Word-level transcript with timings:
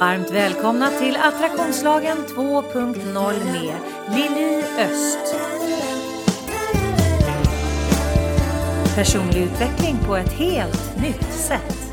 Varmt 0.00 0.30
välkomna 0.30 0.90
till 0.90 1.16
Attraktionslagen 1.16 2.16
2.0 2.16 3.44
med 3.52 3.74
Lili 4.16 4.64
Öst. 4.78 5.36
Personlig 8.96 9.42
utveckling 9.42 9.96
på 10.06 10.16
ett 10.16 10.32
helt 10.32 11.02
nytt 11.02 11.32
sätt. 11.32 11.92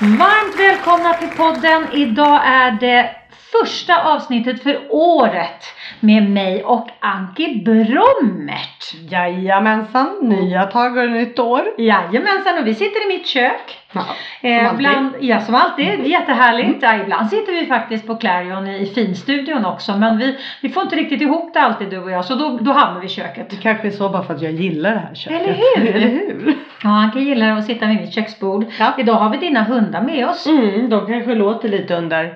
Varmt 0.00 0.60
välkomna 0.60 1.14
till 1.14 1.36
podden. 1.36 1.86
Idag 1.92 2.46
är 2.46 2.70
det 2.80 3.16
första 3.52 4.02
avsnittet 4.02 4.62
för 4.62 4.86
året 4.90 5.64
med 6.00 6.30
mig 6.30 6.64
och 6.64 6.88
Anki 7.00 7.62
Brommert. 7.64 8.75
Jajamensan, 9.10 10.08
nya 10.22 10.62
tag 10.66 10.96
och 10.96 11.10
nytt 11.10 11.38
år. 11.38 11.62
Jajamensan 11.78 12.58
och 12.60 12.66
vi 12.66 12.74
sitter 12.74 13.04
i 13.04 13.08
mitt 13.16 13.26
kök. 13.26 13.78
Ja, 13.92 14.00
Eh, 14.42 14.64
alltid. 14.64 14.78
bland, 14.78 15.14
ja, 15.20 15.40
som 15.40 15.54
alltid. 15.54 15.88
Är 15.88 15.96
jättehärligt. 15.96 16.78
Ja, 16.82 16.96
ibland 17.02 17.30
sitter 17.30 17.52
vi 17.52 17.66
faktiskt 17.66 18.06
på 18.06 18.16
Clarion 18.16 18.66
i 18.68 18.86
finstudion 18.86 19.64
också. 19.64 19.96
Men 19.96 20.18
vi, 20.18 20.36
vi 20.62 20.68
får 20.68 20.82
inte 20.82 20.96
riktigt 20.96 21.20
ihop 21.20 21.54
det 21.54 21.60
alltid 21.60 21.90
du 21.90 21.98
och 21.98 22.10
jag. 22.10 22.24
Så 22.24 22.34
då, 22.34 22.58
då 22.60 22.72
hamnar 22.72 23.00
vi 23.00 23.06
i 23.06 23.08
köket. 23.08 23.50
Det 23.50 23.56
kanske 23.56 23.86
är 23.86 23.90
så 23.90 24.08
bara 24.08 24.22
för 24.22 24.34
att 24.34 24.42
jag 24.42 24.52
gillar 24.52 24.90
det 24.92 24.98
här 24.98 25.14
köket. 25.14 25.40
Eller 25.40 25.52
hur? 25.54 25.94
Eller 25.94 26.08
hur? 26.08 26.54
Ja, 26.82 26.88
han 26.88 27.12
kan 27.12 27.22
gilla 27.22 27.52
att 27.54 27.64
sitta 27.64 27.86
vid 27.86 28.00
mitt 28.00 28.14
köksbord. 28.14 28.64
Ja. 28.78 28.92
Idag 28.98 29.14
har 29.14 29.30
vi 29.30 29.38
dina 29.38 29.62
hundar 29.62 30.02
med 30.02 30.28
oss. 30.28 30.46
Mm, 30.46 30.88
de 30.90 31.06
kanske 31.06 31.34
låter 31.34 31.68
lite 31.68 31.94
under 31.96 32.34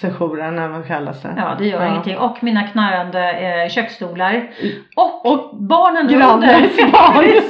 sessionen 0.00 0.58
eller 0.58 0.68
vad 0.68 0.86
kallas 0.86 1.22
det. 1.22 1.34
Ja, 1.36 1.54
det 1.58 1.66
gör 1.66 1.86
ingenting. 1.86 2.18
Och 2.18 2.42
mina 2.42 2.62
knarrande 2.62 3.30
eh, 3.32 3.68
köksstolar. 3.70 4.48
Och, 4.96 5.26
Och 5.32 5.56
barnen 5.56 6.08
grannens 6.08 6.78
under. 6.78 6.92
barn. 6.92 7.42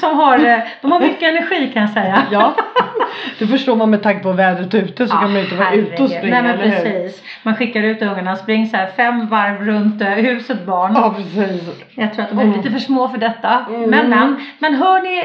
som 0.00 0.16
har, 0.16 0.38
eh, 0.38 0.58
de 0.82 0.92
har 0.92 1.00
mycket 1.00 1.22
energi 1.22 1.70
kan 1.72 1.82
jag 1.82 1.90
säga. 1.90 2.22
Ja, 2.30 2.54
det 3.38 3.46
förstår 3.46 3.76
man 3.76 3.90
med 3.90 4.02
tanke 4.02 4.22
på 4.22 4.32
vädret 4.32 4.74
ute 4.74 5.06
så 5.06 5.14
Ja, 5.14 5.20
kan 5.20 5.28
man 5.32 5.38
ju 5.38 5.44
inte 5.44 5.56
vara 5.56 5.68
herregud. 5.68 5.92
ute 5.92 6.02
och 6.02 6.10
springa, 6.10 6.42
Nej 6.42 6.42
men 6.42 6.60
eller 6.60 6.76
hur? 6.76 6.82
precis. 7.02 7.22
Man 7.42 7.56
skickar 7.56 7.82
ut 7.82 8.02
ungarna, 8.02 8.36
spring 8.36 8.66
så 8.66 8.76
här 8.76 8.86
fem 8.86 9.26
varv 9.28 9.64
runt 9.66 10.02
eh, 10.02 10.08
huset 10.08 10.66
barn. 10.66 10.92
Ja, 10.94 11.14
precis. 11.16 11.62
Jag 11.94 12.14
tror 12.14 12.24
att 12.24 12.30
de 12.30 12.38
är 12.38 12.42
Mm. 12.42 12.56
lite 12.56 12.70
för 12.70 12.78
små 12.78 13.08
för 13.08 13.18
detta. 13.18 13.66
Mm. 13.68 13.90
Men, 13.90 14.08
men, 14.10 14.36
men 14.58 14.74
hör 14.74 15.00
ni, 15.02 15.22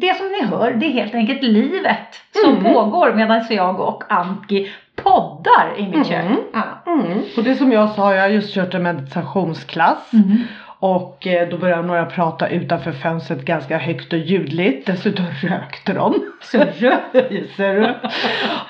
det 0.00 0.14
som 0.16 0.26
ni 0.28 0.44
hör 0.46 0.72
det 0.72 0.86
är 0.86 0.90
helt 0.90 1.14
enkelt 1.14 1.42
livet 1.42 2.20
som 2.42 2.52
Mm. 2.56 2.72
pågår 2.72 3.12
medan 3.14 3.44
jag 3.50 3.80
och 3.80 4.04
Anki 4.08 4.72
poddar 4.96 5.74
i 5.78 5.82
mitt 5.82 5.94
Mm. 5.94 6.04
kök. 6.04 6.24
Ja. 6.52 6.92
Mm. 6.92 7.18
Och 7.36 7.44
det 7.44 7.54
som 7.54 7.72
jag 7.72 7.90
sa, 7.90 8.14
jag 8.14 8.22
har 8.22 8.28
just 8.28 8.54
kört 8.54 8.74
en 8.74 8.82
meditationsklass. 8.82 10.12
Mm. 10.12 10.38
Och 10.78 11.26
eh, 11.26 11.48
då 11.48 11.58
började 11.58 11.82
några 11.82 12.06
prata 12.06 12.48
utanför 12.48 12.92
fönstret 12.92 13.44
ganska 13.44 13.78
högt 13.78 14.12
och 14.12 14.18
ljudligt. 14.18 14.86
Dessutom 14.86 15.26
rökte 15.42 15.92
de. 15.92 16.14
Så 16.42 16.58
rö- 16.58 17.46
Ser 17.56 17.74
du? 17.74 17.94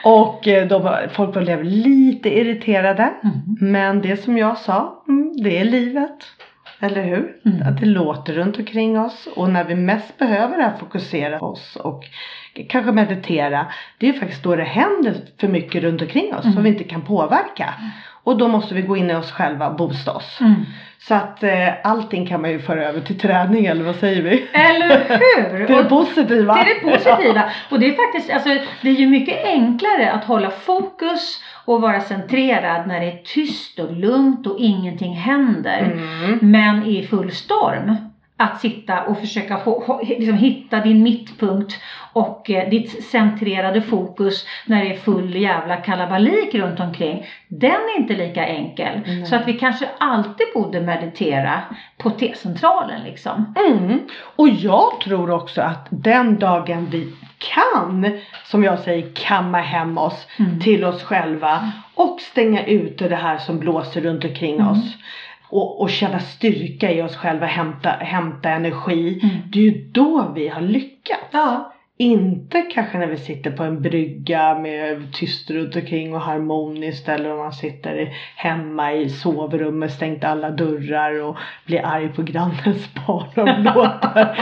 Och 0.05 0.49
eh, 0.49 0.67
de, 0.69 0.83
var- 0.83 1.09
folk 1.13 1.35
blev 1.35 1.65
lite 1.65 2.39
irriterade. 2.39 3.03
Mm. 3.23 3.37
Men 3.73 4.01
det 4.03 4.17
som 4.17 4.39
jag 4.39 4.59
sa, 4.59 5.03
mm, 5.09 5.33
det 5.45 5.59
är 5.59 5.65
livet. 5.65 6.19
Eller 6.81 7.03
hur? 7.03 7.33
Mm. 7.45 7.69
Att 7.69 7.81
det 7.81 7.87
låter 7.87 8.33
runt 8.33 8.59
omkring 8.59 8.99
oss. 9.01 9.29
Och 9.37 9.51
när 9.51 9.65
vi 9.65 9.75
mest 9.75 10.19
behöver 10.19 10.57
det 10.57 10.63
här 10.63 10.77
fokusera 10.81 11.41
oss 11.41 11.77
och 11.77 12.05
kanske 12.69 12.93
meditera. 12.93 13.67
Det 13.99 14.09
är 14.09 14.13
faktiskt 14.13 14.43
då 14.43 14.57
det 14.57 14.65
händer 14.65 15.15
för 15.41 15.49
mycket 15.49 15.83
runt 15.83 16.03
omkring 16.03 16.35
oss 16.35 16.45
Mm. 16.45 16.55
som 16.55 16.63
vi 16.63 16.69
inte 16.69 16.85
kan 16.85 17.03
påverka. 17.03 17.75
Och 18.25 18.39
då 18.39 18.49
måste 18.49 18.75
vi 18.75 18.83
gå 18.83 18.97
in 18.97 19.11
i 19.11 19.15
oss 19.15 19.33
själva 19.33 19.69
och 19.69 19.77
boosta 19.77 20.13
oss. 20.13 20.39
Mm. 20.41 20.55
Så 20.99 21.15
att 21.15 21.43
eh, 21.43 21.69
allting 21.85 22.27
kan 22.27 22.41
man 22.41 22.51
ju 22.51 22.59
föra 22.59 22.85
över 22.85 23.01
till 23.01 23.19
träning 23.19 23.67
eller 23.67 23.85
vad 23.85 23.97
säger 23.97 24.23
vi? 24.23 24.47
Eller 24.53 24.89
hur? 25.09 25.67
Till 25.67 25.77
det 25.77 25.85
positiva. 25.85 26.55
Det 26.55 26.61
är 26.61 26.65
det 26.75 26.81
positiva. 26.97 27.43
Och 27.71 27.81
det 27.81 27.87
är 27.87 27.93
faktiskt, 27.93 28.31
alltså 28.33 28.49
det 28.83 28.89
är 28.89 28.95
ju 28.95 29.07
mycket 29.07 29.45
enklare 29.45 30.13
att 30.13 30.25
hålla 30.25 30.51
fokus 30.51 31.43
och 31.65 31.81
vara 31.81 32.01
centrerad 32.01 32.87
när 32.87 33.01
det 33.01 33.07
är 33.07 33.23
tyst 33.25 33.79
och 33.79 33.93
lugnt 33.93 34.47
och 34.47 34.57
ingenting 34.59 35.15
händer. 35.15 35.81
Mm. 35.81 36.39
Men 36.43 36.83
i 36.87 37.07
full 37.07 37.31
storm. 37.33 37.97
Att 38.37 38.61
sitta 38.61 39.03
och 39.03 39.19
försöka 39.19 39.61
liksom 40.03 40.35
hitta 40.35 40.81
din 40.81 41.03
mittpunkt 41.03 41.75
och 42.13 42.51
eh, 42.51 42.69
ditt 42.71 43.05
centrerade 43.05 43.83
fokus 43.83 44.47
när 44.67 44.85
det 44.85 44.91
är 44.95 44.97
full 44.99 45.37
jävla 45.37 45.77
kalabalik 45.77 46.55
runt 46.55 46.81
omkring. 46.81 47.27
Den 47.49 47.71
är 47.71 48.01
inte 48.01 48.15
lika 48.15 48.47
enkel. 48.47 49.01
Nej. 49.07 49.27
Så 49.27 49.37
att 49.37 49.49
vi 49.49 49.53
kanske 49.53 49.89
alltid 49.99 50.47
borde 50.55 50.81
meditera 50.81 51.61
på 51.99 52.11
T-centralen 52.11 53.05
liksom. 53.05 53.55
Mm. 53.69 53.99
Och 54.37 54.49
jag 54.49 55.01
tror 55.05 55.31
också 55.31 55.63
att 55.63 55.87
den 55.91 56.39
dagen 56.39 56.89
vi 56.91 57.13
kan, 57.39 58.19
som 58.45 58.65
jag 58.65 58.79
säger, 58.79 59.09
kamma 59.15 59.59
hem 59.61 59.99
oss 59.99 60.27
Mm. 60.39 60.61
till 60.61 60.85
oss 60.85 61.03
själva 61.03 61.73
och 61.95 62.21
stänga 62.21 62.65
ute 62.67 63.09
det 63.09 63.17
här 63.17 63.39
som 63.39 63.59
blåser 63.59 64.01
runt 64.01 64.25
omkring 64.25 64.55
Mm. 64.55 64.69
oss. 64.69 64.97
Och, 65.53 65.81
och 65.81 65.91
känna 65.91 66.19
styrka 66.21 66.93
i 66.93 67.03
oss 67.03 67.17
själva, 67.17 67.47
hämta, 67.47 67.91
hämta 67.91 68.51
energi. 68.51 69.21
Mm. 69.23 69.37
Det 69.53 69.59
är 69.59 69.63
ju 69.63 69.91
då 69.93 70.33
vi 70.35 70.49
har 70.49 70.61
lyckats. 70.61 71.23
Ja. 71.31 71.72
Inte 71.99 72.63
kanske 72.63 72.99
när 72.99 73.07
vi 73.07 73.17
sitter 73.17 73.51
på 73.51 73.63
en 73.65 73.83
brygga 73.83 74.59
med 74.59 75.13
tyst 75.13 75.51
runt 75.51 75.77
omkring 75.77 76.15
och 76.15 76.21
harmoniskt 76.21 77.09
eller 77.09 77.33
om 77.33 77.39
man 77.39 77.53
sitter 77.53 78.13
hemma 78.37 78.93
i 78.93 79.09
sovrummet, 79.11 79.93
stängt 79.93 80.25
alla 80.25 80.51
dörrar 80.51 81.23
och 81.23 81.37
blir 81.67 81.87
arg 81.87 82.09
på 82.09 82.23
grannens 82.23 82.95
barn 83.07 83.63
låter. 83.63 84.39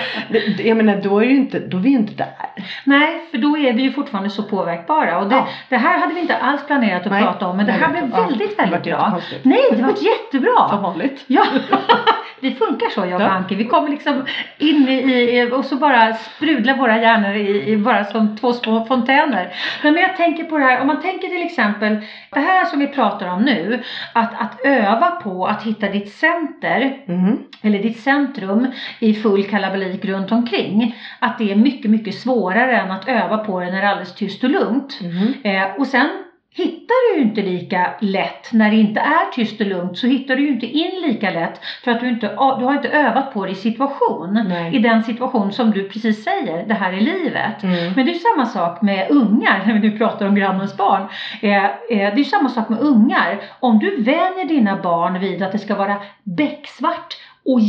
Jag 0.65 0.77
menar 0.77 1.00
då 1.03 1.19
är 1.19 1.25
ju 1.25 1.37
inte, 1.37 1.59
då 1.59 1.77
är 1.77 1.81
vi 1.81 1.91
ju 1.91 1.97
inte 1.97 2.15
där. 2.15 2.65
Nej, 2.84 3.21
för 3.31 3.38
då 3.38 3.59
är 3.59 3.72
vi 3.72 3.82
ju 3.82 3.93
fortfarande 3.93 4.31
så 4.31 4.43
påverkbara. 4.43 5.19
Och 5.19 5.28
det, 5.28 5.34
Ja. 5.34 5.49
det 5.69 5.77
här 5.77 5.99
hade 5.99 6.15
vi 6.15 6.21
inte 6.21 6.37
alls 6.37 6.67
planerat 6.67 7.06
att 7.06 7.12
Nej. 7.12 7.22
prata 7.22 7.47
om, 7.47 7.56
men 7.56 7.67
det 7.67 7.72
här 7.72 7.91
blev 7.93 8.11
ja, 8.12 8.22
väldigt, 8.27 8.56
det 8.56 8.62
väldigt 8.62 8.82
bra. 8.82 9.21
Nej, 9.43 9.61
det 9.71 9.82
var 9.82 9.93
Som 9.94 10.06
jättebra! 10.06 10.81
vanligt. 10.82 11.25
Ja, 11.27 11.44
vi 12.41 12.55
funkar 12.55 12.91
så 12.91 13.00
jag 13.00 13.15
och 13.15 13.21
Ja. 13.21 13.27
Anki. 13.28 13.55
Vi 13.55 13.65
kommer 13.65 13.88
liksom 13.88 14.25
in 14.59 14.88
i, 14.88 15.41
i 15.41 15.50
och 15.53 15.65
så 15.65 15.77
bara 15.77 16.15
sprudlar 16.15 16.77
våra 16.77 17.00
hjärnor 17.00 17.37
i, 17.41 17.73
i 17.73 17.77
bara 17.77 18.05
som 18.05 18.37
två 18.37 18.53
små 18.53 18.84
fontäner. 18.84 19.55
Men 19.83 19.97
jag 19.97 20.17
tänker 20.17 20.45
på 20.45 20.59
det 20.59 20.65
här, 20.65 20.81
om 20.81 20.87
man 20.87 21.03
tänker 21.03 21.28
till 21.28 21.47
exempel 21.47 21.97
det 22.31 22.41
här 22.41 22.65
som 22.65 22.78
vi 22.78 22.87
pratar 22.87 23.27
om 23.27 23.43
nu, 23.43 23.83
att, 24.12 24.41
att 24.41 24.61
öva 24.65 25.11
på 25.11 25.47
att 25.47 25.62
hitta 25.62 25.89
ditt 25.89 26.12
center 26.12 26.97
Mm. 27.09 27.39
eller 27.62 27.79
ditt 27.79 28.00
centrum 28.00 28.67
i 28.99 29.15
full 29.15 29.45
kalabalik 29.45 30.05
runt 30.05 30.33
omkring. 30.33 30.97
Att 31.19 31.39
det 31.39 31.53
är 31.53 31.56
mycket, 31.56 31.91
mycket 31.91 32.15
svårare 32.15 32.77
än 32.77 32.91
att 32.91 33.09
öva 33.09 33.39
på 33.39 33.61
det 33.61 33.67
när 33.67 33.73
det 33.73 33.87
är 33.87 33.91
alldeles 33.91 34.15
tyst 34.15 34.45
och 34.45 34.50
lugnt. 34.50 35.00
Mm. 35.03 35.33
Eh, 35.45 35.77
och 35.79 35.87
sen 35.87 36.09
hittar 36.55 37.15
du 37.15 37.22
inte 37.22 37.43
lika 37.43 37.94
lätt 38.00 38.53
när 38.53 38.71
det 38.71 38.77
inte 38.77 39.00
är 39.00 39.33
tyst 39.33 39.61
och 39.61 39.66
lugnt 39.66 39.99
så 39.99 40.06
hittar 40.06 40.37
du 40.37 40.49
inte 40.49 40.66
in 40.66 41.03
lika 41.03 41.31
lätt 41.31 41.61
för 41.84 41.91
att 41.91 42.00
du 42.00 42.09
inte 42.09 42.27
du 42.28 42.65
har 42.65 42.75
inte 42.75 42.88
övat 42.88 43.33
på 43.34 43.47
det 43.47 43.53
i 43.53 43.55
situation. 43.55 44.44
Nej. 44.49 44.77
I 44.77 44.78
den 44.78 45.03
situation 45.03 45.53
som 45.53 45.71
du 45.71 45.88
precis 45.88 46.25
säger, 46.25 46.66
det 46.66 46.75
här 46.75 46.93
är 46.93 47.00
livet. 47.00 47.62
Mm. 47.62 47.93
Men 47.97 48.06
det 48.06 48.12
är 48.12 48.34
samma 48.34 48.47
sak 48.47 48.83
med 48.83 49.11
ungar, 49.11 49.62
när 49.66 49.75
vi 49.75 49.81
nu 49.81 49.99
pratar 49.99 50.27
om 50.27 50.34
grannens 50.34 50.77
barn. 50.77 51.09
Eh, 51.43 51.65
eh, 51.65 51.71
det 51.88 52.21
är 52.21 52.25
samma 52.25 52.49
sak 52.49 52.69
med 52.69 52.81
ungar. 52.81 53.41
Om 53.61 53.78
du 53.78 54.03
vänjer 54.03 54.49
dina 54.49 54.77
barn 54.82 55.21
vid 55.21 55.43
att 55.43 55.53
det 55.53 55.59
ska 55.59 55.75
vara 55.75 55.97
becksvart 56.22 57.17
och 57.44 57.61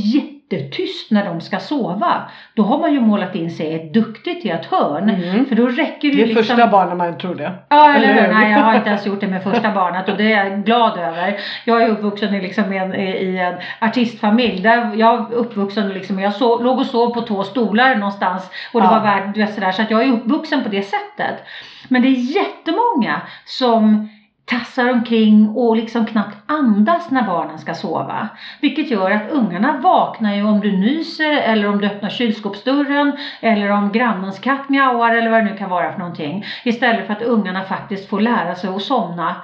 jättetyst 0.51 1.11
när 1.11 1.25
de 1.25 1.41
ska 1.41 1.59
sova. 1.59 2.21
Då 2.53 2.63
har 2.63 2.77
man 2.79 2.93
ju 2.93 2.99
målat 3.01 3.35
in 3.35 3.51
sig 3.51 3.65
i 3.65 3.75
ett 3.75 3.93
duktigt 3.93 4.45
i 4.45 4.49
ett 4.49 4.65
hörn. 4.65 5.09
Mm. 5.09 5.45
För 5.45 5.55
då 5.55 5.67
räcker 5.67 6.09
det 6.09 6.15
Det 6.15 6.21
är 6.23 6.25
liksom... 6.27 6.43
första 6.43 6.67
barnen 6.67 6.97
man 6.97 7.17
tror 7.17 7.35
det. 7.35 7.51
Ja 7.69 7.93
eller 7.95 8.07
Eller 8.09 8.27
hur? 8.27 8.33
Nej 8.33 8.51
jag 8.51 8.59
har 8.59 8.75
inte 8.75 8.89
ens 8.89 9.05
gjort 9.07 9.19
det 9.21 9.27
med 9.27 9.43
första 9.43 9.71
barnet 9.71 10.09
och 10.09 10.17
det 10.17 10.33
är 10.33 10.45
jag 10.45 10.65
glad 10.65 10.97
över. 10.99 11.37
Jag 11.65 11.81
är 11.83 11.89
uppvuxen 11.89 12.35
i, 12.35 12.41
liksom 12.41 12.73
en, 12.73 12.95
i 12.95 13.37
en 13.37 13.87
artistfamilj. 13.87 14.61
Där 14.61 14.91
jag 14.95 15.31
är 15.31 15.35
uppvuxen 15.35 15.89
liksom, 15.89 16.19
jag 16.19 16.33
sov, 16.33 16.63
låg 16.63 16.79
och 16.79 16.85
sov 16.85 17.13
på 17.13 17.21
två 17.21 17.43
stolar 17.43 17.95
någonstans 17.95 18.49
och 18.73 18.81
det 18.81 18.87
Ja. 18.87 18.91
var 18.91 18.99
värd, 19.01 19.49
sådär, 19.49 19.71
så 19.71 19.81
att 19.81 19.91
jag 19.91 20.03
är 20.03 20.11
uppvuxen 20.11 20.63
på 20.63 20.69
det 20.69 20.81
sättet. 20.81 21.35
Men 21.87 22.01
det 22.01 22.07
är 22.07 22.35
jättemånga 22.35 23.21
som 23.45 24.09
tassar 24.45 24.89
omkring 24.89 25.49
och 25.49 25.75
liksom 25.75 26.05
knappt 26.05 26.37
andas 26.45 27.11
när 27.11 27.23
barnen 27.23 27.59
ska 27.59 27.73
sova. 27.73 28.29
Vilket 28.61 28.91
gör 28.91 29.11
att 29.11 29.31
ungarna 29.31 29.77
vaknar 29.77 30.35
ju 30.35 30.43
om 30.43 30.59
du 30.59 30.71
nyser 30.71 31.31
eller 31.31 31.69
om 31.69 31.81
du 31.81 31.87
öppnar 31.87 32.09
kylskåpsdörren 32.09 33.17
eller 33.41 33.71
om 33.71 33.91
grannens 33.91 34.39
katt 34.39 34.69
mjauar 34.69 35.15
eller 35.15 35.31
vad 35.31 35.39
det 35.39 35.51
nu 35.51 35.57
kan 35.57 35.69
vara 35.69 35.91
för 35.91 35.99
någonting. 35.99 36.45
Istället 36.63 37.07
för 37.07 37.13
att 37.13 37.21
ungarna 37.21 37.63
faktiskt 37.63 38.09
får 38.09 38.19
lära 38.19 38.55
sig 38.55 38.69
att 38.69 38.81
somna 38.81 39.35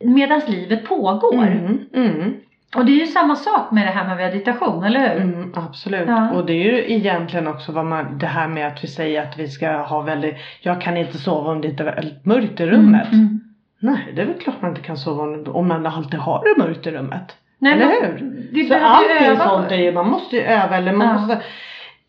medan 0.00 0.40
livet 0.46 0.84
pågår. 0.84 1.46
Mm. 1.46 1.78
Mm. 1.94 2.34
Och 2.76 2.84
det 2.84 2.92
är 2.92 3.00
ju 3.00 3.06
samma 3.06 3.36
sak 3.36 3.70
med 3.70 3.86
det 3.86 3.90
här 3.90 4.06
med 4.08 4.16
meditation, 4.16 4.84
eller 4.84 5.00
hur? 5.00 5.22
Mm, 5.22 5.52
absolut. 5.54 6.08
Ja. 6.08 6.30
Och 6.30 6.46
det 6.46 6.52
är 6.52 6.64
ju 6.64 6.92
egentligen 6.92 7.46
också 7.46 7.72
vad 7.72 7.86
man, 7.86 8.18
det 8.18 8.26
här 8.26 8.48
med 8.48 8.66
att 8.66 8.84
vi 8.84 8.88
säger 8.88 9.22
att 9.22 9.38
vi 9.38 9.48
ska 9.48 9.70
ha 9.70 10.00
väldigt, 10.00 10.36
jag 10.60 10.80
kan 10.80 10.96
inte 10.96 11.18
sova 11.18 11.50
om 11.50 11.60
det 11.60 11.80
är 11.80 11.84
väldigt 11.84 12.24
mörkt 12.24 12.60
i 12.60 12.66
rummet. 12.66 13.12
Mm, 13.12 13.26
mm. 13.26 13.40
Nej, 13.86 14.12
det 14.16 14.22
är 14.22 14.26
väl 14.26 14.38
klart 14.38 14.62
man 14.62 14.70
inte 14.70 14.82
kan 14.82 14.96
sova 14.96 15.50
om, 15.50 15.68
man 15.68 15.86
alltid 15.86 16.20
har 16.20 16.44
det 16.44 16.62
mörkt 16.64 16.86
i 16.86 16.90
rummet. 16.90 17.36
Nej, 17.58 17.72
Eller 17.72 17.86
men 17.86 17.94
hur? 18.02 18.48
Vi 18.52 18.68
Så 18.68 18.74
allting 18.74 19.26
öva 19.26 19.48
sånt 19.48 19.72
är 19.72 19.76
ju, 19.76 19.92
man 19.92 20.10
måste 20.10 20.36
ju 20.36 20.42
öva 20.42 20.76
eller 20.76 20.92
man 20.92 21.06
Ja. 21.06 21.12
måste 21.14 21.42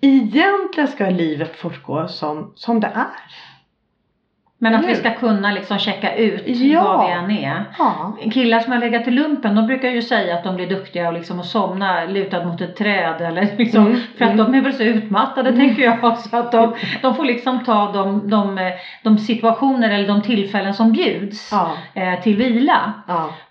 Egentligen 0.02 0.88
ska 0.88 1.10
livet 1.10 1.56
fortgå 1.56 2.08
som, 2.08 2.52
som 2.56 2.80
det 2.80 2.88
är. 2.88 3.06
Men 4.60 4.76
att 4.76 4.86
vi 4.86 4.96
ska 4.96 5.12
kunna 5.14 5.52
liksom 5.52 5.78
checka 5.80 6.16
ut 6.16 6.44
Ja. 6.48 6.84
vad 6.84 7.06
vi 7.08 7.12
än 7.14 7.44
är. 7.46 7.64
Ja. 7.80 8.18
Killar 8.34 8.60
som 8.60 8.72
har 8.74 8.80
legat 8.80 9.08
i 9.08 9.12
lumpen, 9.12 9.56
de 9.56 9.68
brukar 9.68 9.90
ju 9.90 10.02
säga 10.02 10.36
att 10.36 10.44
de 10.44 10.56
blir 10.56 10.68
duktiga 10.70 11.08
och 11.08 11.14
liksom 11.14 11.40
att 11.40 11.46
somna 11.46 12.06
lutad 12.06 12.46
mot 12.46 12.62
ett 12.62 12.76
träd 12.76 13.22
eller 13.22 13.48
liksom, 13.58 13.86
Mm, 13.88 14.00
för 14.18 14.26
att 14.26 14.32
mm. 14.34 14.52
de 14.52 14.58
är 14.58 14.62
väl 14.62 14.74
så 14.74 14.84
utmattade 14.84 15.52
tänker 15.52 15.84
jag. 15.84 16.18
Så 16.18 16.38
att 16.38 16.52
de, 16.52 16.76
de 17.02 17.16
får 17.16 17.26
liksom 17.26 17.64
ta 17.64 17.92
de, 17.92 18.30
de, 18.30 18.72
de 19.04 19.18
situationer 19.18 19.90
eller 19.90 20.08
de 20.08 20.22
tillfällen 20.22 20.74
som 20.74 20.92
bjuds 20.92 21.50
Ja. 21.52 21.72
eh, 21.94 22.20
till 22.22 22.38
vila. 22.38 22.94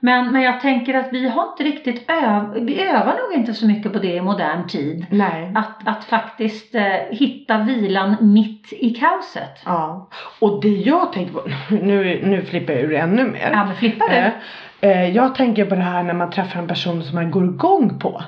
Men, 0.06 0.32
men 0.32 0.42
jag 0.42 0.60
tänker 0.60 0.94
att 0.94 1.08
vi 1.12 1.28
har 1.28 1.48
inte 1.48 1.62
riktigt 1.62 2.10
öv, 2.10 2.64
vi 2.64 2.80
övar 2.80 3.16
nog 3.22 3.38
inte 3.38 3.54
så 3.54 3.66
mycket 3.66 3.92
på 3.92 3.98
det 3.98 4.14
i 4.14 4.20
modern 4.20 4.68
tid. 4.68 5.06
Nej. 5.10 5.52
Att, 5.54 5.88
att 5.88 6.04
faktiskt 6.04 6.74
eh, 6.74 6.82
hitta 7.10 7.58
vilan 7.58 8.16
mitt 8.20 8.72
i 8.72 8.90
kaoset. 8.90 9.62
Ja. 9.64 10.08
Och 10.40 10.62
det 10.62 10.68
jag 10.68 11.12
tänker 11.12 11.32
på, 11.32 11.42
nu, 11.74 12.20
nu 12.24 12.42
flippar 12.42 12.72
jag 12.72 12.82
ur 12.82 12.94
ännu 12.94 13.24
mer. 13.24 13.50
Ja 13.52 13.64
men 13.64 13.76
flippar 13.76 14.08
du? 14.08 14.14
Eh, 14.14 14.32
eh, 14.80 15.16
jag 15.16 15.34
tänker 15.34 15.64
på 15.64 15.74
det 15.74 15.80
här 15.80 16.02
när 16.02 16.14
man 16.14 16.30
träffar 16.30 16.60
en 16.60 16.68
person 16.68 17.04
som 17.04 17.14
man 17.14 17.30
går 17.30 17.44
igång 17.44 17.98
på. 17.98 18.22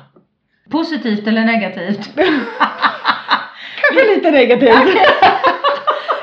Positivt 0.70 1.26
eller 1.26 1.44
negativt? 1.44 2.10
Kanske 3.81 4.14
lite 4.14 4.31
negativt. 4.31 4.69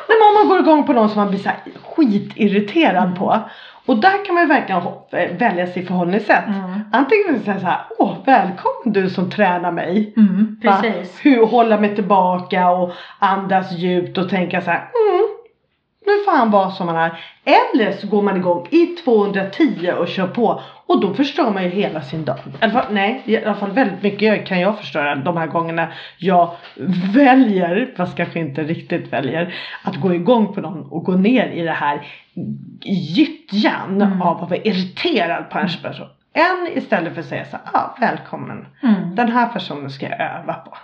när 0.07 0.39
man 0.39 0.49
går 0.49 0.59
igång 0.59 0.83
på 0.85 0.93
någon 0.93 1.09
som 1.09 1.21
man 1.21 1.29
blir 1.29 1.39
så 1.39 1.49
skitirriterad 1.83 3.15
på. 3.15 3.49
Och 3.85 3.97
där 3.97 4.25
kan 4.25 4.35
man 4.35 4.43
ju 4.43 4.49
verkligen 4.49 4.81
eh, 5.11 5.37
välja 5.37 5.67
sitt 5.67 5.87
förhållningssätt. 5.87 6.47
Mm. 6.47 6.79
Antingen 6.91 7.39
säga 7.43 7.59
så 7.59 7.65
här, 7.65 7.79
åh 7.99 8.17
välkommen 8.25 8.93
du 8.93 9.09
som 9.09 9.29
tränar 9.29 9.71
mig. 9.71 10.13
Mm, 10.17 10.59
precis. 10.61 11.19
Hur 11.21 11.45
hålla 11.45 11.79
mig 11.79 11.95
tillbaka 11.95 12.69
och 12.69 12.91
andas 13.19 13.71
djupt 13.71 14.17
och 14.17 14.29
tänka 14.29 14.61
så 14.61 14.71
här, 14.71 14.79
mm, 14.79 15.34
nu 16.05 16.23
får 16.25 16.37
han 16.37 16.51
vara 16.51 16.71
som 16.71 16.87
han 16.87 16.97
är. 16.97 17.19
Eller 17.45 17.91
så 17.91 18.07
går 18.07 18.21
man 18.21 18.37
igång 18.37 18.67
i 18.71 18.85
210 18.85 19.91
och 19.99 20.07
kör 20.07 20.27
på 20.27 20.61
och 20.87 21.01
då 21.01 21.13
förstör 21.13 21.51
man 21.51 21.63
ju 21.63 21.69
hela 21.69 22.01
sin 22.01 22.25
dag. 22.25 22.37
I 22.37 22.63
alla 22.63 22.73
fall, 22.73 22.85
nej, 22.93 23.21
i 23.25 23.37
alla 23.45 23.55
fall 23.55 23.71
väldigt 23.71 24.03
mycket 24.03 24.47
kan 24.47 24.59
jag 24.59 24.77
förstöra 24.79 25.15
de 25.15 25.37
här 25.37 25.47
gångerna 25.47 25.87
jag 26.17 26.51
väljer, 27.13 27.93
fast 27.97 28.17
kanske 28.17 28.39
inte 28.39 28.63
riktigt 28.63 29.13
väljer, 29.13 29.55
att 29.83 29.95
gå 29.95 30.13
igång 30.13 30.53
på 30.53 30.61
någon 30.61 30.91
och 30.91 31.03
gå 31.03 31.11
ner 31.11 31.47
i 31.47 31.61
det 31.61 31.71
här 31.71 32.07
gyttjan 32.83 34.01
Mm. 34.01 34.21
av 34.21 34.43
att 34.43 34.49
vara 34.49 34.59
irriterad 34.61 35.49
på 35.49 35.59
en 35.59 35.69
person. 35.83 36.07
Än 36.33 36.77
istället 36.77 37.13
för 37.13 37.19
att 37.19 37.27
säga 37.27 37.45
så 37.45 37.57
här, 37.57 37.81
ah, 37.81 37.97
välkommen. 37.99 38.67
Mm. 38.83 39.15
Den 39.15 39.31
här 39.31 39.47
personen 39.47 39.89
ska 39.89 40.09
jag 40.09 40.21
öva 40.21 40.53
på. 40.53 40.77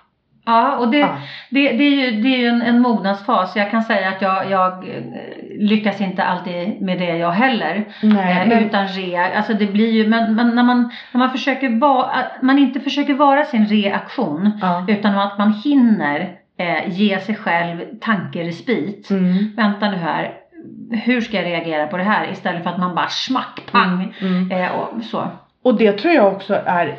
Ja, 0.51 0.77
och 0.77 0.92
det, 0.92 0.98
Ja. 0.98 1.18
det, 1.50 1.71
det 1.71 1.83
är 1.83 2.12
ju, 2.12 2.21
det 2.21 2.27
är 2.36 2.38
ju 2.38 2.48
en, 2.48 2.62
en 2.62 2.80
mognadsfas. 2.80 3.56
Jag 3.56 3.71
kan 3.71 3.81
säga 3.83 4.09
att 4.09 4.21
jag, 4.21 4.51
jag 4.51 4.71
eh, 4.74 5.03
lyckas 5.59 6.01
inte 6.01 6.24
alltid 6.24 6.81
med 6.81 7.00
det 7.00 7.18
jag 7.18 7.31
heller. 7.31 7.83
Nej, 8.01 8.42
eh, 8.42 8.48
men, 8.48 8.63
Utan 8.63 8.88
rea. 8.88 9.38
Alltså 9.38 9.53
det 9.53 9.65
blir 9.65 9.92
ju, 9.92 10.07
men, 10.07 10.36
men 10.36 10.56
när, 10.56 10.63
man, 10.63 10.92
när 11.12 11.19
man 11.19 11.31
försöker 11.31 11.80
vara, 11.80 12.09
man 12.42 12.59
inte 12.59 12.80
försöker 12.80 13.13
vara 13.13 13.44
sin 13.45 13.65
reaktion. 13.65 14.51
ja. 14.62 14.86
Utan 14.88 15.19
att 15.19 15.38
man 15.38 15.53
hinner 15.53 16.36
eh, 16.57 16.89
ge 16.89 17.19
sig 17.19 17.36
själv 17.36 17.81
tankerespit. 18.01 19.09
Mm. 19.09 19.51
Vänta 19.56 19.92
nu 19.92 19.98
här. 19.98 20.31
Hur 20.92 21.21
ska 21.21 21.38
jag 21.38 21.45
reagera 21.45 21.88
på 21.88 21.98
det 21.98 22.03
här? 22.03 22.31
Istället 22.31 22.63
för 22.63 22.69
att 22.69 22.77
man 22.80 22.95
bara 22.95 23.07
smack, 23.09 23.62
pang. 23.71 24.13
Mm. 24.21 24.51
Eh, 24.51 24.71
och 24.71 25.03
så. 25.03 25.27
Och 25.63 25.77
det 25.77 25.92
tror 25.92 26.13
jag 26.13 26.33
också 26.33 26.62
är 26.65 26.95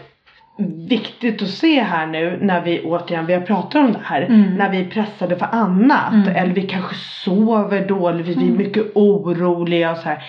viktigt 0.89 1.43
att 1.43 1.49
se 1.49 1.83
här 1.83 2.07
nu 2.07 2.39
när 2.43 2.61
vi 2.61 2.83
återigen, 2.85 3.27
vi 3.27 3.35
har 3.35 3.41
pratat 3.41 3.75
om 3.75 3.93
det 3.93 4.01
här, 4.05 4.23
Mm. 4.23 4.55
när 4.55 4.71
vi 4.71 4.81
är 4.81 4.91
pressade 4.91 5.37
för 5.37 5.49
annat 5.53 6.13
Mm. 6.13 6.37
eller 6.37 6.55
vi 6.55 6.63
kanske 6.63 6.95
sover 6.95 7.89
dåligt, 7.89 8.27
vi 8.27 8.33
är 8.33 8.37
Mm. 8.43 8.57
mycket 8.57 8.87
oroliga 8.95 9.91
och 9.91 9.97
så 9.97 10.09
här. 10.09 10.23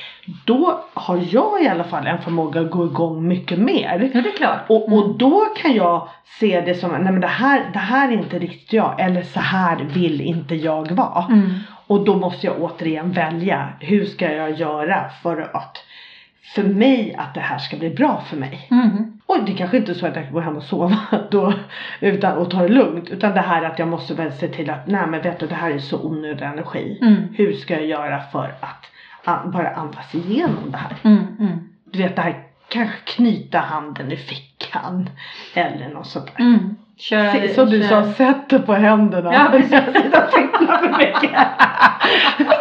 Då 0.46 0.80
har 0.94 1.20
jag 1.30 1.64
i 1.64 1.68
alla 1.68 1.84
fall 1.84 2.08
en 2.08 2.22
förmåga 2.22 2.62
att 2.62 2.72
gå 2.72 2.86
igång 2.86 3.28
mycket 3.28 3.60
mer. 3.60 4.10
Ja, 4.14 4.22
det 4.22 4.30
är 4.30 4.38
klart. 4.38 4.60
Och, 4.68 4.88
Mm. 4.88 5.00
och 5.00 5.18
då 5.18 5.46
kan 5.62 5.74
jag 5.76 6.08
se 6.40 6.62
det 6.62 6.74
som, 6.76 6.92
nej 6.92 7.02
men 7.12 7.22
det 7.22 7.28
här, 7.28 7.62
det 7.74 7.80
här 7.80 8.10
är 8.10 8.14
inte 8.14 8.40
riktigt 8.40 8.74
jag 8.74 9.00
eller 9.00 9.22
så 9.22 9.40
här 9.40 9.78
vill 9.94 10.22
inte 10.22 10.56
jag 10.56 10.92
vara. 10.92 11.26
Mm. 11.30 11.50
Och 11.88 12.06
då 12.06 12.16
måste 12.16 12.48
jag 12.48 12.62
återigen 12.62 13.12
välja. 13.12 13.70
Hur 13.80 14.06
ska 14.06 14.32
jag 14.34 14.52
göra 14.52 15.10
för 15.24 15.50
att 15.54 15.78
för 16.56 16.64
mig 16.64 17.16
att 17.18 17.34
det 17.34 17.40
här 17.40 17.58
ska 17.58 17.78
bli 17.78 17.90
bra 17.90 18.24
för 18.30 18.38
mig. 18.38 18.68
Mm. 18.72 19.13
Och 19.34 19.46
det 19.46 19.54
kanske 19.54 19.78
inte 19.78 19.92
är 19.92 19.96
så 19.96 20.08
att 20.08 20.16
jag 20.16 20.26
kan 20.26 20.34
gå 20.34 20.40
hem 20.40 20.58
och 20.58 20.64
sova 20.64 20.98
då 21.32 21.54
utan, 22.00 22.38
och 22.38 22.52
ta 22.52 22.62
det 22.62 22.68
lugnt. 22.68 23.10
Utan 23.10 23.34
det 23.34 23.42
här 23.42 23.64
att 23.64 23.80
jag 23.80 23.88
måste 23.88 24.14
väl 24.14 24.32
se 24.32 24.48
till 24.48 24.70
att 24.70 24.88
nej 24.88 25.08
men 25.08 25.22
vet 25.22 25.40
du 25.40 25.48
det 25.48 25.56
här 25.56 25.72
är 25.72 25.80
så 25.80 26.04
onödig 26.04 26.46
energi. 26.46 27.00
Mm. 27.02 27.34
Hur 27.34 27.54
ska 27.54 27.74
jag 27.74 27.86
göra 27.86 28.22
för 28.32 28.56
att 28.60 28.86
ah, 29.24 29.46
bara 29.46 29.70
andas 29.70 30.16
igenom 30.16 30.72
det 30.72 30.78
här? 30.78 30.96
Mm. 31.04 31.26
Mm. 31.40 31.60
Du 31.86 32.00
vet 32.00 32.16
det 32.16 32.22
här 32.22 32.44
kanske 32.68 32.98
knyta 33.06 33.60
handen 33.60 34.12
i 34.12 34.18
fickan. 34.18 35.10
Eller 35.54 35.90
något 35.90 36.08
sånt 36.08 36.38
där. 36.38 36.44
Köra, 36.98 37.32
Se- 37.32 37.54
Som 37.54 37.70
du 37.70 37.82
köra- 37.84 38.04
sa, 38.04 38.12
sätt 38.14 38.50
det 38.50 38.60
på 38.60 38.74
händerna. 38.74 39.34
Ja, 39.34 39.48
precis. 39.52 39.80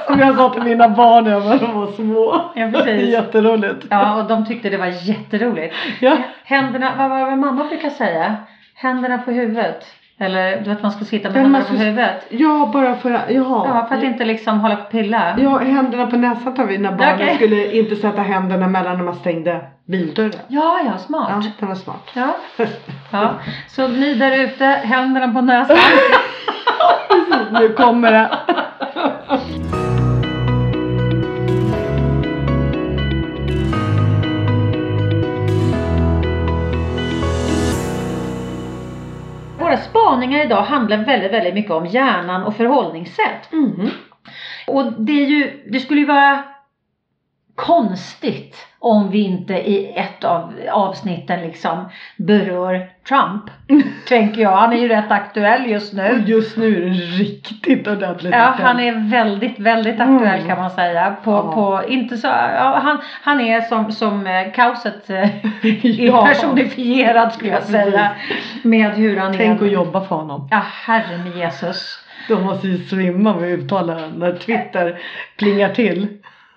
Som 0.06 0.19
jag 0.20 0.37
sa 0.37 0.49
till 0.50 0.62
mina 0.62 0.88
barn 0.88 1.25
när 1.25 1.58
de 1.58 1.75
var 1.81 1.87
små. 1.93 2.50
Ja, 2.55 2.70
precis. 2.73 3.08
Jätteroligt. 3.12 3.87
Ja, 3.90 4.17
och 4.23 4.29
de 4.29 4.46
tyckte 4.46 4.70
det 4.70 4.76
var 4.76 4.87
jätteroligt. 4.87 5.75
Ja. 6.00 6.17
Händerna, 6.44 6.93
vad 6.99 7.11
var 7.11 7.31
det 7.31 7.37
mamma 7.37 7.64
brukar 7.64 7.90
säga? 7.90 8.34
Händerna 8.75 9.19
på 9.19 9.31
huvudet. 9.31 9.84
Eller 10.19 10.61
du 10.61 10.70
vet 10.70 10.82
man 10.82 10.90
ska 10.93 11.05
sitta 11.05 11.28
med 11.31 11.38
händerna 11.43 11.64
på 11.64 11.75
ska- 11.75 11.85
huvudet. 11.85 12.26
Ja, 12.28 12.70
bara 12.73 12.94
för 12.94 13.11
att, 13.11 13.31
jaha. 13.31 13.67
Ja, 13.69 13.87
för 13.88 13.94
att 13.96 14.02
inte 14.02 14.25
liksom 14.25 14.61
hålla 14.61 14.76
på 14.76 14.82
och 14.82 14.90
pilla. 14.90 15.35
Ja, 15.38 15.58
händerna 15.58 16.06
på 16.06 16.17
näsan 16.17 16.55
tar 16.55 16.64
vi 16.67 16.78
när 16.78 16.93
barnen 16.93 17.14
Okej. 17.14 17.35
skulle 17.37 17.73
inte 17.73 17.96
sätta 17.96 18.23
händerna 18.23 18.69
mellan 18.69 18.96
när 18.96 19.05
man 19.05 19.14
stängde 19.14 19.61
bildörren. 19.87 20.32
Ja, 20.49 20.81
ja, 20.84 20.90
Ja, 20.93 20.99
smart. 20.99 21.44
den 21.58 21.69
var 21.69 21.75
smart. 21.75 22.11
Ja. 22.14 22.37
ja. 23.11 23.34
Så 23.69 23.88
ni 23.88 24.14
där 24.14 24.38
ute, 24.44 24.64
händerna 24.64 25.32
på 25.32 25.40
näsan. 25.40 25.76
Nu 27.52 27.69
kommer 27.69 28.12
det. 28.12 28.38
Våra 39.58 39.76
spaningar 39.76 40.44
idag 40.44 40.62
handlar 40.62 40.96
väldigt, 40.96 41.32
väldigt 41.32 41.55
mycket 41.55 41.70
om 41.73 41.87
hjärnan 41.87 42.43
och 42.44 42.56
förhållningssätt. 42.56 43.52
Mhm. 43.52 43.90
Och 44.67 44.93
det 44.93 45.12
är 45.12 45.26
ju, 45.26 45.62
det 45.73 45.81
skulle 45.81 46.00
ju 46.00 46.06
vara 46.06 46.43
konstigt 47.54 48.56
om 48.78 49.11
vi 49.11 49.18
inte 49.23 49.54
i 49.54 49.92
ett 49.97 50.25
av 50.25 50.52
avsnitten 50.73 51.40
liksom 51.40 51.88
berör 52.16 52.88
Trump. 53.09 53.42
tänker 54.09 54.42
jag. 54.42 54.50
Han 54.56 54.73
är 54.73 54.76
ju 54.76 54.88
rätt 54.88 55.11
aktuell 55.11 55.66
just 55.71 55.92
Och 55.92 55.99
nu. 55.99 56.23
just 56.26 56.56
nu 56.56 56.76
är 56.76 56.80
det 56.80 56.94
riktigt 57.25 57.87
ordentligt. 57.88 58.35
Ja, 58.35 58.54
han 58.59 58.80
är 58.80 59.11
väldigt, 59.11 59.59
väldigt 59.59 60.00
aktuell 60.00 60.35
Mm. 60.35 60.47
kan 60.47 60.59
man 60.59 60.71
säga. 60.71 61.16
På, 61.25 61.30
Ja. 61.30 61.52
på, 61.54 61.88
inte 61.88 62.16
så, 62.16 62.26
ja, 62.26 62.80
han, 62.82 62.99
han 63.23 63.40
är 63.40 63.61
som, 63.61 63.92
som 63.92 64.26
eh, 64.26 64.52
kaoset 64.54 65.11
eh, 65.11 65.28
Ja. 66.06 66.26
personifierad 66.26 67.32
skulle 67.32 67.50
jag 67.50 67.61
Ja, 67.62 67.66
säga. 67.66 68.11
Med 68.62 68.90
hur 68.94 69.16
han 69.16 69.35
Tänk 69.37 69.61
är. 69.62 69.66
att 69.66 69.73
jobba 69.73 70.00
för 70.04 70.16
honom. 70.16 70.49
Ja, 70.50 70.62
herre 70.87 71.18
med 71.18 71.37
Jesus. 71.37 71.99
De 72.28 72.42
måste 72.42 72.68
ju 72.68 72.78
svimma 72.78 73.37
med 73.37 73.49
uttalanden 73.50 74.11
när 74.16 74.32
Twitter 74.32 74.99
plingar 75.38 75.68
till. 75.68 76.09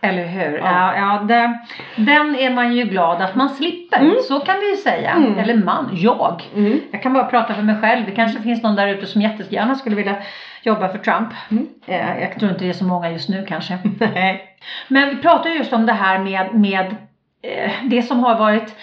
Eller 0.09 0.25
hur? 0.25 0.57
Ja. 0.57 0.95
Ja. 0.95 1.21
Det, 1.27 1.59
den 1.95 2.35
är 2.35 2.49
man 2.49 2.75
ju 2.75 2.83
glad 2.83 3.21
att 3.21 3.35
man 3.35 3.49
slipper. 3.49 3.99
Mm. 3.99 4.15
Så 4.27 4.39
kan 4.39 4.59
vi 4.59 4.69
ju 4.69 4.75
säga. 4.75 5.11
Mm. 5.11 5.39
Eller 5.39 5.55
man, 5.55 5.89
jag. 5.93 6.43
Mm. 6.55 6.79
Jag 6.91 7.01
kan 7.03 7.13
bara 7.13 7.25
prata 7.25 7.53
för 7.53 7.61
mig 7.61 7.81
själv. 7.81 8.05
Det 8.05 8.11
kanske 8.11 8.41
finns 8.41 8.63
någon 8.63 8.75
där 8.75 8.87
ute 8.87 9.05
som 9.05 9.21
jättegärna 9.21 9.75
skulle 9.75 9.95
vilja 9.95 10.15
jobba 10.63 10.89
för 10.89 10.97
Trump. 10.97 11.29
Mm. 11.51 11.67
Eh, 11.85 12.21
Jag 12.21 12.39
tror 12.39 12.51
inte 12.51 12.63
det 12.63 12.69
är 12.69 12.73
så 12.73 12.85
många 12.85 13.11
just 13.11 13.29
nu 13.29 13.45
kanske. 13.47 13.77
Men 14.87 15.09
vi 15.09 15.15
pratar 15.15 15.49
just 15.49 15.73
om 15.73 15.85
det 15.85 15.93
här 15.93 16.19
med, 16.19 16.53
med 16.53 16.95
eh, 17.41 17.71
det 17.83 18.01
som 18.01 18.19
har 18.19 18.39
varit 18.39 18.75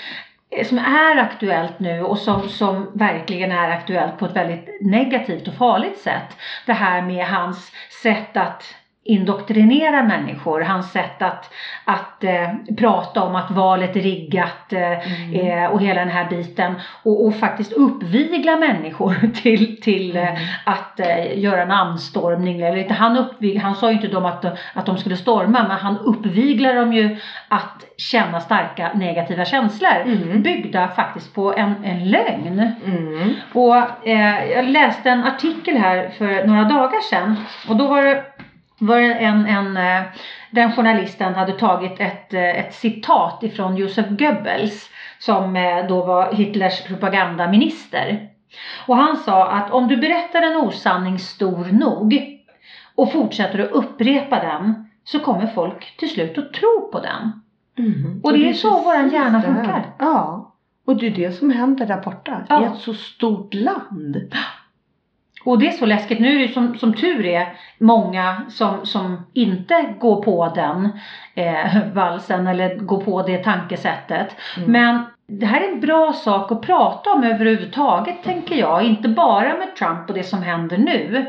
eh, 0.50 0.66
som 0.66 0.78
är 0.78 1.16
aktuellt 1.20 1.78
nu 1.78 2.02
och 2.02 2.18
som, 2.18 2.48
som 2.48 2.90
verkligen 2.94 3.52
är 3.52 3.70
aktuellt 3.70 4.18
på 4.18 4.26
ett 4.26 4.36
väldigt 4.36 4.78
negativt 4.80 5.48
och 5.48 5.54
farligt 5.54 5.98
sätt. 5.98 6.36
Det 6.66 6.72
här 6.72 7.02
med 7.02 7.26
hans 7.26 7.72
sätt 8.02 8.36
att 8.36 8.74
indoktrinera 9.04 10.02
människor, 10.02 10.60
hans 10.60 10.92
sätt 10.92 11.22
att, 11.22 11.52
att 11.84 12.24
eh, 12.24 12.48
prata 12.78 13.22
om 13.22 13.36
att 13.36 13.50
valet 13.50 13.96
är 13.96 14.00
riggat 14.00 14.72
eh, 14.72 14.82
Mm. 14.82 15.34
eh, 15.64 15.70
och 15.70 15.80
hela 15.82 16.00
den 16.00 16.08
här 16.08 16.30
biten 16.30 16.74
och, 17.02 17.26
och 17.26 17.34
faktiskt 17.36 17.72
uppvigla 17.72 18.56
människor 18.56 19.14
till, 19.42 19.80
till 19.80 20.16
eh, 20.16 20.22
Mm. 20.22 20.36
att 20.64 21.00
eh, 21.00 21.38
göra 21.38 21.62
en 21.62 21.70
anstormning. 21.70 22.60
Eller 22.60 22.76
inte 22.76 22.94
han, 22.94 23.16
uppvig, 23.16 23.56
han 23.56 23.74
sa 23.74 23.88
ju 23.90 23.96
inte 23.96 24.08
dem 24.08 24.24
att, 24.24 24.44
att 24.74 24.86
de 24.86 24.98
skulle 24.98 25.16
storma 25.16 25.62
men 25.62 25.70
han 25.70 25.98
uppviglar 25.98 26.74
dem 26.74 26.92
ju 26.92 27.16
att 27.48 27.84
känna 27.96 28.40
starka 28.40 28.90
negativa 28.94 29.44
känslor. 29.44 30.00
Mm. 30.04 30.42
Byggda 30.42 30.88
faktiskt 30.88 31.34
på 31.34 31.54
en, 31.54 31.84
en 31.84 32.10
lögn. 32.10 32.72
Mm. 32.86 33.34
Och 33.52 34.06
eh, 34.08 34.50
jag 34.52 34.64
läste 34.64 35.10
en 35.10 35.24
artikel 35.24 35.76
här 35.76 36.08
för 36.18 36.46
några 36.46 36.64
dagar 36.64 37.00
sedan 37.10 37.36
och 37.68 37.76
då 37.76 37.86
var 37.86 38.02
det 38.02 38.24
var 38.82 39.00
det 39.00 39.14
en, 39.14 39.46
en, 39.46 39.76
eh, 39.76 40.02
den 40.50 40.72
journalisten 40.72 41.34
hade 41.34 41.52
tagit 41.52 42.00
ett, 42.00 42.34
eh, 42.34 42.58
ett 42.58 42.74
citat 42.74 43.42
ifrån 43.42 43.76
Josef 43.76 44.06
Goebbels 44.08 44.90
som 45.18 45.56
eh, 45.56 45.86
då 45.88 46.04
var 46.04 46.32
Hitlers 46.32 46.84
propagandaminister. 46.84 48.28
Och 48.86 48.96
han 48.96 49.16
sa 49.16 49.48
att 49.48 49.70
om 49.70 49.88
du 49.88 49.96
berättar 49.96 50.42
en 50.42 50.56
osanning 50.56 51.18
stor 51.18 51.68
nog 51.72 52.38
och 52.94 53.12
fortsätter 53.12 53.58
att 53.58 53.70
upprepa 53.70 54.40
den 54.40 54.88
så 55.04 55.18
kommer 55.18 55.46
folk 55.46 55.96
till 55.96 56.10
slut 56.10 56.38
att 56.38 56.52
tro 56.52 56.90
på 56.92 57.00
den. 57.00 57.42
Mm. 57.78 58.20
Och 58.24 58.32
det 58.32 58.48
är 58.48 58.52
så 58.52 58.82
våran 58.82 59.10
hjärna 59.10 59.38
det 59.38 59.44
funkar. 59.44 59.86
Ja. 59.98 60.54
Och 60.86 60.96
det 60.96 61.06
är 61.06 61.10
det 61.10 61.32
som 61.32 61.50
händer 61.50 61.86
där 61.86 62.00
borta. 62.00 62.46
Ja. 62.48 62.62
I 62.62 62.64
ett 62.64 62.78
så 62.78 62.94
stort 62.94 63.54
land. 63.54 64.16
Och 65.44 65.58
det 65.58 65.68
är 65.68 65.72
så 65.72 65.86
läskigt. 65.86 66.20
Nu 66.20 66.42
är 66.42 66.48
det 66.48 66.54
som, 66.54 66.78
som 66.78 66.94
tur 66.94 67.26
är 67.26 67.52
många 67.78 68.42
som, 68.48 68.86
som 68.86 69.26
inte 69.32 69.94
går 70.00 70.22
på 70.22 70.52
den 70.54 70.88
eh, 71.34 71.92
valsen 71.92 72.46
eller 72.46 72.76
går 72.76 73.00
på 73.00 73.22
det 73.22 73.38
tankesättet. 73.38 74.36
Mm. 74.56 74.72
Men 74.72 75.02
det 75.26 75.46
här 75.46 75.60
är 75.60 75.72
en 75.72 75.80
bra 75.80 76.12
sak 76.12 76.52
att 76.52 76.62
prata 76.62 77.10
om 77.10 77.24
överhuvudtaget 77.24 78.22
tänker 78.24 78.56
jag. 78.56 78.82
Inte 78.82 79.08
bara 79.08 79.58
med 79.58 79.76
Trump 79.76 80.08
och 80.08 80.14
det 80.14 80.22
som 80.22 80.42
händer 80.42 80.78
nu. 80.78 81.26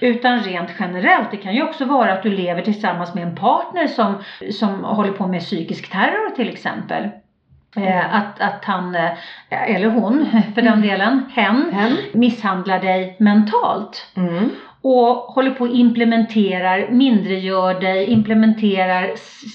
Utan 0.00 0.40
rent 0.40 0.70
generellt. 0.78 1.30
Det 1.30 1.36
kan 1.36 1.54
ju 1.54 1.62
också 1.62 1.84
vara 1.84 2.12
att 2.12 2.22
du 2.22 2.30
lever 2.30 2.62
tillsammans 2.62 3.14
med 3.14 3.22
en 3.22 3.36
partner 3.36 3.86
som, 3.86 4.14
som 4.52 4.84
håller 4.84 5.12
på 5.12 5.26
med 5.26 5.40
psykisk 5.40 5.90
terror 5.92 6.30
till 6.36 6.48
exempel. 6.48 7.08
Eh, 7.76 8.14
att, 8.14 8.40
att 8.40 8.64
han, 8.64 8.94
eh, 8.94 9.10
eller 9.50 9.88
hon 9.88 10.26
för 10.54 10.62
den 10.62 10.80
delen, 10.82 11.22
hen, 11.34 11.70
Hen. 11.72 11.96
misshandlar 12.12 12.78
dig 12.80 13.16
mentalt 13.18 14.06
Mm. 14.16 14.50
och 14.82 15.06
håller 15.16 15.50
på 15.50 15.64
och 15.64 15.74
implementerar, 15.74 16.88
mindregör 16.90 17.80
dig, 17.80 18.04
implementerar 18.06 19.10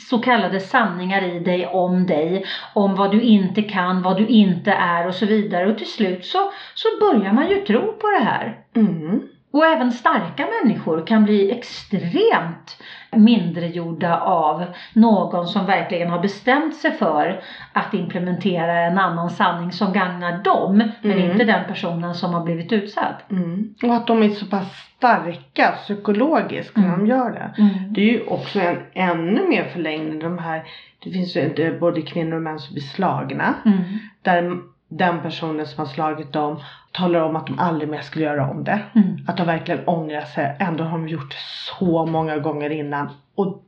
så 0.09 0.19
kallade 0.19 0.59
sanningar 0.59 1.21
i 1.23 1.39
dig 1.39 1.67
om 1.67 2.05
dig, 2.07 2.45
om 2.73 2.95
vad 2.95 3.11
du 3.11 3.21
inte 3.21 3.61
kan, 3.61 4.01
vad 4.01 4.17
du 4.17 4.27
inte 4.27 4.71
är 4.71 5.07
och 5.07 5.15
så 5.15 5.25
vidare. 5.25 5.71
Och 5.71 5.77
till 5.77 5.91
slut 5.91 6.25
så, 6.25 6.51
så 6.75 6.87
börjar 6.99 7.33
man 7.33 7.49
ju 7.49 7.55
tro 7.55 7.81
på 7.93 8.07
det 8.19 8.23
här. 8.25 8.57
Mm. 8.75 9.21
Och 9.53 9.65
även 9.65 9.91
starka 9.91 10.47
människor 10.63 11.07
kan 11.07 11.23
bli 11.23 11.51
extremt 11.51 12.77
mindregjorda 13.15 14.19
av 14.19 14.65
någon 14.93 15.47
som 15.47 15.65
verkligen 15.65 16.09
har 16.09 16.19
bestämt 16.19 16.75
sig 16.75 16.91
för 16.91 17.41
att 17.73 17.93
implementera 17.93 18.79
en 18.79 18.97
annan 18.97 19.29
sanning 19.29 19.71
som 19.71 19.93
gagnar 19.93 20.43
dem, 20.43 20.77
men 21.01 21.11
Mm. 21.11 21.31
inte 21.31 21.45
den 21.45 21.67
personen 21.67 22.15
som 22.15 22.33
har 22.33 22.43
blivit 22.43 22.71
utsatt. 22.71 23.31
Mm. 23.31 23.73
Och 23.83 23.93
att 23.95 24.07
de 24.07 24.23
är 24.23 24.29
så 24.29 24.45
pass 24.45 24.71
starka 24.97 25.71
psykologiskt 25.71 26.77
när 26.77 26.85
Mm. 26.87 26.99
de 26.99 27.07
gör 27.07 27.31
det. 27.31 27.51
Det 27.89 28.01
är 28.01 28.05
ju 28.13 28.21
också 28.27 28.59
en 28.59 28.77
ännu 28.93 29.47
mer 29.49 29.63
förlängning 29.63 30.19
de 30.19 30.37
här, 30.37 30.63
det 31.03 31.11
finns 31.11 31.35
ju 31.35 31.79
både 31.79 32.01
kvinnor 32.01 32.35
och 32.35 32.41
män 32.41 32.59
som 32.59 32.73
blir 32.73 32.83
slagna. 32.83 33.53
Mm. 33.65 33.81
Där 34.21 34.57
den 34.91 35.21
personen 35.21 35.65
som 35.65 35.79
har 35.79 35.85
slagit 35.85 36.33
dem 36.33 36.59
talar 36.91 37.21
om 37.21 37.35
att 37.35 37.47
de 37.47 37.59
aldrig 37.59 37.89
mer 37.89 38.01
skulle 38.01 38.25
göra 38.25 38.49
om 38.49 38.63
det. 38.63 38.81
Mm. 38.95 39.17
Att 39.27 39.37
de 39.37 39.47
verkligen 39.47 39.87
ångrar 39.87 40.21
sig. 40.21 40.55
Ändå 40.59 40.83
har 40.83 40.97
de 40.97 41.07
gjort 41.07 41.33
så 41.33 42.05
många 42.05 42.37
gånger 42.37 42.69
innan. 42.69 43.09
Och, 43.35 43.63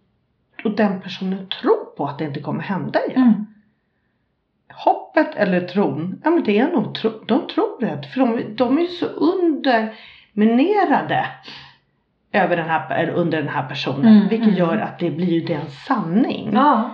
och 0.64 0.72
den 0.72 1.02
personen 1.02 1.48
tror 1.48 1.96
på 1.98 2.06
att 2.06 2.20
det 2.20 2.26
inte 2.26 2.40
kommer 2.40 2.62
hända 2.62 3.06
igen. 3.06 3.22
Mm. 3.22 3.46
Hoppet 4.74 5.36
eller 5.36 5.68
tron, 5.68 6.22
ja 6.24 6.30
men 6.30 6.44
det 6.44 6.60
är 6.60 6.72
nog 6.72 6.96
tro, 6.96 7.12
de 7.28 7.48
tror 7.48 7.82
det. 7.82 8.08
För 8.08 8.20
de, 8.20 8.56
de 8.56 8.78
är 8.78 8.82
ju 8.82 8.88
så 8.88 9.06
underminerade 9.06 11.26
över 12.32 12.58
den 12.58 12.70
här, 12.70 13.10
under 13.10 13.38
den 13.38 13.50
här 13.50 13.68
personen. 13.68 14.16
Mm, 14.16 14.28
vilket 14.28 14.48
mm. 14.48 14.60
gör 14.60 14.78
att 14.78 15.00
det 15.00 15.12
blir 15.12 15.32
ju 15.32 15.40
den 15.40 15.70
sanning. 15.70 16.50
Ja. 16.54 16.94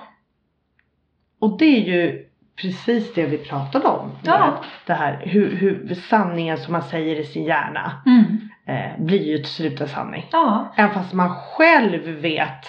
Och 1.39 1.57
det 1.57 1.65
är 1.65 1.81
ju 1.81 2.28
precis 2.61 3.13
det 3.13 3.25
vi 3.25 3.37
pratade 3.37 3.87
om. 3.87 4.11
Ja. 4.23 4.63
Det 4.85 4.93
här 4.93 5.21
hur, 5.25 5.55
hur 5.55 5.95
sanningen 5.95 6.57
som 6.57 6.71
man 6.71 6.81
säger 6.83 7.15
i 7.19 7.23
sin 7.23 7.43
hjärna 7.43 8.01
Mm. 8.05 8.49
eh, 8.65 9.05
blir 9.05 9.23
ju 9.23 9.37
till 9.37 9.53
slut 9.53 9.81
en 9.81 9.87
sanning. 9.87 10.25
Ja. 10.31 10.73
Även 10.75 10.93
fast 10.93 11.13
man 11.13 11.35
själv 11.35 12.03
vet 12.03 12.65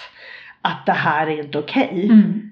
att 0.61 0.85
det 0.85 0.91
här 0.91 1.27
är 1.27 1.43
inte 1.43 1.59
okej. 1.59 2.05
Mm. 2.05 2.51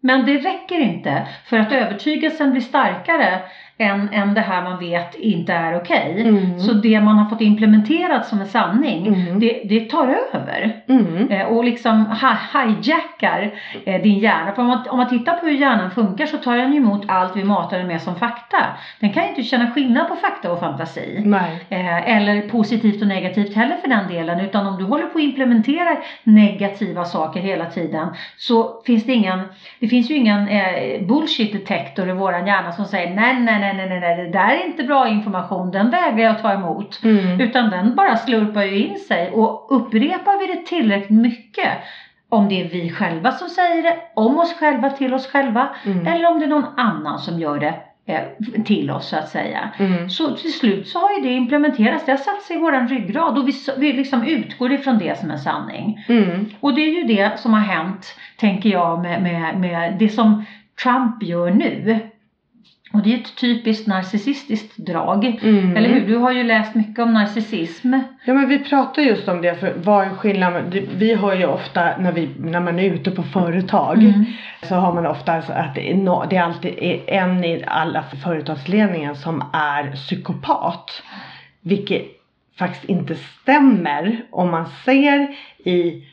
Men 0.00 0.26
det 0.26 0.36
räcker 0.38 0.78
inte 0.78 1.28
för 1.44 1.58
att 1.58 1.72
övertygelsen 1.72 2.50
blir 2.50 2.60
starkare 2.60 3.42
än, 3.80 4.08
än 4.12 4.34
det 4.34 4.40
här 4.40 4.62
man 4.62 4.78
vet 4.78 5.14
inte 5.14 5.52
är 5.52 5.76
okej. 5.76 6.22
Mm. 6.28 6.58
Så 6.60 6.72
det 6.72 7.00
man 7.00 7.18
har 7.18 7.30
fått 7.30 7.40
implementerat 7.40 8.26
som 8.26 8.40
en 8.40 8.46
sanning, 8.46 9.06
Mm. 9.06 9.40
det, 9.40 9.62
det 9.64 9.80
tar 9.90 10.16
över. 10.34 10.76
Mm. 10.88 11.28
Eh, 11.30 11.46
och 11.46 11.64
liksom 11.64 12.06
hi- 12.06 12.66
hijackar 12.82 13.50
eh, 13.84 14.02
din 14.02 14.18
hjärna. 14.18 14.52
För 14.52 14.62
om 14.62 14.68
man, 14.68 14.88
om 14.88 14.96
man 14.96 15.08
tittar 15.08 15.32
på 15.36 15.46
hur 15.46 15.52
hjärnan 15.52 15.90
funkar 15.90 16.26
så 16.26 16.36
tar 16.36 16.56
den 16.56 16.74
emot 16.74 17.02
allt 17.08 17.36
vi 17.36 17.44
matar 17.44 17.78
den 17.78 17.86
med 17.86 18.02
som 18.02 18.16
fakta. 18.16 18.56
Den 19.00 19.12
kan 19.12 19.22
ju 19.22 19.28
inte 19.28 19.42
känna 19.42 19.70
skillnad 19.70 20.08
på 20.08 20.16
fakta 20.16 20.52
och 20.52 20.60
fantasi. 20.60 21.22
Eh, 21.68 22.16
eller 22.16 22.40
positivt 22.48 23.02
och 23.02 23.08
negativt 23.08 23.56
heller 23.56 23.76
för 23.76 23.88
den 23.88 24.08
delen. 24.08 24.40
Utan 24.40 24.66
om 24.66 24.78
du 24.78 24.84
håller 24.84 25.06
på 25.06 25.18
att 25.18 25.24
implementera 25.24 25.96
negativa 26.24 27.04
saker 27.04 27.40
hela 27.40 27.66
tiden 27.66 28.08
så 28.36 28.82
finns 28.86 29.04
det 29.04 29.12
ingen, 29.12 29.40
det 29.80 29.88
finns 29.88 30.10
ju 30.10 30.14
ingen 30.14 30.48
eh, 30.48 31.02
bullshit 31.06 31.52
detektor 31.52 32.08
i 32.08 32.12
våran 32.12 32.46
hjärna 32.46 32.72
som 32.72 32.84
säger 32.84 33.14
nej, 33.14 33.40
nej, 33.40 33.60
nej, 33.60 33.69
nej, 33.74 33.88
nej, 33.88 34.00
nej, 34.00 34.16
det 34.16 34.28
där 34.32 34.48
är 34.48 34.66
inte 34.66 34.82
bra 34.82 35.08
information, 35.08 35.70
den 35.70 35.90
vägrar 35.90 36.18
jag 36.18 36.30
att 36.36 36.42
ta 36.42 36.52
emot. 36.52 37.00
Mm. 37.04 37.40
Utan 37.40 37.70
den 37.70 37.94
bara 37.94 38.16
slurpar 38.16 38.62
ju 38.62 38.78
in 38.86 38.98
sig 38.98 39.30
och 39.30 39.66
upprepar 39.70 40.38
vi 40.38 40.54
det 40.54 40.66
tillräckligt 40.66 41.20
mycket 41.20 41.68
om 42.28 42.48
det 42.48 42.60
är 42.60 42.68
vi 42.68 42.90
själva 42.90 43.32
som 43.32 43.48
säger 43.48 43.82
det, 43.82 43.96
om 44.14 44.38
oss 44.38 44.54
själva 44.58 44.90
till 44.90 45.14
oss 45.14 45.26
själva 45.26 45.68
Mm. 45.84 46.06
eller 46.06 46.30
om 46.30 46.38
det 46.38 46.44
är 46.44 46.48
någon 46.48 46.66
annan 46.76 47.18
som 47.18 47.38
gör 47.38 47.58
det 47.58 47.74
eh, 48.06 48.20
till 48.64 48.90
oss 48.90 49.08
så 49.08 49.16
att 49.16 49.28
säga. 49.28 49.70
Mm. 49.78 50.10
Så 50.10 50.36
till 50.36 50.52
slut 50.52 50.88
så 50.88 50.98
har 50.98 51.10
ju 51.12 51.20
det 51.20 51.32
implementerats, 51.34 52.04
det 52.04 52.12
har 52.12 52.16
satt 52.16 52.42
sig 52.42 52.56
i 52.56 52.60
våran 52.60 52.88
ryggrad 52.88 53.38
och 53.38 53.48
vi, 53.48 53.52
vi 53.78 53.92
liksom 53.92 54.22
utgår 54.24 54.72
ifrån 54.72 54.98
det 54.98 55.18
som 55.18 55.30
en 55.30 55.38
sanning. 55.38 56.04
Mm. 56.08 56.46
Och 56.60 56.74
det 56.74 56.80
är 56.80 57.00
ju 57.00 57.02
det 57.16 57.40
som 57.40 57.52
har 57.52 57.60
hänt, 57.60 58.16
tänker 58.36 58.68
jag, 58.68 59.02
med, 59.02 59.22
med, 59.22 59.60
med 59.60 59.96
det 59.98 60.08
som 60.08 60.44
Trump 60.82 61.22
gör 61.22 61.50
nu. 61.50 61.98
Och 62.92 63.02
det 63.02 63.14
är 63.14 63.18
ett 63.18 63.36
typiskt 63.36 63.86
narcissistiskt 63.86 64.76
drag. 64.76 65.24
Mm. 65.24 65.76
Eller 65.76 65.88
hur? 65.88 66.06
Du 66.06 66.16
har 66.16 66.32
ju 66.32 66.42
läst 66.42 66.74
mycket 66.74 66.98
om 66.98 67.12
narcissism. 67.12 67.94
Ja 68.24 68.34
men 68.34 68.48
vi 68.48 68.58
pratar 68.58 69.02
just 69.02 69.28
om 69.28 69.42
det, 69.42 69.54
för 69.54 69.74
vad 69.76 70.06
är 70.06 70.10
skillnaden? 70.10 70.88
Vi 70.96 71.14
hör 71.14 71.34
ju 71.34 71.46
ofta 71.46 71.96
när, 71.98 72.12
vi, 72.12 72.28
när 72.38 72.60
man 72.60 72.78
är 72.78 72.84
ute 72.84 73.10
på 73.10 73.22
företag 73.22 74.02
mm. 74.02 74.24
så 74.62 74.74
har 74.74 74.92
man 74.92 75.06
ofta 75.06 75.32
att 75.32 75.74
det 75.74 75.90
är, 75.90 75.94
no, 75.94 76.26
det 76.30 76.36
är 76.36 76.42
alltid 76.42 76.74
en 77.06 77.44
i 77.44 77.64
alla 77.66 78.02
företagsledningen 78.02 79.16
som 79.16 79.44
är 79.52 79.92
psykopat. 79.92 81.02
Vilket 81.60 82.02
faktiskt 82.58 82.84
inte 82.84 83.14
stämmer 83.14 84.24
om 84.30 84.50
man 84.50 84.66
ser 84.84 85.36
i 85.64 86.04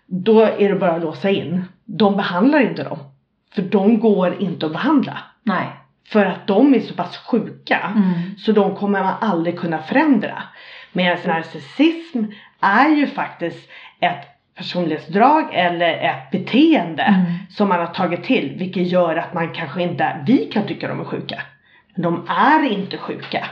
Då 0.06 0.40
är 0.40 0.68
det 0.68 0.74
bara 0.74 0.92
att 0.92 1.02
låsa 1.02 1.30
in. 1.30 1.64
De 1.84 2.16
behandlar 2.16 2.60
inte 2.60 2.82
dem. 2.82 2.98
För 3.54 3.62
de 3.62 4.00
går 4.00 4.42
inte 4.42 4.66
att 4.66 4.72
behandla. 4.72 5.18
Nej. 5.42 5.66
För 6.08 6.26
att 6.26 6.46
de 6.46 6.74
är 6.74 6.80
så 6.80 6.94
pass 6.94 7.16
sjuka. 7.16 7.92
Mm. 7.96 8.12
Så 8.38 8.52
de 8.52 8.76
kommer 8.76 9.02
man 9.02 9.14
aldrig 9.20 9.58
kunna 9.58 9.78
förändra. 9.78 10.42
Medan 10.92 11.18
narcissism 11.26 12.24
är 12.60 12.88
ju 12.88 13.06
faktiskt 13.06 13.70
ett 14.00 14.37
personlighetsdrag 14.58 15.48
eller 15.54 15.88
ett 15.94 16.30
beteende 16.30 17.02
Mm. 17.02 17.24
som 17.50 17.68
man 17.68 17.78
har 17.78 17.86
tagit 17.86 18.24
till. 18.24 18.54
Vilket 18.58 18.86
gör 18.86 19.16
att 19.16 19.34
man 19.34 19.52
kanske 19.52 19.82
inte, 19.82 20.16
vi 20.26 20.38
kan 20.38 20.66
tycka 20.66 20.88
de 20.88 21.00
är 21.00 21.04
sjuka. 21.04 21.42
Men 21.94 22.02
de 22.02 22.26
är 22.28 22.72
inte 22.72 22.96
sjuka. 22.98 23.46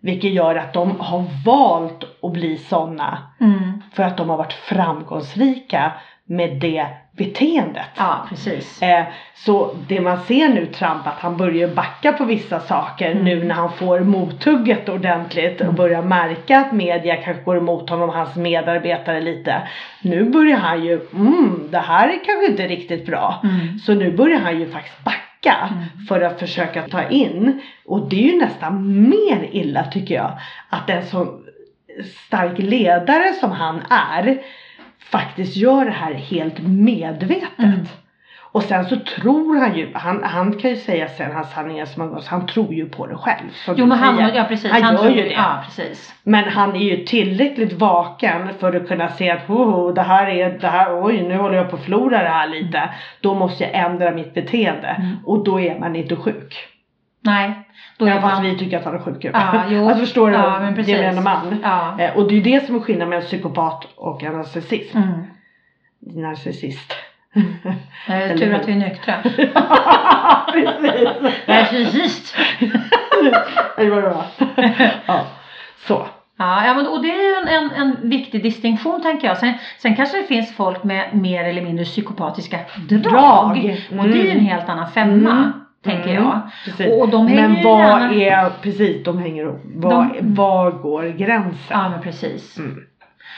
Vilket 0.00 0.32
gör 0.32 0.54
att 0.56 0.72
de 0.72 1.00
har 1.00 1.24
valt 1.44 2.04
att 2.22 2.32
bli 2.32 2.56
sådana 2.58 3.18
Mm. 3.40 3.82
för 3.92 4.02
att 4.02 4.16
de 4.16 4.28
har 4.30 4.36
varit 4.36 4.52
framgångsrika 4.52 5.92
med 6.24 6.60
det 6.60 6.86
beteendet. 7.16 7.86
Ja, 7.96 8.26
precis. 8.28 8.82
Eh, 8.82 9.04
så 9.34 9.76
det 9.88 10.00
man 10.00 10.20
ser 10.20 10.48
nu 10.48 10.66
Trump 10.66 11.06
att 11.06 11.18
han 11.20 11.36
börjar 11.36 11.68
backa 11.68 12.12
på 12.12 12.24
vissa 12.24 12.60
saker 12.60 13.10
Mm. 13.10 13.24
nu 13.24 13.44
när 13.44 13.54
han 13.54 13.72
får 13.72 14.00
mothugget 14.00 14.88
ordentligt 14.88 15.60
och 15.60 15.74
börjar 15.74 16.02
märka 16.02 16.58
att 16.58 16.72
media 16.72 17.16
kanske 17.16 17.42
går 17.42 17.56
emot 17.56 17.90
honom 17.90 18.08
och 18.08 18.14
hans 18.14 18.36
medarbetare 18.36 19.20
lite. 19.20 19.68
Nu 20.02 20.24
börjar 20.30 20.56
han 20.58 20.84
ju, 20.84 21.00
mm 21.14 21.68
det 21.70 21.78
här 21.78 22.08
är 22.08 22.24
kanske 22.24 22.46
inte 22.50 22.66
riktigt 22.66 23.06
bra. 23.06 23.40
Mm. 23.44 23.78
Så 23.78 23.94
nu 23.94 24.12
börjar 24.16 24.38
han 24.40 24.60
ju 24.60 24.70
faktiskt 24.70 25.04
backa 25.04 25.20
Mm. 25.70 26.06
för 26.08 26.20
att 26.20 26.40
försöka 26.40 26.82
ta 26.82 27.08
in 27.08 27.60
och 27.86 28.08
det 28.08 28.16
är 28.28 28.32
ju 28.32 28.38
nästan 28.38 29.00
mer 29.08 29.48
illa 29.52 29.84
tycker 29.84 30.14
jag 30.14 30.32
att 30.70 30.90
en 30.90 31.06
så 31.06 31.40
stark 32.26 32.58
ledare 32.58 33.32
som 33.40 33.50
han 33.52 33.80
är 33.90 34.38
faktiskt 35.10 35.56
gör 35.56 35.84
det 35.84 35.90
här 35.90 36.14
helt 36.14 36.58
medvetet. 36.58 37.58
Mm. 37.58 37.86
Och 38.54 38.62
sen 38.62 38.84
så 38.84 38.96
tror 38.96 39.56
han 39.56 39.76
ju, 39.76 39.90
han, 39.94 40.22
han 40.24 40.58
kan 40.58 40.70
ju 40.70 40.76
säga 40.76 41.08
sen 41.08 41.32
hans 41.32 41.52
sanningar 41.52 41.86
som 41.86 42.02
han 42.02 42.10
går, 42.10 42.20
så 42.20 42.30
han 42.30 42.46
tror 42.46 42.74
ju 42.74 42.88
på 42.88 43.06
det 43.06 43.16
själv. 43.16 43.50
Som 43.52 43.74
Jo 43.78 43.86
men 43.86 43.98
han, 43.98 44.16
säger. 44.16 44.34
ja 44.34 44.44
precis. 44.44 44.70
Han 44.70 44.82
gör 44.82 44.98
tror, 44.98 45.12
ju 45.12 45.22
det. 45.22 45.32
Ja, 45.32 45.62
precis. 45.64 46.14
Men 46.22 46.44
han 46.44 46.76
är 46.76 46.80
ju 46.80 47.04
tillräckligt 47.04 47.72
vaken 47.72 48.48
för 48.60 48.76
att 48.76 48.88
kunna 48.88 49.08
se 49.08 49.30
att 49.30 49.50
oh, 49.50 49.94
det 49.94 50.02
här 50.02 50.26
är, 50.26 50.58
det 50.58 50.68
här, 50.68 51.04
oj 51.04 51.22
nu 51.22 51.36
håller 51.36 51.56
jag 51.56 51.70
på 51.70 51.76
att 51.76 51.84
förlora 51.84 52.22
det 52.22 52.28
här 52.28 52.48
lite. 52.48 52.90
Då 53.20 53.34
måste 53.34 53.64
jag 53.64 53.74
ändra 53.74 54.10
mitt 54.10 54.34
beteende. 54.34 54.88
Mm. 54.88 55.16
Och 55.24 55.44
då 55.44 55.60
är 55.60 55.78
man 55.78 55.96
inte 55.96 56.16
sjuk. 56.16 56.73
Nej. 57.24 57.68
Då 57.98 58.06
är 58.06 58.10
Även 58.10 58.22
fast 58.22 58.42
vi 58.42 58.58
tycker 58.58 58.78
att 58.78 58.84
han 58.84 58.94
är 58.94 58.98
sjuk. 58.98 59.16
Ja, 59.24 59.64
jo. 59.68 59.84
Alltså 59.88 60.00
förstår 60.00 60.30
du? 60.30 60.36
Ja, 60.36 60.58
men 60.60 60.68
det 60.70 60.76
precis. 60.76 60.96
menar 61.00 61.22
man. 61.22 61.60
Ja. 61.62 62.00
Eh, 62.00 62.16
Och 62.16 62.28
det 62.28 62.34
är 62.34 62.36
ju 62.36 62.42
det 62.42 62.66
som 62.66 62.76
är 62.76 62.80
skillnaden 62.80 63.08
mellan 63.08 63.24
psykopat 63.24 63.84
och 63.96 64.22
en 64.22 64.32
narcissist. 64.32 64.94
Mm. 64.94 65.08
Narcissist. 66.00 66.94
Eller 68.06 68.38
tur 68.38 68.54
att 68.54 68.68
vi 68.68 68.72
är 68.72 68.76
nyktra. 68.76 69.14
Precis. 70.52 71.08
Narcissist. 71.46 72.36
Det 73.76 73.90
var 73.90 74.00
bra. 74.02 74.24
Ja, 75.06 75.20
så. 75.86 76.06
Ja, 76.38 76.66
ja 76.66 76.74
men, 76.74 76.86
och 76.86 77.02
det 77.02 77.08
är 77.10 77.22
ju 77.22 77.34
en, 77.34 77.48
en, 77.64 77.70
en 77.70 78.10
viktig 78.10 78.42
distinktion 78.42 79.02
tänker 79.02 79.28
jag. 79.28 79.38
Sen, 79.38 79.54
sen 79.78 79.96
kanske 79.96 80.16
det 80.16 80.24
finns 80.26 80.56
folk 80.56 80.84
med 80.84 81.14
mer 81.14 81.44
eller 81.44 81.62
mindre 81.62 81.84
psykopatiska 81.84 82.58
drag. 82.88 83.02
Drag. 83.02 83.76
Och 83.98 84.08
det 84.08 84.18
är 84.20 84.24
ju 84.24 84.30
en 84.30 84.38
Mm. 84.38 84.46
helt 84.46 84.68
annan 84.68 84.90
femma. 84.90 85.30
Mm. 85.30 85.52
Tänker 85.84 86.10
Mm. 86.10 86.22
jag. 86.24 86.40
Precis. 86.64 86.86
Och, 86.92 87.00
och 87.00 87.08
de 87.08 87.26
hänger 87.26 87.48
Men 87.48 87.64
vad 87.64 87.80
gärna... 87.80 88.14
är, 88.14 88.50
precis, 88.62 89.04
de 89.04 89.18
hänger 89.18 89.54
vad, 89.64 89.92
De- 90.08 90.34
var 90.34 90.70
går 90.70 91.02
gränsen? 91.08 91.56
Ja 91.70 91.88
men 91.88 92.02
precis. 92.02 92.58
Mm. 92.58 92.78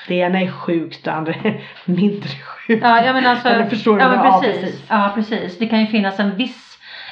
Det 0.09 0.15
ena 0.15 0.41
är 0.41 0.51
sjukt, 0.51 1.05
det 1.05 1.13
andra 1.13 1.33
är 1.33 1.61
mindre 1.85 2.29
sjukt. 2.29 2.83
Ja, 2.83 3.05
ja 3.05 3.13
men 3.13 3.27
alltså. 3.27 3.49
Eller 3.49 3.65
förstår 3.67 3.97
du 3.97 4.03
ja, 4.03 4.09
vad- 4.09 4.17
men 4.19 4.27
ja, 4.27 4.41
precis. 4.43 4.61
precis. 4.61 4.85
Ja 4.89 5.13
precis. 5.15 5.59
Det 5.59 5.67
kan 5.67 5.81
ju 5.81 5.87
finnas 5.87 6.21
en 6.21 6.37
viss 6.37 6.63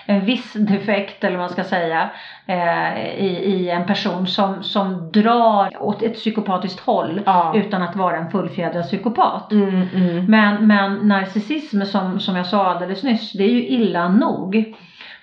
en 0.07 0.25
viss 0.25 0.53
defekt 0.53 1.25
eller 1.25 1.37
vad 1.37 1.43
man 1.45 1.51
ska 1.53 1.65
säga 1.65 2.11
eh, 2.47 2.99
i, 3.25 3.27
i 3.45 3.71
en 3.71 3.87
person 3.87 4.27
som, 4.27 4.63
som 4.63 5.13
drar 5.13 5.83
åt 5.83 6.03
ett 6.03 6.15
psykopatiskt 6.15 6.81
håll 6.81 7.21
Ja. 7.27 7.53
utan 7.57 7.83
att 7.83 7.97
vara 7.97 8.17
en 8.17 8.31
fullfjädrad 8.31 8.83
psykopat. 8.85 9.53
Mm, 9.53 9.83
mm. 9.95 10.25
Men, 10.27 10.67
men 10.67 10.95
narcissism 11.09 11.83
som, 11.83 12.21
som 12.21 12.37
jag 12.37 12.47
sa 12.47 12.67
alldeles 12.67 13.03
nyss, 13.03 13.33
det 13.33 13.45
är 13.45 13.49
ju 13.49 13.67
illa 13.67 14.09
nog. 14.09 14.75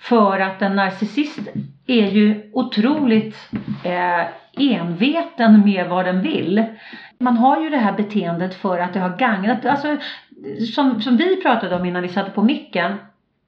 För 0.02 0.40
att 0.40 0.62
en 0.62 0.76
narcissist 0.76 1.40
är 1.88 2.08
ju 2.08 2.52
otroligt 2.54 3.38
eh, 3.84 4.28
enveten 4.58 5.62
med 5.66 5.90
vad 5.90 6.06
den 6.06 6.22
vill. 6.22 6.66
Man 7.20 7.38
har 7.38 7.62
ju 7.62 7.70
det 7.70 7.78
här 7.78 7.94
beteendet 7.94 8.54
för 8.54 8.80
att 8.80 8.94
det 8.94 9.00
har 9.00 9.18
gagnat, 9.18 9.66
alltså 9.66 9.98
som, 10.76 11.02
som 11.02 11.18
vi 11.18 11.42
pratade 11.42 11.76
om 11.76 11.86
innan 11.86 12.02
vi 12.02 12.10
satte 12.10 12.32
på 12.32 12.44
micken. 12.44 12.98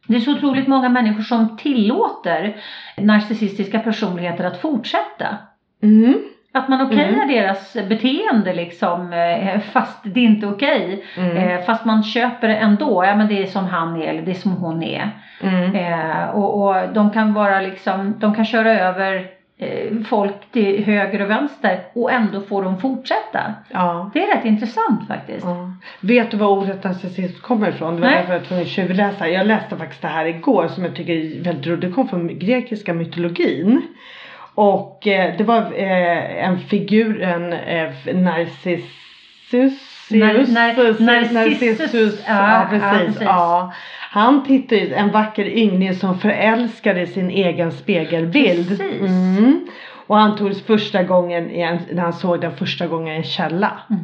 Det 0.08 0.16
är 0.16 0.20
så 0.20 0.32
otroligt 0.32 0.68
många 0.68 0.90
människor 0.90 1.24
som 1.24 1.58
tillåter 1.58 2.56
narcissistiska 2.98 3.80
personligheter 3.80 4.44
att 4.44 4.62
fortsätta. 4.62 5.38
Mm. 5.82 6.24
Att 6.56 6.70
man 6.70 6.82
okejar 6.82 7.08
Mm. 7.08 7.28
deras 7.28 7.74
beteende 7.74 8.54
liksom 8.54 9.14
eh, 9.14 9.60
fast 9.60 10.00
det 10.04 10.20
är 10.20 10.24
inte 10.26 10.48
okej. 10.48 11.04
Mm. 11.18 11.38
Eh, 11.38 11.62
fast 11.66 11.86
man 11.86 12.04
köper 12.04 12.48
det 12.48 12.56
ändå. 12.56 13.06
Ja 13.06 13.16
men 13.16 13.28
det 13.28 13.44
är 13.44 13.48
som 13.48 13.66
han 13.66 14.02
är 14.02 14.08
eller 14.08 14.22
det 14.22 14.32
är 14.32 14.36
som 14.36 14.52
hon 14.52 14.84
är. 14.84 15.10
Mm. 15.42 15.76
Eh, 15.76 16.30
och, 16.30 16.62
och 16.64 16.94
de 16.94 17.10
kan 17.12 17.34
vara 17.34 17.60
liksom, 17.62 18.16
de 18.20 18.36
kan 18.36 18.46
köra 18.46 18.80
över 18.80 19.26
eh, 19.58 19.98
folk 20.10 20.52
till 20.52 20.84
höger 20.86 21.22
och 21.22 21.30
vänster 21.30 21.80
och 21.94 22.12
ändå 22.12 22.42
får 22.42 22.64
de 22.64 22.78
fortsätta. 22.80 23.54
Ja. 23.72 24.12
Det 24.14 24.24
är 24.24 24.36
rätt 24.36 24.46
intressant 24.46 25.08
faktiskt. 25.08 25.46
Ja. 25.46 25.72
Vet 26.00 26.32
du 26.32 26.38
var 26.38 26.48
ordet 26.48 26.84
narcissist 26.84 27.42
kommer 27.42 27.70
ifrån? 27.70 27.96
Det 27.96 28.02
var 28.02 28.08
Nej. 28.08 28.18
därför 28.18 28.34
jag 28.34 28.44
tvungen 28.46 28.66
tjuvläsa. 28.66 29.28
Jag 29.30 29.48
läste 29.48 29.78
faktiskt 29.78 30.02
det 30.02 30.08
här 30.08 30.26
igår 30.26 30.68
som 30.68 30.84
jag 30.84 30.96
tycker 30.96 31.14
är 31.14 31.44
väldigt 31.44 31.68
roligt. 31.68 31.82
Det 31.82 31.90
kom 31.92 32.08
från 32.08 32.40
grekiska 32.40 32.94
mytologin. 32.94 33.82
Och 34.56 35.08
eh, 35.08 35.38
det 35.38 35.44
var 35.44 35.62
eh, 35.62 36.46
en 36.46 36.60
figur, 36.60 37.22
en 37.22 37.54
eh, 37.54 38.16
Narcissus. 38.16 39.74
Nar- 40.10 40.46
nar- 40.48 41.00
Narcissus. 41.04 41.32
Narcissus. 41.80 42.24
Ja, 42.28 42.34
Ja, 42.34 42.60
ja, 42.62 42.68
precis. 42.70 43.06
precis. 43.08 43.22
Ja. 43.22 43.74
Han 44.10 44.44
tittar 44.44 44.76
ju, 44.76 44.94
en 44.94 45.12
vacker 45.12 45.46
yngling 45.46 45.94
som 45.96 46.20
förälskade 46.20 47.08
sin 47.08 47.30
egen 47.30 47.72
spegelbild. 47.72 48.68
Precis. 48.68 49.02
Mm. 49.02 49.68
Och 50.08 50.18
han 50.18 50.38
tog 50.38 50.56
första 50.58 51.04
gången, 51.04 51.50
en, 51.52 51.80
när 51.92 52.04
han 52.04 52.14
såg 52.14 52.42
den 52.42 52.56
första 52.56 52.88
gången 52.88 53.14
i 53.14 53.18
en 53.18 53.24
källa. 53.24 53.72
Mm. 53.90 54.02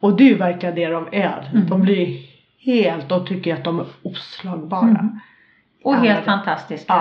Och 0.00 0.16
det 0.16 0.24
är 0.24 0.28
ju 0.28 0.34
verkligen 0.36 0.74
det 0.74 0.86
de 0.86 1.08
är. 1.12 1.50
Mm. 1.54 1.66
De 1.68 1.82
blir 1.82 2.18
helt, 2.64 3.08
de 3.08 3.26
tycker 3.26 3.54
att 3.54 3.64
de 3.64 3.78
är 3.80 3.86
oslagbara. 4.02 4.88
Mm. 4.88 5.20
Och 5.84 5.96
helt 5.96 6.24
fantastiska. 6.24 6.94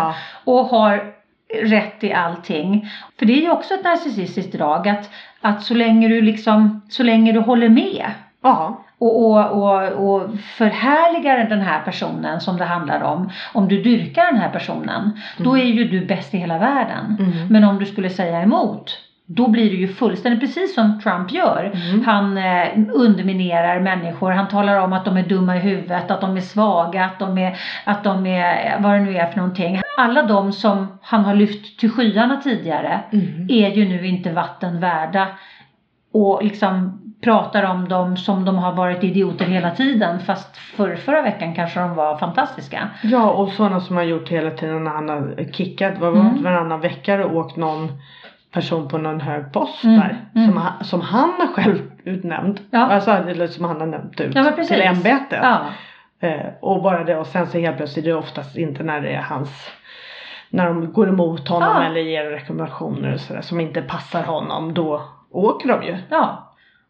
Och 0.44 0.66
har 0.66 1.14
rätt 1.62 2.04
i 2.04 2.14
allting. 2.14 2.90
För 3.20 3.26
det 3.26 3.34
är 3.34 3.42
ju 3.42 3.52
också 3.52 3.74
ett 3.74 3.84
narcissistiskt 3.84 4.54
drag 4.54 4.88
att, 4.88 5.10
att 5.42 5.64
så 5.64 5.74
länge 5.74 6.08
du 6.08 6.22
liksom, 6.22 6.82
så 6.90 7.04
länge 7.04 7.32
du 7.32 7.40
håller 7.40 7.70
med 7.70 8.12
Ja. 8.44 8.84
och, 8.98 9.26
och, 9.26 9.52
och, 9.52 10.14
och 10.14 10.30
förhärligar 10.58 11.50
den 11.50 11.62
här 11.62 11.82
personen 11.82 12.42
som 12.42 12.58
det 12.58 12.66
handlar 12.66 13.02
om, 13.02 13.30
om 13.54 13.68
du 13.68 13.84
dyrkar 13.84 14.26
den 14.26 14.38
här 14.38 14.50
personen, 14.50 15.20
då 15.38 15.58
är 15.58 15.66
ju 15.66 15.84
du 15.84 16.06
bäst 16.06 16.34
i 16.34 16.38
hela 16.38 16.58
världen. 16.58 17.18
Mm. 17.20 17.48
Men 17.48 17.64
om 17.64 17.80
du 17.80 17.86
skulle 17.86 18.10
säga 18.10 18.42
emot, 18.42 18.98
då 19.26 19.48
blir 19.48 19.70
det 19.70 19.76
ju 19.76 19.88
fullständigt 19.88 20.40
precis 20.42 20.76
som 20.76 21.00
Trump 21.02 21.32
gör. 21.32 21.72
Mm. 21.90 22.06
Han 22.06 22.38
eh, 22.38 22.68
underminerar 22.94 23.80
människor, 23.80 24.32
han 24.32 24.48
talar 24.48 24.78
om 24.80 24.94
att 24.94 25.06
de 25.06 25.18
är 25.18 25.24
dumma 25.24 25.56
i 25.58 25.60
huvudet, 25.60 26.12
att 26.12 26.22
de 26.22 26.38
är 26.38 26.42
svaga, 26.42 27.06
att 27.06 27.20
de 27.20 27.38
är, 27.38 27.58
att 27.86 28.04
de 28.04 28.26
är 28.26 28.80
vad 28.80 28.92
det 28.94 29.00
nu 29.00 29.18
är 29.18 29.28
för 29.28 29.38
någonting. 29.38 29.82
Alla 29.98 30.24
de 30.24 30.52
som 30.52 30.88
han 31.02 31.26
har 31.26 31.36
lyft 31.36 31.80
till 31.80 31.92
skyarna 31.92 32.38
tidigare 32.42 33.00
Mm. 33.12 33.48
är 33.50 33.70
ju 33.70 33.86
nu 33.90 34.08
inte 34.08 34.32
vatten 34.32 34.80
värda 34.80 35.28
och 36.14 36.44
liksom 36.44 37.00
pratar 37.22 37.64
om 37.64 37.90
dem 37.90 38.18
som 38.18 38.46
de 38.46 38.58
har 38.58 38.72
varit 38.74 39.04
idioter 39.04 39.46
hela 39.46 39.72
tiden 39.72 40.20
fast 40.20 40.58
för 40.58 40.96
förra 40.96 41.22
veckan 41.22 41.56
kanske 41.56 41.80
de 41.80 41.96
var 41.96 42.18
fantastiska. 42.18 42.90
Ja 43.04 43.32
och 43.32 43.50
sådana 43.50 43.80
som 43.80 43.96
har 43.96 44.04
gjort 44.04 44.30
hela 44.30 44.52
tiden 44.52 44.84
när 44.84 44.92
han 44.92 45.10
har 45.10 45.52
kickat, 45.54 46.00
var 46.00 46.08
Mm. 46.10 46.44
varannan 46.44 46.82
vecka 46.82 47.26
och 47.26 47.36
åkt 47.38 47.56
någon 47.58 47.90
person 48.54 48.88
på 48.88 48.98
någon 48.98 49.22
hög 49.22 49.54
post 49.54 49.84
Mm, 49.84 50.00
där. 50.00 50.26
mm. 50.36 50.48
Som, 50.48 50.58
han, 50.58 50.84
som 50.84 51.02
han 51.02 51.30
har 51.40 51.48
själv 51.48 51.92
utnämnt. 52.04 52.62
Ja. 52.72 52.80
Alltså, 52.80 53.12
eller 53.12 53.48
som 53.48 53.66
han 53.66 53.80
har 53.80 53.88
nämnt 53.88 54.22
ut 54.22 54.36
Ja 54.36 54.52
till 54.52 54.82
ämbetet. 54.82 55.40
Ja. 55.42 55.60
Eh, 56.20 56.46
och 56.62 56.84
bara 56.84 57.04
det 57.04 57.18
och 57.18 57.28
sen 57.28 57.48
så 57.48 57.60
helt 57.60 57.78
plötsligt, 57.78 58.06
det 58.06 58.12
är 58.12 58.18
oftast 58.18 58.58
inte 58.58 58.84
när 58.84 59.02
det 59.02 59.10
är 59.10 59.22
hans 59.22 59.72
när 60.50 60.66
de 60.66 60.94
går 60.94 61.10
emot 61.10 61.48
honom 61.50 61.82
eller 61.82 62.02
ger 62.02 62.24
rekommendationer 62.26 63.14
och 63.14 63.20
sådär 63.20 63.42
som 63.42 63.60
inte 63.60 63.82
passar 63.82 64.24
honom 64.24 64.74
då 64.74 65.02
åker 65.32 65.68
de 65.70 65.84
ju. 65.84 65.98
ja. 66.10 66.43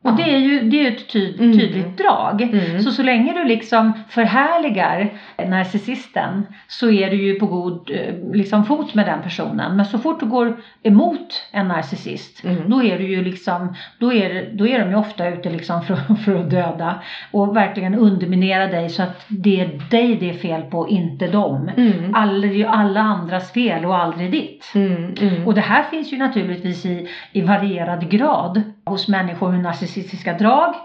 Och 0.03 0.15
det 0.15 0.23
är 0.33 0.37
ju 0.37 0.61
det 0.69 0.79
är 0.79 0.81
ju 0.83 0.87
ett 0.95 1.09
ty- 1.09 1.33
Mm. 1.39 1.57
tydligt 1.59 1.97
drag. 1.97 2.41
Mm. 2.41 2.79
Så 2.81 2.91
så 2.91 3.03
länge 3.03 3.33
du 3.33 3.43
liksom 3.43 3.93
förhärligar 4.09 5.13
narcissisten 5.47 6.45
så 6.67 6.91
är 6.91 7.09
du 7.09 7.15
ju 7.23 7.35
på 7.39 7.45
god 7.45 7.91
eh, 7.91 8.33
liksom, 8.33 8.65
fot 8.65 8.93
med 8.93 9.05
den 9.05 9.21
personen. 9.23 9.75
Men 9.75 9.85
så 9.85 9.97
fort 9.97 10.19
du 10.19 10.25
går 10.25 10.57
emot 10.83 11.43
en 11.51 11.67
narcissist 11.67 12.43
Mm. 12.43 12.69
då 12.69 12.83
är 12.83 12.97
du 12.97 13.07
ju 13.07 13.23
liksom, 13.23 13.75
då 13.99 14.13
är, 14.13 14.49
då 14.53 14.67
är 14.67 14.79
de 14.79 14.89
ju 14.89 14.95
ofta 14.95 15.27
ute 15.29 15.49
liksom 15.49 15.81
för, 15.81 15.95
för 16.25 16.35
att 16.35 16.49
döda 16.49 16.95
och 17.31 17.55
verkligen 17.55 17.95
underminera 17.95 18.67
dig 18.67 18.89
så 18.89 19.03
att 19.03 19.25
det 19.27 19.59
är 19.61 19.69
dig 19.89 20.15
det 20.19 20.29
är 20.29 20.33
fel 20.33 20.61
på, 20.61 20.89
inte 20.89 21.27
dem. 21.27 21.69
Mm. 21.77 22.15
Aldrig 22.15 22.65
alla 22.65 22.99
andras 23.01 23.51
fel 23.51 23.85
och 23.85 23.97
aldrig 23.97 24.31
ditt. 24.31 24.71
Mm. 24.75 25.13
Mm. 25.21 25.47
Och 25.47 25.53
det 25.53 25.61
här 25.61 25.83
finns 25.83 26.13
ju 26.13 26.17
naturligtvis 26.17 26.85
i, 26.85 27.07
i 27.31 27.41
varierad 27.41 28.09
grad 28.09 28.61
hos 28.85 29.07
människor 29.07 29.51
med 29.51 29.59
narcissistiska 29.59 30.33
drag 30.33 30.75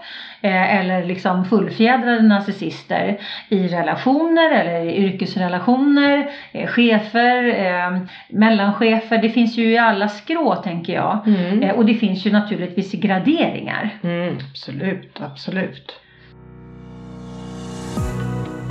eh, 0.41 0.79
eller 0.79 1.05
liksom 1.05 1.45
fullfjädrade 1.45 2.21
narcissister 2.21 3.19
i 3.49 3.67
relationer 3.67 4.51
eller 4.51 4.81
i 4.81 4.95
yrkesrelationer, 4.95 6.31
eh, 6.51 6.67
chefer, 6.67 7.43
eh, 7.65 8.01
mellanchefer. 8.29 9.17
Det 9.17 9.29
finns 9.29 9.57
ju 9.57 9.71
i 9.71 9.77
alla 9.77 10.07
skrå 10.09 10.55
tänker 10.55 10.93
jag. 10.93 11.27
Mm. 11.27 11.75
Och 11.75 11.85
det 11.85 11.93
finns 11.93 12.25
ju 12.25 12.31
naturligtvis 12.31 12.91
graderingar. 12.91 13.89
Mm, 14.03 14.37
absolut, 14.51 15.21
absolut. 15.21 15.99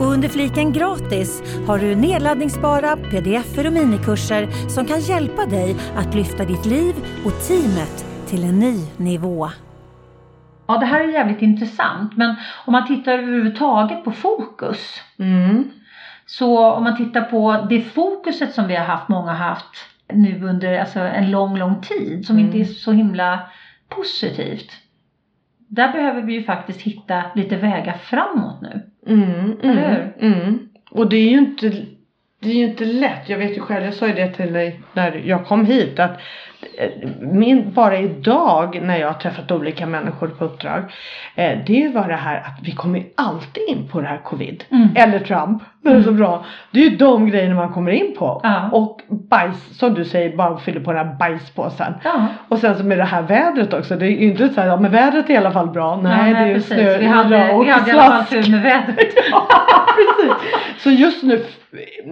Och 0.00 0.06
under 0.06 0.28
fliken 0.28 0.72
gratis 0.72 1.42
har 1.66 1.78
du 1.78 1.94
nedladdningsbara 1.94 2.96
pdf 2.96 3.58
och 3.58 3.72
minikurser 3.72 4.68
som 4.68 4.84
kan 4.84 5.00
hjälpa 5.00 5.46
dig 5.46 5.76
att 5.96 6.14
lyfta 6.14 6.44
ditt 6.44 6.66
liv 6.66 6.94
och 7.24 7.32
teamet 7.48 8.06
till 8.26 8.44
en 8.44 8.58
ny 8.58 8.76
nivå. 8.96 9.48
Ja, 10.68 10.78
det 10.78 10.86
här 10.86 11.00
är 11.00 11.08
jävligt 11.08 11.42
intressant 11.42 12.16
men 12.16 12.34
om 12.66 12.72
man 12.72 12.86
tittar 12.86 13.12
överhuvudtaget 13.12 14.04
på 14.04 14.12
fokus. 14.12 15.00
Mm. 15.18 15.70
Så 16.26 16.70
om 16.70 16.84
man 16.84 16.96
tittar 16.96 17.20
på 17.20 17.66
det 17.70 17.82
fokuset 17.82 18.54
som 18.54 18.66
vi 18.66 18.76
har 18.76 18.84
haft, 18.84 19.08
många 19.08 19.32
har 19.32 19.48
haft 19.48 19.76
nu 20.12 20.44
under 20.44 20.78
alltså, 20.78 21.00
en 21.00 21.30
lång, 21.30 21.58
lång 21.58 21.80
tid 21.80 22.26
som 22.26 22.36
Mm. 22.36 22.46
inte 22.46 22.58
är 22.58 22.64
så 22.64 22.92
himla 22.92 23.40
positivt. 23.88 24.70
Där 25.68 25.92
behöver 25.92 26.22
vi 26.22 26.32
ju 26.32 26.42
faktiskt 26.42 26.80
hitta 26.80 27.22
lite 27.34 27.56
vägar 27.56 27.92
framåt 27.92 28.60
nu. 28.62 28.90
Mm, 29.06 29.56
Eller 29.62 30.12
mm, 30.20 30.40
mm. 30.40 30.68
Och 30.90 31.08
det 31.08 31.16
är 31.16 31.30
ju 31.30 31.38
inte 31.38 31.86
det 32.40 32.50
är 32.50 32.54
ju 32.54 32.64
inte 32.64 32.84
lätt. 32.84 33.28
Jag 33.28 33.38
vet 33.38 33.56
ju 33.56 33.60
själv, 33.60 33.84
jag 33.84 33.94
sa 33.94 34.06
ju 34.06 34.12
det 34.12 34.28
till 34.28 34.52
dig 34.52 34.80
när 34.92 35.22
jag 35.24 35.46
kom 35.46 35.66
hit 35.66 35.98
att 35.98 36.20
eh, 36.78 36.90
min, 37.20 37.72
bara 37.72 37.98
idag 37.98 38.80
när 38.82 38.96
jag 38.98 39.06
har 39.06 39.20
träffat 39.20 39.50
olika 39.50 39.86
människor 39.86 40.28
på 40.28 40.44
uppdrag. 40.44 40.82
Eh, 41.34 41.58
det 41.66 41.72
är 41.82 41.88
ju 41.88 41.92
bara 41.92 42.06
det 42.06 42.14
här 42.14 42.36
att 42.36 42.58
vi 42.62 42.72
kommer 42.72 42.98
ju 42.98 43.04
alltid 43.14 43.62
in 43.68 43.88
på 43.88 44.00
det 44.00 44.06
här 44.06 44.20
covid. 44.24 44.64
Mm. 44.70 44.88
Eller 44.96 45.18
Trump. 45.18 45.62
Det 45.90 45.98
är 45.98 46.02
så 46.02 46.12
bra. 46.12 46.44
Det 46.70 46.80
är 46.80 46.90
ju 46.90 46.96
de 46.96 47.26
grejerna 47.30 47.54
man 47.54 47.72
kommer 47.72 47.90
in 47.92 48.14
på. 48.18 48.40
Ja. 48.42 48.68
Och 48.72 49.00
bajs, 49.30 49.78
som 49.78 49.94
du 49.94 50.04
säger, 50.04 50.36
bara 50.36 50.58
fyller 50.58 50.80
på 50.80 50.92
den 50.92 51.06
här 51.08 51.14
bajspåsen. 51.14 51.92
Ja, 52.04 52.26
Och 52.48 52.58
sen 52.58 52.78
så 52.78 52.84
med 52.84 52.98
det 52.98 53.04
här 53.04 53.22
vädret 53.22 53.72
också. 53.74 53.96
Det 53.96 54.06
är 54.06 54.10
ju 54.10 54.26
inte 54.30 54.48
så 54.48 54.60
här, 54.60 54.68
ja 54.68 54.76
men 54.76 54.90
vädret 54.90 55.30
är 55.30 55.34
i 55.34 55.36
alla 55.36 55.50
fall 55.52 55.70
bra. 55.70 55.96
Nej, 56.02 56.30
ja, 56.32 56.38
det 56.38 56.44
är 56.50 56.54
precis. 56.54 56.68
snö, 56.68 56.98
vi 56.98 57.06
hade, 57.06 57.52
och 57.52 57.66
vi 57.66 57.70
hade 57.70 57.90
i 57.90 57.92
alla 57.92 58.02
fall 58.02 58.24
tur 58.24 58.50
med 58.50 58.62
vädret. 58.62 59.14
Ja, 59.30 59.46
precis. 59.96 60.32
Så 60.82 60.90
just 60.90 61.22
nu, 61.22 61.44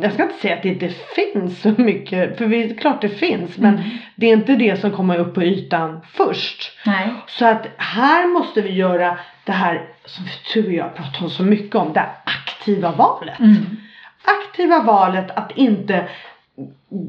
jag 0.02 0.12
ska 0.12 0.22
inte 0.22 0.34
säga 0.34 0.56
att 0.56 0.62
det 0.62 0.68
inte 0.68 0.88
finns 0.88 1.60
så 1.60 1.72
mycket, 1.76 2.38
för 2.38 2.46
det 2.46 2.64
är 2.64 2.74
klart 2.74 3.00
det 3.00 3.08
finns, 3.08 3.58
men 3.58 3.74
Mm. 3.74 3.84
det 4.16 4.26
är 4.26 4.32
inte 4.32 4.52
det 4.56 4.80
som 4.80 4.90
kommer 4.90 5.18
upp 5.18 5.34
på 5.34 5.42
ytan 5.42 6.00
först. 6.12 6.72
Nej. 6.87 7.08
Så 7.26 7.46
att 7.46 7.66
här 7.76 8.26
måste 8.32 8.60
vi 8.60 8.72
göra 8.72 9.18
det 9.44 9.52
här 9.52 9.88
som 10.04 10.26
och 10.66 10.72
jag 10.72 10.94
pratar 10.94 11.22
om 11.22 11.30
så 11.30 11.42
mycket 11.42 11.74
om, 11.74 11.92
det 11.92 12.00
aktiva 12.24 12.92
valet. 12.92 13.38
Mm. 13.38 13.76
Aktiva 14.24 14.83
valet 14.83 15.30
att 15.30 15.50
inte 15.50 16.09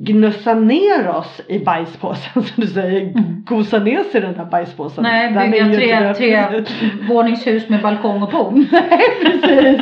gnussa 0.06 0.54
ner 0.54 1.08
oss 1.10 1.42
i 1.48 1.60
bajspåsen 1.60 2.44
som 2.44 2.62
du 2.62 2.68
säger, 2.68 3.02
Mm. 3.02 3.44
gosa 3.46 3.80
ner 3.80 4.04
sig 4.04 4.22
i 4.22 4.26
den 4.26 4.36
här 4.36 4.46
bajspåsen. 4.46 5.04
Nej, 5.04 5.32
Den 5.34 5.52
bygga 5.52 6.14
tre, 6.14 6.14
tre 6.14 6.64
våningshus 7.10 7.70
med 7.70 7.82
balkong 7.82 8.24
och 8.24 8.32
pool. 8.32 8.66
Nej 8.72 9.02
precis. 9.22 9.82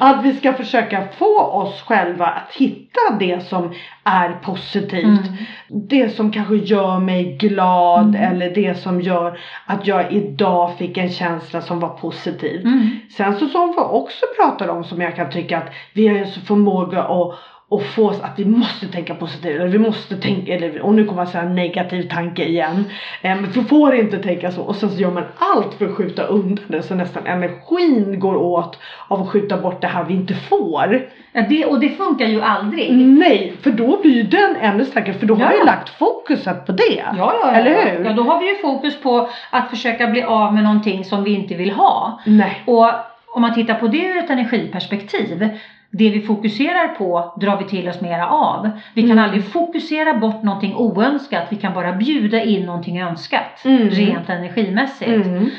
Att 0.00 0.24
vi 0.24 0.32
ska 0.32 0.52
försöka 0.52 1.04
få 1.18 1.40
oss 1.40 1.82
själva 1.82 2.26
att 2.26 2.54
hitta 2.54 3.00
det 3.20 3.40
som 3.48 3.72
är 4.04 4.32
positivt. 4.42 5.04
Mm. 5.04 5.22
Det 5.68 6.08
som 6.08 6.30
kanske 6.30 6.56
gör 6.56 6.98
mig 6.98 7.36
glad 7.36 8.08
Mm. 8.14 8.22
eller 8.32 8.50
det 8.54 8.74
som 8.74 9.00
gör 9.00 9.38
att 9.66 9.86
jag 9.86 10.12
idag 10.12 10.76
fick 10.78 10.98
en 10.98 11.10
känsla 11.10 11.60
som 11.60 11.80
var 11.80 11.88
positiv. 11.88 12.60
Mm. 12.66 12.88
Sen 13.16 13.34
så 13.34 13.46
som 13.46 13.68
vi 13.70 13.76
också 13.78 14.24
pratar 14.40 14.68
om 14.68 14.84
som 14.84 15.00
jag 15.00 15.16
kan 15.16 15.30
tycka 15.30 15.58
att 15.58 15.72
vi 15.94 16.08
har 16.08 16.16
en 16.16 16.26
förmåga 16.26 17.02
att 17.02 17.34
och 17.70 17.82
få 17.82 18.08
oss 18.08 18.20
att 18.20 18.38
vi 18.38 18.44
måste 18.44 18.88
tänka 18.88 19.14
positivt 19.14 19.56
eller 19.56 19.68
vi 19.68 19.78
måste 19.78 20.16
tänka, 20.16 20.54
eller, 20.54 20.80
och 20.80 20.94
nu 20.94 21.04
kommer 21.04 21.20
jag 21.22 21.28
säga 21.28 21.44
negativ 21.44 22.02
tanke 22.08 22.44
igen. 22.44 22.84
Men 23.22 23.50
vi 23.52 23.62
får 23.62 23.94
inte 23.94 24.18
tänka 24.18 24.50
så 24.50 24.62
och 24.62 24.76
sen 24.76 24.90
så 24.90 25.00
gör 25.00 25.10
man 25.10 25.24
allt 25.38 25.74
för 25.74 25.84
att 25.86 25.94
skjuta 25.94 26.22
undan 26.22 26.64
det 26.68 26.82
så 26.82 26.94
nästan 26.94 27.26
energin 27.26 28.20
går 28.20 28.36
åt 28.36 28.78
av 29.08 29.22
att 29.22 29.28
skjuta 29.28 29.56
bort 29.56 29.80
det 29.80 29.86
här 29.86 30.04
vi 30.04 30.14
inte 30.14 30.34
får. 30.34 31.08
Ja, 31.32 31.42
det, 31.48 31.64
och 31.64 31.80
det 31.80 31.88
funkar 31.88 32.26
ju 32.26 32.40
aldrig. 32.42 32.92
Nej, 32.96 33.52
för 33.62 33.70
då 33.70 34.00
blir 34.02 34.12
ju 34.12 34.22
den 34.22 34.56
ännu 34.56 34.84
starkare 34.84 35.14
för 35.14 35.26
då 35.26 35.34
har 35.34 35.42
Ja. 35.42 35.58
vi 35.60 35.66
lagt 35.66 35.88
fokuset 35.88 36.66
på 36.66 36.72
det. 36.72 36.82
Ja, 36.96 37.12
ja, 37.16 37.34
ja, 37.42 37.50
Eller 37.50 37.96
hur? 37.96 38.04
Ja, 38.04 38.12
då 38.12 38.22
har 38.22 38.40
vi 38.40 38.48
ju 38.48 38.54
fokus 38.54 39.00
på 39.00 39.28
att 39.50 39.70
försöka 39.70 40.06
bli 40.06 40.22
av 40.22 40.54
med 40.54 40.62
någonting 40.64 41.04
som 41.04 41.24
vi 41.24 41.34
inte 41.34 41.54
vill 41.54 41.70
ha. 41.70 42.20
Nej. 42.26 42.62
Och 42.66 42.90
om 43.34 43.42
man 43.42 43.54
tittar 43.54 43.74
på 43.74 43.86
det 43.86 43.98
ur 43.98 44.16
ett 44.18 44.30
energiperspektiv, 44.30 45.48
det 45.90 46.10
vi 46.10 46.20
fokuserar 46.20 46.88
på 46.88 47.34
drar 47.40 47.58
vi 47.58 47.64
till 47.64 47.88
oss 47.88 48.00
mera 48.00 48.28
av. 48.30 48.70
Vi 48.94 49.02
kan 49.02 49.10
Mm. 49.10 49.24
aldrig 49.24 49.44
fokusera 49.44 50.14
bort 50.14 50.42
någonting 50.42 50.74
oönskat, 50.76 51.46
vi 51.50 51.56
kan 51.56 51.74
bara 51.74 51.92
bjuda 51.92 52.42
in 52.42 52.66
någonting 52.66 53.00
önskat. 53.00 53.64
Mm. 53.64 53.88
Rent 53.90 54.28
energimässigt. 54.28 55.26
Mm. 55.26 55.50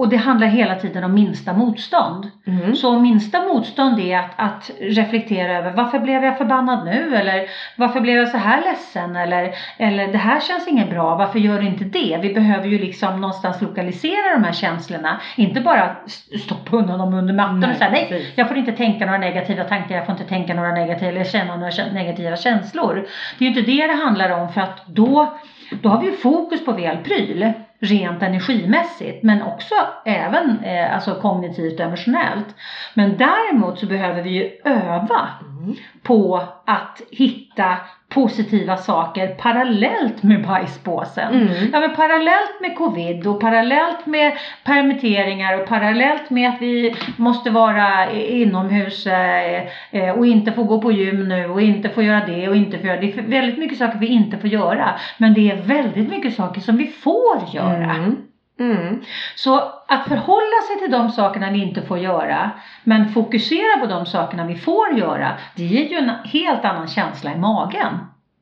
Och 0.00 0.08
det 0.08 0.16
handlar 0.16 0.46
hela 0.46 0.74
tiden 0.74 1.04
om 1.04 1.14
minsta 1.14 1.52
motstånd. 1.52 2.30
Mm. 2.46 2.74
Så 2.76 2.98
minsta 3.00 3.40
motstånd 3.40 4.00
är 4.00 4.18
att, 4.18 4.30
att 4.36 4.70
reflektera 4.80 5.58
över 5.58 5.70
varför 5.70 5.98
blev 5.98 6.24
jag 6.24 6.38
förbannad 6.38 6.84
nu? 6.84 7.16
Eller 7.16 7.46
varför 7.76 8.00
blev 8.00 8.16
jag 8.16 8.28
så 8.28 8.36
här 8.36 8.62
ledsen? 8.62 9.16
Eller, 9.16 9.54
eller 9.78 10.12
det 10.12 10.18
här 10.18 10.40
känns 10.40 10.68
inget 10.68 10.90
bra, 10.90 11.14
varför 11.16 11.38
gör 11.38 11.60
du 11.60 11.66
inte 11.66 11.84
det? 11.84 12.18
Vi 12.22 12.34
behöver 12.34 12.66
ju 12.66 12.78
liksom 12.78 13.20
någonstans 13.20 13.60
lokalisera 13.62 14.34
de 14.38 14.44
här 14.44 14.52
känslorna. 14.52 15.20
Inte 15.36 15.60
bara 15.60 15.96
st- 16.06 16.38
stoppa 16.38 16.76
undan 16.76 16.98
dem 16.98 17.14
under 17.14 17.34
mattan 17.34 17.60
Nej, 17.60 17.70
och 17.70 17.76
säga 17.76 17.90
nej, 17.90 18.06
precis. 18.08 18.32
jag 18.38 18.48
får 18.48 18.56
inte 18.56 18.72
tänka 18.72 19.06
några 19.06 19.18
negativa 19.18 19.64
tankar, 19.64 19.96
jag 19.96 20.06
får 20.06 20.12
inte 20.12 20.24
tänka 20.24 20.54
några 20.54 20.72
negativa 20.72 21.10
eller 21.10 21.24
känna 21.24 21.56
några 21.56 21.70
negativa 21.92 22.36
känslor. 22.36 22.94
Det 23.38 23.44
är 23.44 23.50
ju 23.50 23.58
inte 23.58 23.70
det 23.70 23.86
det 23.86 24.04
handlar 24.04 24.30
om 24.40 24.48
för 24.52 24.60
att 24.60 24.86
då, 24.86 25.38
då 25.82 25.88
har 25.88 26.00
vi 26.00 26.06
ju 26.06 26.16
fokus 26.16 26.64
på 26.64 26.74
fel 26.74 26.96
pryl 26.96 27.52
rent 27.80 28.22
energimässigt 28.22 29.22
men 29.22 29.42
också 29.42 29.74
även 30.04 30.64
eh, 30.64 30.94
alltså 30.94 31.14
kognitivt 31.14 31.80
och 31.80 31.86
emotionellt. 31.86 32.54
Men 32.94 33.16
däremot 33.16 33.78
så 33.78 33.86
behöver 33.86 34.22
vi 34.22 34.30
ju 34.30 34.50
öva 34.64 35.28
Mm. 35.60 35.76
på 36.02 36.42
att 36.64 37.00
hitta 37.10 37.76
positiva 38.10 38.76
saker 38.76 39.28
parallellt 39.28 40.22
med 40.22 40.42
bajspåsen. 40.42 41.34
Mm. 41.34 41.70
Ja 41.72 41.80
men 41.80 41.96
parallellt 41.96 42.60
med 42.60 42.76
covid 42.76 43.26
och 43.26 43.40
parallellt 43.40 44.06
med 44.06 44.32
permitteringar 44.64 45.60
och 45.60 45.68
parallellt 45.68 46.30
med 46.30 46.48
att 46.48 46.62
vi 46.62 46.94
måste 47.16 47.50
vara 47.50 48.12
inomhus 48.12 49.06
eh, 49.06 49.62
eh, 49.90 50.18
och 50.18 50.26
inte 50.26 50.52
få 50.52 50.64
gå 50.64 50.80
på 50.82 50.92
gym 50.92 51.28
nu 51.28 51.46
och 51.50 51.62
inte 51.62 51.88
få 51.88 52.02
göra 52.02 52.26
det 52.26 52.48
och 52.48 52.56
inte 52.56 52.78
få 52.78 52.86
göra 52.86 53.00
det. 53.00 53.06
Det 53.06 53.18
är 53.18 53.22
väldigt 53.22 53.58
mycket 53.58 53.78
saker 53.78 53.98
vi 53.98 54.06
inte 54.06 54.38
får 54.38 54.50
göra. 54.50 54.90
Men 55.18 55.34
det 55.34 55.50
är 55.50 55.56
väldigt 55.56 56.10
mycket 56.10 56.34
saker 56.34 56.60
som 56.60 56.76
vi 56.76 56.86
får 56.86 57.42
göra. 57.52 57.94
Mm. 57.94 58.16
Mm. 58.60 59.00
Så 59.36 59.56
att 59.88 60.08
förhålla 60.08 60.60
sig 60.68 60.78
till 60.82 60.90
de 60.90 61.10
sakerna 61.10 61.50
vi 61.50 61.62
inte 61.62 61.82
får 61.82 61.98
göra 61.98 62.50
men 62.84 63.08
fokusera 63.08 63.78
på 63.80 63.86
de 63.86 64.06
sakerna 64.06 64.46
vi 64.46 64.54
får 64.54 64.92
göra 64.98 65.32
det 65.56 65.62
ger 65.64 65.88
ju 65.88 65.96
en 65.96 66.10
helt 66.24 66.64
annan 66.64 66.88
känsla 66.88 67.32
i 67.34 67.38
magen. 67.38 67.98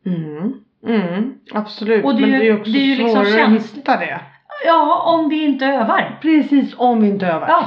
Mm. 0.06 0.52
Mm. 0.86 1.34
Absolut. 1.54 2.04
Och 2.04 2.14
det 2.14 2.20
Men 2.20 2.30
ju- 2.30 2.38
det 2.38 2.48
är 2.48 2.60
också 2.60 2.72
det 2.72 2.78
är 2.78 2.84
ju 2.84 2.96
liksom 2.96 3.24
svårare 3.24 3.44
att 3.44 3.52
hitta 3.52 3.96
det. 3.96 4.20
Ja, 4.66 5.02
om 5.06 5.28
vi 5.28 5.44
inte 5.44 5.66
övar. 5.66 6.18
Precis, 6.22 6.74
om 6.78 7.00
vi 7.02 7.08
inte 7.08 7.26
övar. 7.26 7.48
Ja, 7.48 7.64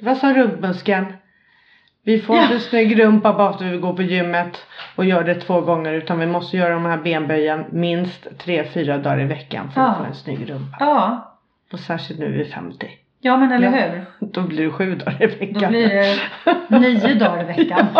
Vad 0.00 0.16
sa 0.16 0.32
rumpmusken? 0.34 1.06
Vi 2.04 2.18
får 2.20 2.36
Ja. 2.36 2.42
inte 2.42 2.60
snygg 2.60 3.00
rumpa 3.02 3.32
bara 3.32 3.52
för 3.58 3.64
att 3.66 3.72
vi 3.72 3.78
går 3.78 3.92
på 3.92 4.02
gymmet 4.02 4.66
och 4.96 5.04
gör 5.04 5.24
det 5.24 5.34
två 5.34 5.60
gånger 5.60 5.92
utan 5.92 6.18
vi 6.18 6.26
måste 6.26 6.56
göra 6.56 6.74
de 6.74 6.84
här 6.84 6.96
benböjen 6.98 7.64
minst 7.72 8.26
tre, 8.38 8.64
fyra 8.64 8.98
dagar 8.98 9.20
i 9.20 9.24
veckan 9.24 9.70
för 9.74 9.80
att 9.80 9.86
Ja. 9.88 9.94
få 9.94 10.04
en 10.04 10.14
snygg 10.14 10.50
rumpa. 10.50 10.76
ja, 10.80 11.27
Och 11.72 11.78
särskilt 11.80 12.20
nu 12.20 12.32
vid 12.32 12.52
50. 12.52 12.88
ja 13.20 13.36
men 13.36 13.52
eller 13.52 13.66
Ja. 13.66 13.86
hur? 13.86 14.04
Då 14.32 14.40
blir 14.42 14.64
det 14.64 14.70
sju 14.70 14.94
dagar 14.94 15.22
i 15.22 15.26
veckan. 15.26 15.62
Då 15.62 15.68
blir 15.68 15.88
det 16.68 16.78
nio 16.78 17.14
dagar 17.14 17.42
i 17.42 17.46
veckan. 17.46 17.86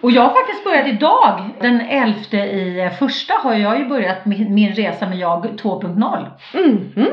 Och 0.00 0.10
jag 0.10 0.22
har 0.22 0.28
faktiskt 0.30 0.64
börjat 0.64 0.86
idag, 0.86 1.50
den 1.60 1.80
11 1.80 2.14
i 2.44 2.90
första 2.98 3.34
har 3.34 3.54
jag 3.54 3.78
ju 3.78 3.84
börjat 3.88 4.26
min, 4.26 4.72
resa 4.74 5.08
med 5.08 5.18
jag 5.18 5.46
2.0. 5.46 6.30
Mhm. 6.54 7.06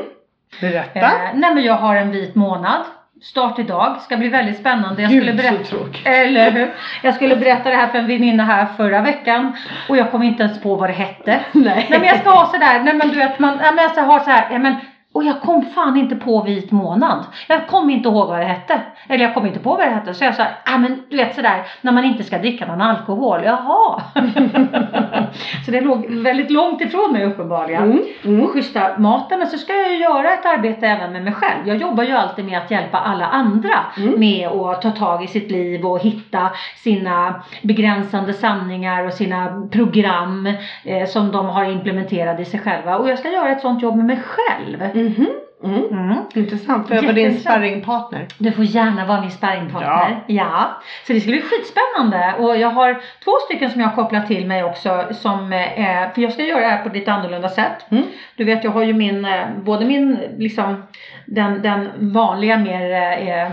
Berätta. 0.60 1.00
Eh, 1.00 1.30
nej 1.34 1.54
men 1.54 1.64
jag 1.64 1.74
har 1.74 1.96
en 1.96 2.10
vit 2.10 2.34
månad 2.34 2.80
start 3.22 3.58
idag. 3.58 4.00
Ska 4.00 4.16
bli 4.16 4.28
väldigt 4.28 4.58
spännande. 4.58 5.02
Jag 5.02 5.10
Gud 5.10 5.22
skulle 5.22 5.36
berätta 5.36 5.64
så 5.64 5.76
tråkigt. 5.76 6.06
eller 6.06 6.50
hur? 6.50 6.74
Jag 7.02 7.14
skulle 7.14 7.36
berätta 7.36 7.70
det 7.70 7.76
här 7.76 7.88
för 7.88 7.98
en 7.98 8.06
väninna 8.06 8.44
här 8.44 8.66
förra 8.76 9.02
veckan 9.02 9.52
och 9.88 9.96
jag 9.96 10.10
kom 10.10 10.22
inte 10.22 10.42
ens 10.42 10.62
på 10.62 10.76
vad 10.76 10.88
det 10.88 10.94
hette. 10.94 11.40
Nej. 11.52 11.86
Nej 11.90 11.98
men 12.00 12.08
jag 12.08 12.20
ska 12.20 12.30
ha 12.30 12.46
sådär, 12.46 12.80
nej 12.82 12.94
men 12.94 13.08
du 13.08 13.16
vet 13.16 13.38
man, 13.38 13.56
nej 13.56 13.72
men 13.74 13.82
jag 13.82 13.90
ska 13.92 14.00
ha 14.00 14.20
så 14.20 14.30
här, 14.30 14.48
ja 14.50 14.58
men 14.58 14.74
och 15.12 15.24
jag 15.24 15.40
kom 15.40 15.62
fan 15.62 15.96
inte 15.96 16.16
på 16.16 16.42
vit 16.42 16.72
månad. 16.72 17.24
Jag 17.48 17.66
kom 17.66 17.90
inte 17.90 18.08
ihåg 18.08 18.28
vad 18.28 18.38
det 18.38 18.44
hette. 18.44 18.80
Eller 19.08 19.24
jag 19.24 19.34
kom 19.34 19.46
inte 19.46 19.58
på 19.58 19.70
vad 19.70 19.80
det 19.80 19.94
hette. 19.94 20.14
Så 20.14 20.24
jag 20.24 20.34
sa, 20.34 20.44
ja 20.66 20.78
men 20.78 21.02
du 21.08 21.16
vet 21.16 21.34
sådär 21.34 21.66
när 21.80 21.92
man 21.92 22.04
inte 22.04 22.24
ska 22.24 22.38
dricka 22.38 22.66
någon 22.66 22.80
alkohol. 22.80 23.40
Jaha. 23.44 24.02
så 25.66 25.70
det 25.70 25.80
låg 25.80 26.06
väldigt 26.10 26.50
långt 26.50 26.80
ifrån 26.80 27.12
mig 27.12 27.24
uppenbarligen. 27.24 27.82
Mm, 27.82 28.02
mm. 28.24 28.42
Och 28.44 28.50
schyssta 28.50 28.98
maten. 28.98 29.38
Men 29.38 29.48
så 29.48 29.58
ska 29.58 29.72
jag 29.72 29.92
ju 29.92 29.98
göra 29.98 30.32
ett 30.32 30.46
arbete 30.46 30.86
även 30.86 31.12
med 31.12 31.24
mig 31.24 31.32
själv. 31.32 31.68
Jag 31.68 31.76
jobbar 31.76 32.04
ju 32.04 32.12
alltid 32.12 32.44
med 32.44 32.58
att 32.58 32.70
hjälpa 32.70 32.98
alla 32.98 33.26
andra 33.26 33.70
Mm. 33.96 34.20
med 34.20 34.48
att 34.48 34.82
ta 34.82 34.90
tag 34.90 35.24
i 35.24 35.26
sitt 35.26 35.50
liv 35.50 35.86
och 35.86 36.00
hitta 36.00 36.50
sina 36.76 37.42
begränsande 37.62 38.32
sanningar 38.32 39.06
och 39.06 39.12
sina 39.12 39.68
program 39.72 40.46
eh, 40.84 41.06
som 41.06 41.32
de 41.32 41.46
har 41.46 41.64
implementerat 41.64 42.40
i 42.40 42.44
sig 42.44 42.60
själva. 42.60 42.98
Och 42.98 43.08
jag 43.08 43.18
ska 43.18 43.28
göra 43.28 43.48
ett 43.48 43.60
sånt 43.60 43.82
jobb 43.82 43.96
med 43.96 44.06
mig 44.06 44.22
själv. 44.22 44.82
Mhm. 45.00 45.26
Mm. 45.64 45.84
Mm. 45.90 46.16
Intressant. 46.34 46.88
Får 46.88 46.96
jag 46.96 47.02
vara 47.02 47.12
din 47.12 47.40
sparringpartner? 47.40 48.26
Du 48.38 48.52
får 48.52 48.64
gärna 48.64 49.06
vara 49.06 49.20
min 49.20 49.30
sparringpartner. 49.30 50.24
Ja. 50.26 50.80
Så 51.06 51.12
det 51.12 51.20
ska 51.20 51.30
bli 51.30 51.42
skitspännande. 51.42 52.34
Och 52.38 52.56
jag 52.56 52.70
har 52.70 53.00
två 53.24 53.32
stycken 53.44 53.70
som 53.70 53.80
jag 53.80 53.88
har 53.88 53.94
kopplat 53.94 54.26
till 54.26 54.46
mig 54.46 54.64
också. 54.64 55.06
Som, 55.10 55.52
eh, 55.52 56.12
för 56.14 56.22
jag 56.22 56.32
ska 56.32 56.42
göra 56.42 56.60
det 56.60 56.66
här 56.66 56.82
på 56.82 56.88
ett 56.88 56.94
lite 56.94 57.12
annorlunda 57.12 57.48
sätt. 57.48 57.90
Mm. 57.90 58.04
Du 58.36 58.44
vet 58.44 58.64
jag 58.64 58.70
har 58.70 58.82
ju 58.82 58.92
min, 58.92 59.24
eh, 59.24 59.46
både 59.62 59.84
min 59.84 60.18
liksom 60.38 60.82
den, 61.26 61.62
den 61.62 61.88
vanliga 62.12 62.58
mer 62.58 62.92
eh, 62.92 63.52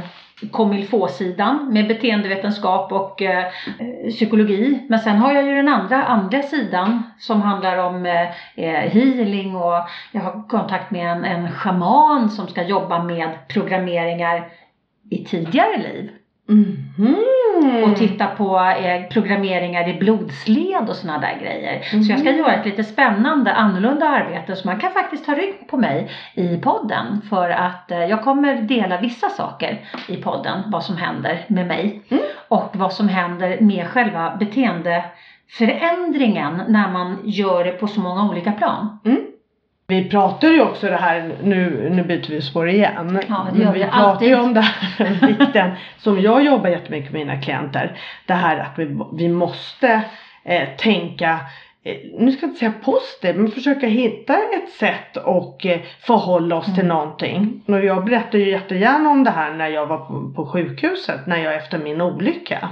sidan 1.08 1.74
med 1.74 1.88
beteendevetenskap 1.88 2.92
och 2.92 3.22
eh, 3.22 3.46
psykologi. 4.10 4.86
Men 4.90 5.00
sen 5.00 5.18
har 5.18 5.34
jag 5.34 5.46
ju 5.46 5.56
den 5.56 5.68
andra, 5.68 6.04
andra 6.04 6.42
sidan 6.42 7.04
som 7.20 7.42
handlar 7.42 7.78
om 7.78 8.06
eh, 8.06 8.30
eh, 8.56 8.90
healing 8.92 9.56
och 9.56 9.84
jag 10.12 10.22
har 10.22 10.48
kontakt 10.48 10.92
med 10.92 11.12
en, 11.12 11.26
en 11.26 11.52
shaman 11.52 12.30
som 12.30 12.48
ska 12.48 12.64
jobba 12.64 13.04
med 13.04 13.30
programmeringar 13.48 14.50
i 15.10 15.26
tidigare 15.26 15.78
liv. 15.78 16.12
Mhm. 16.48 17.18
Och 17.84 17.96
titta 17.98 18.28
på 18.28 18.60
eh, 18.60 19.04
programmeringar 19.10 19.90
i 19.90 19.94
blodsled 19.94 20.90
och 20.90 20.96
såna 20.96 21.18
där 21.18 21.38
grejer. 21.42 21.82
Så 22.04 22.12
jag 22.12 22.20
ska 22.20 22.30
Mhm. 22.30 22.38
göra 22.40 22.54
ett 22.54 22.66
lite 22.66 22.84
spännande, 22.84 23.54
annorlunda 23.54 24.06
arbete. 24.10 24.56
Så 24.56 24.68
man 24.68 24.80
kan 24.80 24.92
faktiskt 24.92 25.26
ta 25.26 25.34
rygg 25.36 25.68
på 25.70 25.78
mig 25.78 26.10
i 26.34 26.58
podden. 26.58 27.22
För 27.30 27.50
att 27.50 27.92
eh, 27.92 28.06
jag 28.06 28.24
kommer 28.24 28.56
dela 28.62 29.02
vissa 29.02 29.30
saker 29.30 29.82
i 30.08 30.18
podden. 30.18 30.60
Vad 30.68 30.84
som 30.84 30.98
händer 30.98 31.46
med 31.48 31.68
mig. 31.68 32.02
Mm. 32.10 32.24
Och 32.48 32.70
vad 32.74 32.94
som 32.94 33.10
händer 33.10 33.58
med 33.62 33.88
själva 33.88 34.36
beteendeförändringen 34.40 36.62
när 36.68 36.92
man 36.92 37.18
gör 37.24 37.64
det 37.64 37.72
på 37.72 37.88
så 37.88 38.00
många 38.00 38.30
olika 38.30 38.52
plan. 38.52 39.00
Vi 39.90 40.10
pratar 40.10 40.48
ju 40.48 40.62
också 40.62 40.88
det 40.88 40.96
här, 40.98 41.32
nu, 41.44 41.90
nu 41.90 42.04
byter 42.04 42.30
vi 42.30 42.42
spår 42.42 42.70
igen. 42.70 43.20
Ja, 43.30 43.48
det 43.54 43.64
gör 43.64 43.72
vi 43.74 43.80
vi 43.80 43.86
pratar 43.86 44.00
alltid. 44.00 44.28
ju 44.28 44.36
om 44.36 44.54
det 44.54 44.62
här 44.62 45.28
vikten 45.28 45.72
som 45.98 46.22
jag 46.22 46.44
jobbar 46.44 46.70
jättemycket 46.70 47.12
med 47.12 47.28
mina 47.28 47.42
klienter. 47.42 48.00
Det 48.26 48.34
här 48.34 48.58
att 48.58 48.80
vi, 48.80 49.00
vi 49.14 49.30
måste 49.30 50.02
eh, 50.44 50.68
tänka 50.78 51.40
nu 52.18 52.32
ska 52.32 52.42
jag 52.46 52.50
inte 52.50 52.60
säga 52.60 52.74
positivt, 52.84 53.36
men 53.36 53.52
försöka 53.52 53.88
hitta 53.88 54.34
ett 54.34 54.70
sätt 54.70 55.18
och 55.18 55.66
eh, 55.66 55.80
förhålla 56.00 56.56
oss 56.56 56.66
till 56.66 56.74
Mm. 56.84 56.88
någonting. 56.88 57.62
Och 57.68 57.84
jag 57.86 58.06
berättar 58.06 58.38
ju 58.40 58.50
jättegärna 58.50 59.10
om 59.10 59.24
det 59.24 59.30
här 59.32 59.52
när 59.54 59.68
jag 59.68 59.86
var 59.86 60.34
på, 60.36 60.46
sjukhuset, 60.46 61.28
när 61.28 61.38
jag 61.38 61.56
efter 61.56 61.78
min 61.78 62.02
olycka. 62.02 62.70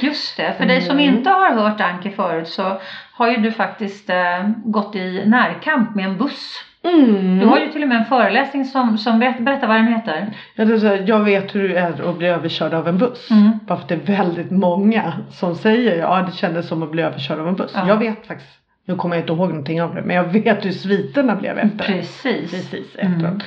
Just 0.00 0.36
det, 0.36 0.54
för 0.58 0.66
dig 0.66 0.80
som 0.80 0.98
Mm. 0.98 1.14
inte 1.14 1.30
har 1.30 1.52
hört 1.52 1.80
Anke 1.80 2.10
förut 2.10 2.48
så 2.48 2.80
har 3.12 3.28
ju 3.28 3.36
du 3.36 3.52
faktiskt 3.52 4.10
eh, 4.10 4.48
gått 4.64 4.96
i 4.96 5.22
närkamp 5.26 5.94
med 5.94 6.04
en 6.04 6.16
buss. 6.18 6.64
Mm. 6.84 7.38
Du 7.38 7.46
har 7.46 7.58
ju 7.58 7.72
till 7.72 7.82
och 7.82 7.88
med 7.88 7.98
en 7.98 8.04
föreläsning 8.04 8.64
som, 8.64 8.98
som 8.98 9.18
berätt, 9.18 9.38
berätta 9.40 9.66
vad 9.66 9.76
den 9.76 9.86
heter. 9.86 10.26
Jag, 10.54 10.68
tror 10.68 10.78
så 10.78 10.86
här, 10.86 11.04
jag 11.06 11.20
vet 11.20 11.54
hur 11.54 11.68
det 11.68 11.78
är 11.78 12.08
att 12.10 12.18
bli 12.18 12.26
överkörd 12.26 12.74
av 12.74 12.88
en 12.88 12.98
buss. 12.98 13.30
Mm. 13.30 13.50
Bara 13.66 13.76
för 13.76 13.82
att 13.82 13.88
det 13.88 13.94
är 13.94 14.16
väldigt 14.16 14.50
många 14.50 15.12
som 15.30 15.54
säger 15.54 15.98
ja 15.98 16.22
det 16.22 16.32
kändes 16.32 16.68
som 16.68 16.82
att 16.82 16.90
bli 16.90 17.02
överkörd 17.02 17.38
av 17.38 17.48
en 17.48 17.54
buss. 17.56 17.72
Ja. 17.74 17.88
Jag 17.88 17.96
vet 17.96 18.26
faktiskt, 18.26 18.50
nu 18.84 18.96
kommer 18.96 19.16
jag 19.16 19.22
inte 19.22 19.32
ihåg 19.32 19.48
någonting 19.48 19.82
av 19.82 19.94
det, 19.94 20.02
men 20.02 20.16
jag 20.16 20.24
vet 20.24 20.64
hur 20.64 20.72
sviterna 20.72 21.34
blev 21.36 21.58
efter. 21.58 21.84
Precis. 21.84 22.50
Precis 22.50 22.96
Mm. 22.98 23.14
efteråt. 23.14 23.42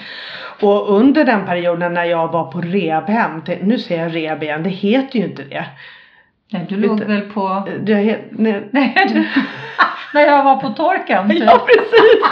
Och 0.61 0.97
under 0.99 1.25
den 1.25 1.45
perioden 1.45 1.93
när 1.93 2.03
jag 2.05 2.31
var 2.31 2.51
på 2.51 2.61
rehabhem, 2.61 3.41
nu 3.61 3.79
säger 3.79 4.03
jag 4.03 4.15
rehab 4.15 4.43
igen, 4.43 4.63
det 4.63 4.69
heter 4.69 5.19
ju 5.19 5.25
inte 5.25 5.43
det. 5.43 5.65
Nej, 6.51 6.65
du 6.69 6.77
låg 6.77 6.99
Lite. 6.99 7.05
väl 7.11 7.21
på... 7.21 7.67
det 7.81 7.93
he, 7.95 8.17
nej. 8.31 8.69
Nej, 8.71 8.95
du... 9.13 9.27
när 10.13 10.21
jag 10.27 10.43
var 10.43 10.55
på 10.55 10.69
torken. 10.69 11.29
Typ. 11.29 11.43
Ja 11.47 11.65
precis! 11.65 12.23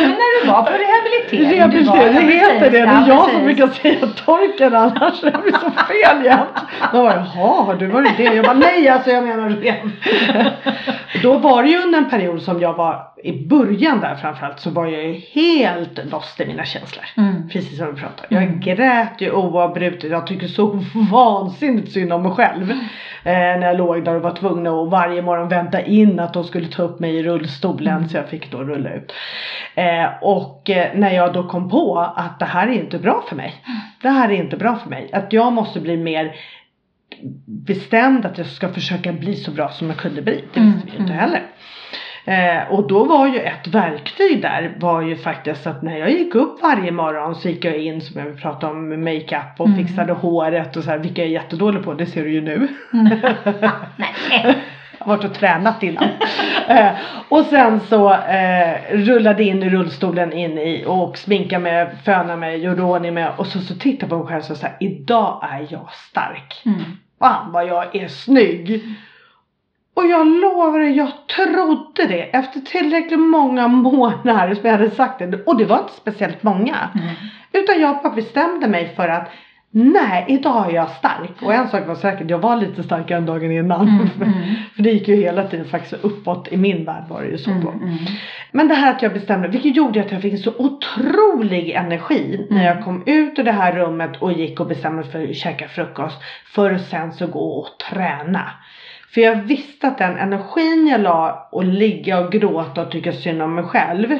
Men 0.00 0.10
när 0.10 0.40
du 0.44 0.50
var 0.50 0.62
på 0.62 0.70
rehabilitering. 0.72 1.44
var- 1.46 1.56
Rehabilitering, 1.56 2.26
det 2.28 2.34
ja, 2.34 2.46
heter 2.52 2.70
det. 2.70 2.78
Det 2.78 2.78
ja, 2.78 3.04
är 3.04 3.08
jag 3.08 3.30
som 3.30 3.40
precis. 3.40 3.44
brukar 3.44 3.68
säga 3.68 4.06
torken 4.24 4.74
annars. 4.76 5.20
Det 5.20 5.30
blir 5.42 5.52
så 5.52 5.70
fel 5.70 6.24
jämt. 6.24 6.48
De 6.92 7.02
bara, 7.02 7.14
jaha, 7.34 7.62
har 7.64 7.74
du 7.74 7.86
varit 7.86 8.16
det? 8.16 8.22
Jag 8.22 8.44
bara, 8.44 8.54
nej 8.54 8.88
alltså 8.88 9.10
jag 9.10 9.24
menar 9.24 9.48
rev. 9.48 9.90
Då 11.22 11.38
var 11.38 11.62
det 11.62 11.68
ju 11.68 11.82
under 11.82 11.98
en 11.98 12.10
period 12.10 12.42
som 12.42 12.60
jag 12.60 12.74
var, 12.74 13.02
i 13.24 13.46
början 13.46 14.00
där 14.00 14.14
framförallt, 14.14 14.60
så 14.60 14.70
var 14.70 14.86
jag 14.86 15.04
ju 15.04 15.12
helt 15.12 16.10
lost 16.10 16.40
i 16.40 16.46
mina 16.46 16.64
känslor. 16.64 17.04
Mm. 17.16 17.48
Precis 17.48 17.78
som 17.78 17.94
vi 17.94 18.00
pratade. 18.00 18.26
Jag 18.30 18.42
Mm. 18.42 18.60
grät 18.60 19.20
ju 19.20 19.32
oavbrutet. 19.32 20.10
Jag 20.10 20.26
tycker 20.26 20.46
så 20.46 20.80
vansinnigt 21.10 21.92
synd 21.92 22.12
om 22.12 22.22
mig 22.22 22.32
själv. 22.32 22.70
Eh, 22.70 23.32
när 23.32 23.66
jag 23.66 23.76
låg 23.78 24.04
där 24.04 24.14
och 24.14 24.22
var 24.22 24.34
tvungen 24.34 24.66
att 24.66 24.88
varje 24.90 25.22
morgon 25.22 25.48
vänta 25.48 25.80
in 25.82 26.20
att 26.20 26.34
de 26.34 26.44
skulle 26.44 26.68
ta 26.68 26.82
upp 26.82 27.00
mig 27.00 27.16
i 27.16 27.22
rullstolen 27.22 27.96
Mm. 27.96 28.08
så 28.08 28.16
jag 28.16 28.28
fick 28.28 28.50
då 28.52 28.58
rulla 28.58 28.90
ut. 28.94 29.12
Eh, 29.74 30.06
och 30.22 30.70
eh, 30.70 30.88
när 30.94 31.10
jag 31.10 31.32
då 31.32 31.48
kom 31.48 31.68
på 31.70 31.98
att 32.16 32.38
det 32.38 32.44
här 32.44 32.68
är 32.68 32.72
inte 32.72 32.98
bra 32.98 33.24
för 33.28 33.36
mig. 33.36 33.54
Det 34.02 34.08
här 34.08 34.28
är 34.28 34.34
inte 34.34 34.56
bra 34.56 34.76
för 34.76 34.90
mig. 34.90 35.10
Att 35.12 35.32
jag 35.32 35.52
måste 35.52 35.80
bli 35.80 35.96
mer 35.96 36.34
bestämd 37.46 38.26
att 38.26 38.38
jag 38.38 38.46
ska 38.46 38.68
försöka 38.68 39.12
bli 39.12 39.36
så 39.36 39.50
bra 39.50 39.68
som 39.68 39.88
jag 39.88 39.96
kunde 39.96 40.22
bli. 40.22 40.44
Det 40.54 40.60
visste 40.60 40.60
Mm, 40.60 40.72
vi 40.84 40.92
ju 40.92 40.98
inte 40.98 41.12
mm. 41.12 41.18
heller. 41.24 41.42
Eh, 42.24 42.72
och 42.72 42.88
då 42.88 43.04
var 43.04 43.26
ju 43.26 43.38
ett 43.40 43.66
verktyg 43.66 44.42
där 44.42 44.72
var 44.78 45.02
ju 45.02 45.16
faktiskt 45.16 45.66
att 45.66 45.82
när 45.82 45.96
jag 45.98 46.10
gick 46.10 46.34
upp 46.34 46.62
varje 46.62 46.90
morgon 46.92 47.34
så 47.34 47.48
gick 47.48 47.64
jag 47.64 47.76
in 47.78 48.00
som 48.00 48.20
jag 48.20 48.26
vill 48.26 48.40
prata 48.42 48.68
om 48.70 49.04
makeup 49.04 49.54
och 49.58 49.66
Mm. 49.66 49.78
fixade 49.86 50.12
håret 50.12 50.76
och 50.76 50.84
så 50.84 50.90
här, 50.90 50.98
vilket 50.98 51.18
jag 51.18 51.26
är 51.26 51.30
jättedålig 51.30 51.84
på, 51.84 51.94
det 51.94 52.06
ser 52.06 52.24
du 52.24 52.32
ju 52.32 52.40
nu. 52.40 52.68
Nej. 53.96 54.56
Jag 54.98 55.06
har 55.06 55.16
varit 55.16 55.24
och 55.24 55.34
tränat 55.34 55.82
innan. 55.82 56.08
eh, 56.68 56.90
och 57.28 57.44
sen 57.44 57.80
så 57.80 58.12
eh, 58.12 58.76
rullade 58.92 59.44
in 59.44 59.62
i 59.62 59.70
rullstolen 59.70 60.32
in 60.32 60.58
i 60.58 60.84
och 60.86 61.18
sminkade 61.18 61.62
mig, 61.62 61.86
fönade 62.04 62.36
mig, 62.36 62.56
gjorde 62.64 62.82
ordning 62.82 63.14
mig 63.14 63.26
och 63.36 63.46
så, 63.46 63.58
så 63.58 63.74
tittade 63.74 64.02
jag 64.02 64.10
på 64.10 64.16
mig 64.18 64.26
själv 64.42 64.50
och 64.50 64.56
så 64.58 64.66
här, 64.66 64.76
idag 64.80 65.44
är 65.52 65.66
jag 65.70 65.88
stark. 65.92 66.62
Mm. 66.66 66.80
Fan 67.18 67.52
vad 67.52 67.66
jag 67.66 67.96
är 67.96 68.08
snygg. 68.08 68.82
Och 70.00 70.06
jag 70.06 70.26
lovar 70.26 70.78
dig, 70.78 70.96
jag 70.96 71.08
trodde 71.36 72.06
det 72.06 72.22
efter 72.22 72.60
tillräckligt 72.60 73.20
många 73.20 73.68
månader 73.68 74.54
som 74.54 74.64
jag 74.68 74.72
hade 74.78 74.90
sagt 74.90 75.18
det. 75.18 75.44
Och 75.46 75.56
det 75.58 75.64
var 75.64 75.78
inte 75.78 75.92
speciellt 75.92 76.42
många. 76.42 76.76
Mm. 76.94 77.14
Utan 77.52 77.80
jag 77.80 78.02
bara 78.02 78.14
bestämde 78.14 78.68
mig 78.68 78.92
för 78.96 79.08
att 79.08 79.30
nej, 79.72 80.24
idag 80.28 80.70
är 80.70 80.74
jag 80.74 80.90
stark. 80.90 81.42
Och 81.42 81.54
en 81.54 81.68
sak 81.68 81.86
var 81.86 81.94
säkert, 81.94 82.30
jag 82.30 82.38
var 82.38 82.56
lite 82.56 82.82
starkare 82.82 83.18
än 83.18 83.26
dagen 83.26 83.52
innan. 83.52 83.88
Mm, 83.88 84.08
mm. 84.22 84.32
För 84.76 84.82
det 84.82 84.90
gick 84.90 85.08
ju 85.08 85.16
hela 85.16 85.44
tiden 85.44 85.66
faktiskt 85.66 86.04
uppåt 86.04 86.48
i 86.50 86.56
min 86.56 86.84
värld 86.84 87.04
var 87.08 87.22
det 87.22 87.28
ju 87.28 87.38
så 87.38 87.50
Mm, 87.50 87.64
då. 87.64 87.70
mm. 87.70 87.96
Men 88.52 88.68
det 88.68 88.74
här 88.74 88.90
att 88.94 89.02
jag 89.02 89.12
bestämde, 89.12 89.48
vilket 89.48 89.76
gjorde 89.76 90.00
att 90.00 90.12
jag 90.12 90.22
fick 90.22 90.32
en 90.32 90.38
så 90.38 90.52
otrolig 90.58 91.70
energi 91.70 92.46
när 92.50 92.64
jag 92.64 92.72
Mm. 92.72 92.84
kom 92.84 93.02
ut 93.06 93.38
ur 93.38 93.44
det 93.44 93.52
här 93.52 93.72
rummet 93.72 94.22
och 94.22 94.32
gick 94.32 94.60
och 94.60 94.66
bestämde 94.66 95.02
mig 95.02 95.10
för 95.10 95.22
att 95.30 95.36
käka 95.36 95.68
frukost. 95.68 96.16
För 96.54 96.70
att 96.70 96.80
sen 96.84 97.12
så 97.12 97.26
gå 97.26 97.40
och 97.58 97.68
träna. 97.90 98.50
För 99.14 99.20
jag 99.20 99.36
visste 99.36 99.88
att 99.88 99.98
den 99.98 100.18
energin 100.18 100.86
jag 100.86 101.00
la 101.00 101.48
och 101.52 101.64
ligga 101.64 102.20
och 102.20 102.32
gråta 102.32 102.82
och 102.82 102.90
tycka 102.90 103.12
synd 103.12 103.42
om 103.42 103.54
mig 103.54 103.64
själv. 103.64 104.18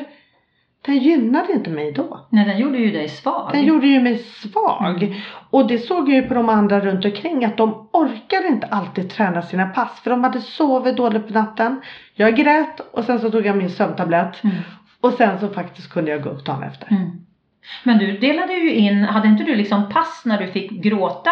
Den 0.87 0.99
gynnade 0.99 1.53
inte 1.53 1.71
mig 1.71 1.93
då. 1.93 2.27
Nej, 2.31 2.45
den 2.45 2.59
gjorde 2.59 2.79
ju 2.79 2.91
dig 2.91 3.09
svag. 3.09 3.51
Den 3.53 3.65
gjorde 3.65 3.87
ju 3.87 4.01
mig 4.01 4.19
svag. 4.19 5.03
Mm. 5.03 5.15
Och 5.51 5.67
det 5.67 5.79
såg 5.79 6.09
jag 6.09 6.17
ju 6.17 6.29
på 6.29 6.35
de 6.35 6.49
andra 6.49 6.81
runt 6.81 7.05
omkring 7.05 7.45
att 7.45 7.57
de 7.57 7.89
orkade 7.93 8.49
inte 8.49 8.67
alltid 8.67 9.11
träna 9.11 9.43
sina 9.43 9.67
pass. 9.67 10.01
För 10.01 10.11
de 10.11 10.25
hade 10.25 10.41
sovit 10.41 10.97
dåligt 10.97 11.27
på 11.27 11.33
natten. 11.33 11.81
Jag 12.15 12.37
grät 12.37 12.81
och 12.93 13.05
sen 13.05 13.19
så 13.21 13.31
tog 13.31 13.47
jag 13.47 13.57
min 13.57 13.71
sömntablett. 13.71 14.45
Mm. 14.45 14.57
Och 15.01 15.13
sen 15.13 15.41
så 15.41 15.49
faktiskt 15.49 15.93
kunde 15.93 16.11
jag 16.11 16.23
gå 16.23 16.31
upp 16.31 16.45
dagen 16.45 16.63
efter. 16.63 16.89
Mm. 16.91 17.11
Men 17.85 17.99
du 17.99 18.19
delade 18.19 18.53
ju 18.53 18.75
in, 18.75 19.05
hade 19.05 19.29
inte 19.29 19.45
du 19.45 19.55
liksom 19.55 19.89
pass 19.89 20.23
när 20.25 20.39
du 20.39 20.47
fick 20.47 20.71
gråta? 20.71 21.31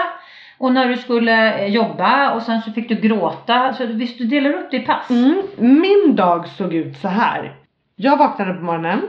Och 0.58 0.72
när 0.72 0.88
du 0.88 0.96
skulle 0.96 1.58
eh, 1.58 1.66
jobba 1.66 2.34
och 2.34 2.42
sen 2.42 2.62
så 2.62 2.72
fick 2.72 2.88
du 2.88 2.94
gråta. 2.94 3.72
Så 3.72 3.86
visst 3.86 4.18
du 4.18 4.24
delar 4.24 4.50
upp 4.50 4.70
det 4.70 4.76
i 4.76 4.80
pass? 4.80 5.10
Mm. 5.10 5.42
Min 5.56 6.16
dag 6.16 6.48
såg 6.48 6.74
ut 6.74 6.96
så 6.96 7.08
här. 7.08 7.54
Jag 7.96 8.16
vaknade 8.16 8.54
på 8.54 8.64
morgonen. 8.64 9.00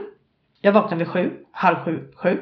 Jag 0.60 0.72
vaknade 0.72 0.96
vid 0.96 1.08
sju, 1.08 1.30
halv 1.52 1.76
sju, 1.84 1.98
sju. 2.16 2.38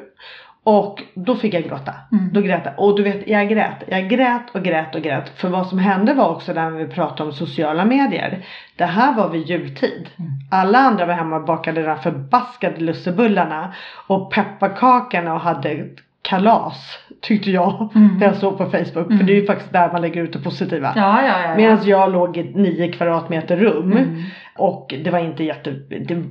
Och 0.63 1.03
då 1.13 1.35
fick 1.35 1.53
jag 1.53 1.63
gråta. 1.63 1.93
Mm. 2.11 2.33
Då 2.33 2.41
grät 2.41 2.61
jag. 2.65 2.79
Och 2.79 2.95
du 2.95 3.03
vet, 3.03 3.27
jag 3.27 3.49
grät. 3.49 3.83
Jag 3.87 4.09
grät 4.09 4.55
och 4.55 4.63
grät 4.63 4.95
och 4.95 5.01
grät. 5.01 5.39
För 5.39 5.49
vad 5.49 5.67
som 5.67 5.79
hände 5.79 6.13
var 6.13 6.29
också 6.29 6.53
när 6.53 6.71
vi 6.71 6.87
pratade 6.87 7.29
om 7.29 7.35
sociala 7.35 7.85
medier. 7.85 8.45
Det 8.75 8.85
här 8.85 9.13
var 9.13 9.29
vid 9.29 9.49
jultid. 9.49 10.09
Mm. 10.19 10.31
Alla 10.51 10.79
andra 10.79 11.05
var 11.05 11.13
hemma 11.13 11.35
och 11.35 11.45
bakade 11.45 11.83
de 11.83 11.99
förbaskade 11.99 12.79
lussebullarna. 12.79 13.73
Och 14.07 14.33
pepparkakorna 14.33 15.33
och 15.33 15.39
hade 15.39 15.89
kalas. 16.21 16.99
Tyckte 17.21 17.51
jag. 17.51 17.89
Mm. 17.95 18.17
När 18.17 18.27
jag 18.27 18.35
såg 18.35 18.57
på 18.57 18.65
Facebook. 18.65 18.93
För 18.93 19.01
Mm. 19.13 19.25
det 19.25 19.31
är 19.33 19.35
ju 19.35 19.45
faktiskt 19.45 19.73
där 19.73 19.91
man 19.91 20.01
lägger 20.01 20.21
ut 20.23 20.33
det 20.33 20.39
positiva. 20.39 20.93
Ja, 20.95 21.21
ja, 21.27 21.41
ja. 21.47 21.55
Medan 21.55 21.79
jag 21.83 22.11
låg 22.11 22.37
i 22.37 22.39
ett 22.39 22.55
9 22.55 22.91
kvadratmeter 22.91 23.57
rum. 23.57 23.91
Mm. 23.91 24.21
Och 24.57 24.93
det 25.03 25.09
var 25.11 25.19
inte 25.19 25.43
jätte, 25.43 25.71
det, 25.71 26.23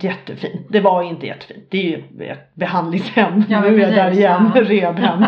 jättefint. 0.00 0.66
Det 0.68 0.80
var 0.80 1.02
inte 1.02 1.26
jättefint. 1.26 1.66
Det 1.70 1.78
är 1.78 1.82
ju 2.18 2.26
ett 2.26 2.54
behandlingshem. 2.54 3.44
Ja, 3.48 3.60
nu 3.60 3.66
är 3.66 3.78
jag 3.80 3.92
där 3.92 4.10
igen. 4.10 4.50
ja. 4.54 4.60
Rehab 4.60 4.98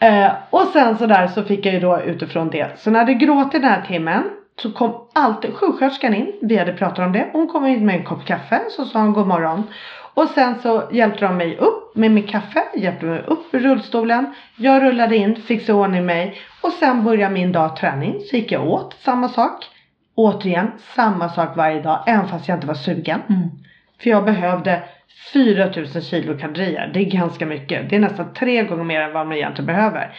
eh, 0.00 0.32
och 0.50 0.66
sen 0.72 0.96
så 0.96 1.06
där 1.06 1.26
så 1.26 1.42
fick 1.42 1.66
jag 1.66 1.74
ju 1.74 1.80
då 1.80 2.00
utifrån 2.00 2.50
det. 2.50 2.78
Så 2.78 2.90
när 2.90 2.98
hade 2.98 3.14
gråtit 3.14 3.62
den 3.62 3.70
här 3.70 3.82
timmen 3.82 4.22
så 4.62 4.72
kom 4.72 4.92
alltid 5.12 5.54
sjuksköterskan 5.54 6.14
in. 6.14 6.32
Vi 6.42 6.56
hade 6.56 6.72
pratat 6.72 6.98
om 6.98 7.12
det. 7.12 7.26
Hon 7.32 7.48
kom 7.48 7.66
in 7.66 7.86
med 7.86 7.96
en 7.96 8.04
kopp 8.04 8.24
kaffe. 8.24 8.60
Så 8.70 8.84
sa 8.84 8.98
hon 9.00 9.12
god 9.12 9.26
morgon. 9.26 9.62
Och 10.14 10.28
sen 10.28 10.54
så 10.62 10.82
hjälpte 10.92 11.24
de 11.26 11.36
mig 11.36 11.56
upp 11.56 11.75
med 11.96 12.10
mitt 12.10 12.30
kaffe. 12.30 12.62
Hjälpte 12.74 13.06
mig 13.06 13.22
upp 13.26 13.54
ur 13.54 13.60
rullstolen. 13.60 14.34
Jag 14.56 14.82
rullade 14.82 15.16
in, 15.16 15.36
fixade 15.36 15.78
ordning 15.78 16.06
mig. 16.06 16.38
Och 16.60 16.72
sen 16.72 17.04
började 17.04 17.34
min 17.34 17.52
dag 17.52 17.76
träning. 17.76 18.20
Så 18.20 18.36
gick 18.36 18.52
jag 18.52 18.68
åt 18.68 18.94
samma 18.94 19.28
sak. 19.28 19.64
Återigen 20.14 20.70
samma 20.94 21.28
sak 21.28 21.56
varje 21.56 21.82
dag. 21.82 22.04
Även 22.06 22.28
fast 22.28 22.48
jag 22.48 22.56
inte 22.56 22.66
var 22.66 22.74
sugen. 22.74 23.20
Mm. 23.28 23.48
För 24.02 24.10
jag 24.10 24.24
behövde 24.24 24.82
4000 25.32 26.02
kilo 26.02 26.38
kalorier. 26.38 26.90
Det 26.94 27.00
är 27.00 27.10
ganska 27.10 27.46
mycket. 27.46 27.90
Det 27.90 27.96
är 27.96 28.00
nästan 28.00 28.34
tre 28.34 28.62
gånger 28.64 28.84
mer 28.84 29.00
än 29.00 29.12
vad 29.12 29.26
man 29.26 29.36
egentligen 29.36 29.66
behöver. 29.66 30.12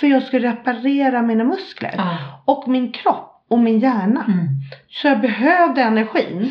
För 0.00 0.06
jag 0.06 0.22
skulle 0.22 0.48
reparera 0.48 1.22
mina 1.22 1.44
muskler. 1.44 1.94
Ja. 1.96 2.16
Och 2.44 2.68
min 2.68 2.92
kropp 2.92 3.44
och 3.50 3.58
min 3.58 3.78
hjärna. 3.78 4.24
Mm. 4.28 4.48
Så 4.88 5.08
jag 5.08 5.20
behövde 5.20 5.82
energin. 5.82 6.50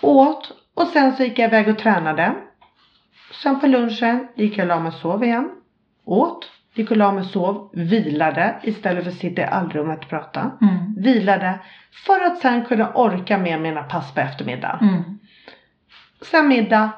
Åt 0.00 0.52
och 0.74 0.86
sen 0.86 1.16
så 1.16 1.22
gick 1.22 1.38
jag 1.38 1.48
iväg 1.48 1.68
och 1.68 1.78
tränade. 1.78 2.34
Sen 3.32 3.60
på 3.60 3.66
lunchen 3.66 4.28
gick 4.34 4.58
jag 4.58 4.64
och 4.64 4.68
la 4.68 4.80
mig 4.80 4.88
och 4.88 4.94
sov 4.94 5.24
igen. 5.24 5.50
Åt, 6.04 6.50
gick 6.74 6.90
och 6.90 6.96
la 6.96 7.12
mig 7.12 7.20
och 7.20 7.26
sov, 7.26 7.70
vilade 7.72 8.54
istället 8.62 9.04
för 9.04 9.10
att 9.10 9.16
sitta 9.16 9.42
i 9.42 9.44
allrummet 9.44 9.98
och 10.04 10.08
prata. 10.10 10.40
Mm. 10.60 10.94
Vilade 10.96 11.58
för 12.06 12.26
att 12.26 12.38
sen 12.38 12.64
kunna 12.64 12.92
orka 12.94 13.38
med 13.38 13.60
mina 13.60 13.82
pass 13.82 14.14
på 14.14 14.20
eftermiddag. 14.20 14.78
Mm. 14.82 15.02
Sen 16.22 16.48
middag 16.48 16.90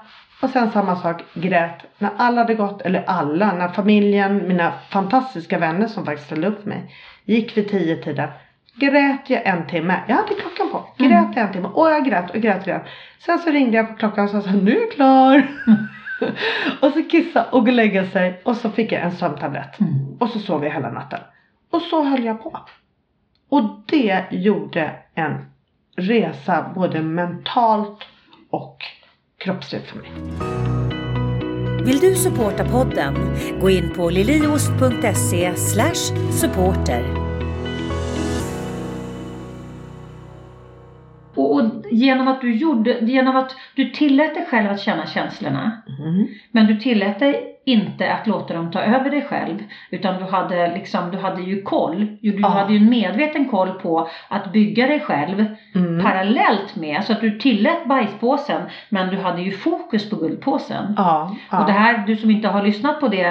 och 0.42 0.50
sen 0.50 0.70
samma 0.70 0.96
sak, 0.96 1.22
grät 1.34 1.84
när 1.98 2.10
alla 2.16 2.40
hade 2.40 2.54
gått, 2.54 2.82
eller 2.82 3.04
alla, 3.06 3.52
när 3.52 3.68
familjen, 3.68 4.48
mina 4.48 4.72
fantastiska 4.90 5.58
vänner 5.58 5.86
som 5.86 6.04
faktiskt 6.04 6.26
ställde 6.26 6.46
upp 6.46 6.64
mig, 6.64 6.94
gick 7.24 7.56
vid 7.56 7.68
tio 7.68 7.96
tiden. 7.96 8.28
Grät 8.74 9.30
jag 9.30 9.46
en 9.46 9.66
timme. 9.66 10.00
Jag 10.08 10.16
hade 10.16 10.34
klockan 10.34 10.70
på. 10.72 10.86
Grät 10.98 11.10
Mm. 11.10 11.46
en 11.46 11.52
timme. 11.52 11.68
Och 11.68 11.90
jag 11.90 12.04
grät 12.04 12.30
och 12.30 12.40
grät 12.40 12.58
och 12.58 12.64
grät. 12.66 12.86
Sen 13.18 13.38
så 13.38 13.50
ringde 13.50 13.76
jag 13.76 13.88
på 13.88 13.94
klockan 13.94 14.24
och 14.24 14.30
sa 14.30 14.50
nu 14.50 14.76
är 14.76 14.80
jag 14.80 14.92
klar. 14.92 15.48
och 16.80 16.92
så 16.92 17.02
kissa 17.10 17.44
och 17.44 17.64
gå 17.64 17.70
och 17.70 17.72
lägga 17.72 18.06
sig. 18.06 18.40
Och 18.44 18.56
så 18.56 18.70
fick 18.70 18.92
jag 18.92 19.02
en 19.02 19.12
sömntablett. 19.16 19.80
Mm. 19.80 20.16
Och 20.20 20.28
så 20.28 20.38
sov 20.38 20.64
jag 20.64 20.72
hela 20.72 20.90
natten. 20.90 21.20
Och 21.70 21.82
så 21.82 22.04
höll 22.04 22.24
jag 22.24 22.42
på. 22.42 22.58
Och 23.48 23.62
det 23.86 24.24
gjorde 24.30 24.92
en 25.14 25.50
resa 25.96 26.72
både 26.74 27.02
mentalt 27.02 28.04
och 28.50 28.78
kroppsligt 29.38 29.86
för 29.86 29.98
mig. 29.98 30.10
Vill 31.84 31.98
du 31.98 32.14
supporta 32.14 32.64
podden? 32.64 33.14
Gå 33.60 33.70
in 33.70 33.92
på 33.96 34.10
liliost.se 34.10 35.54
supporter. 36.30 37.29
Och, 41.40 41.54
och 41.54 41.62
genom 41.90 42.28
att 42.28 42.40
du 42.40 42.54
gjorde, 42.54 42.98
genom 43.00 43.36
att 43.36 43.56
du 43.74 43.90
tillät 43.90 44.34
dig 44.34 44.46
själv 44.50 44.70
att 44.70 44.80
känna 44.80 45.06
känslorna. 45.06 45.82
Mm. 45.98 46.28
Men 46.50 46.66
du 46.66 46.76
tillät 46.76 47.18
dig 47.18 47.59
inte 47.64 48.12
att 48.12 48.26
låta 48.26 48.54
dem 48.54 48.70
ta 48.72 48.80
över 48.80 49.10
dig 49.10 49.22
själv. 49.28 49.58
Utan 49.90 50.18
du 50.18 50.24
hade 50.30 50.74
liksom, 50.74 51.10
du 51.10 51.18
hade 51.18 51.42
ju 51.42 51.62
koll. 51.62 52.06
Du 52.20 52.40
Ja. 52.40 52.48
hade 52.48 52.72
ju 52.72 52.78
en 52.78 52.90
medveten 52.90 53.48
koll 53.48 53.70
på 53.72 54.08
att 54.28 54.52
bygga 54.52 54.86
dig 54.86 55.00
själv 55.00 55.44
Mm. 55.74 56.04
parallellt 56.04 56.76
med. 56.76 57.04
Så 57.04 57.12
att 57.12 57.20
du 57.20 57.38
tillät 57.38 57.84
bajspåsen 57.86 58.62
men 58.88 59.08
du 59.08 59.16
hade 59.18 59.42
ju 59.42 59.50
fokus 59.50 60.10
på 60.10 60.16
guldpåsen. 60.16 60.94
Ja, 60.96 61.36
ja. 61.50 61.60
Och 61.60 61.66
det 61.66 61.72
här, 61.72 62.06
du 62.06 62.16
som 62.16 62.30
inte 62.30 62.48
har 62.48 62.62
lyssnat 62.62 63.00
på 63.00 63.08
det 63.08 63.22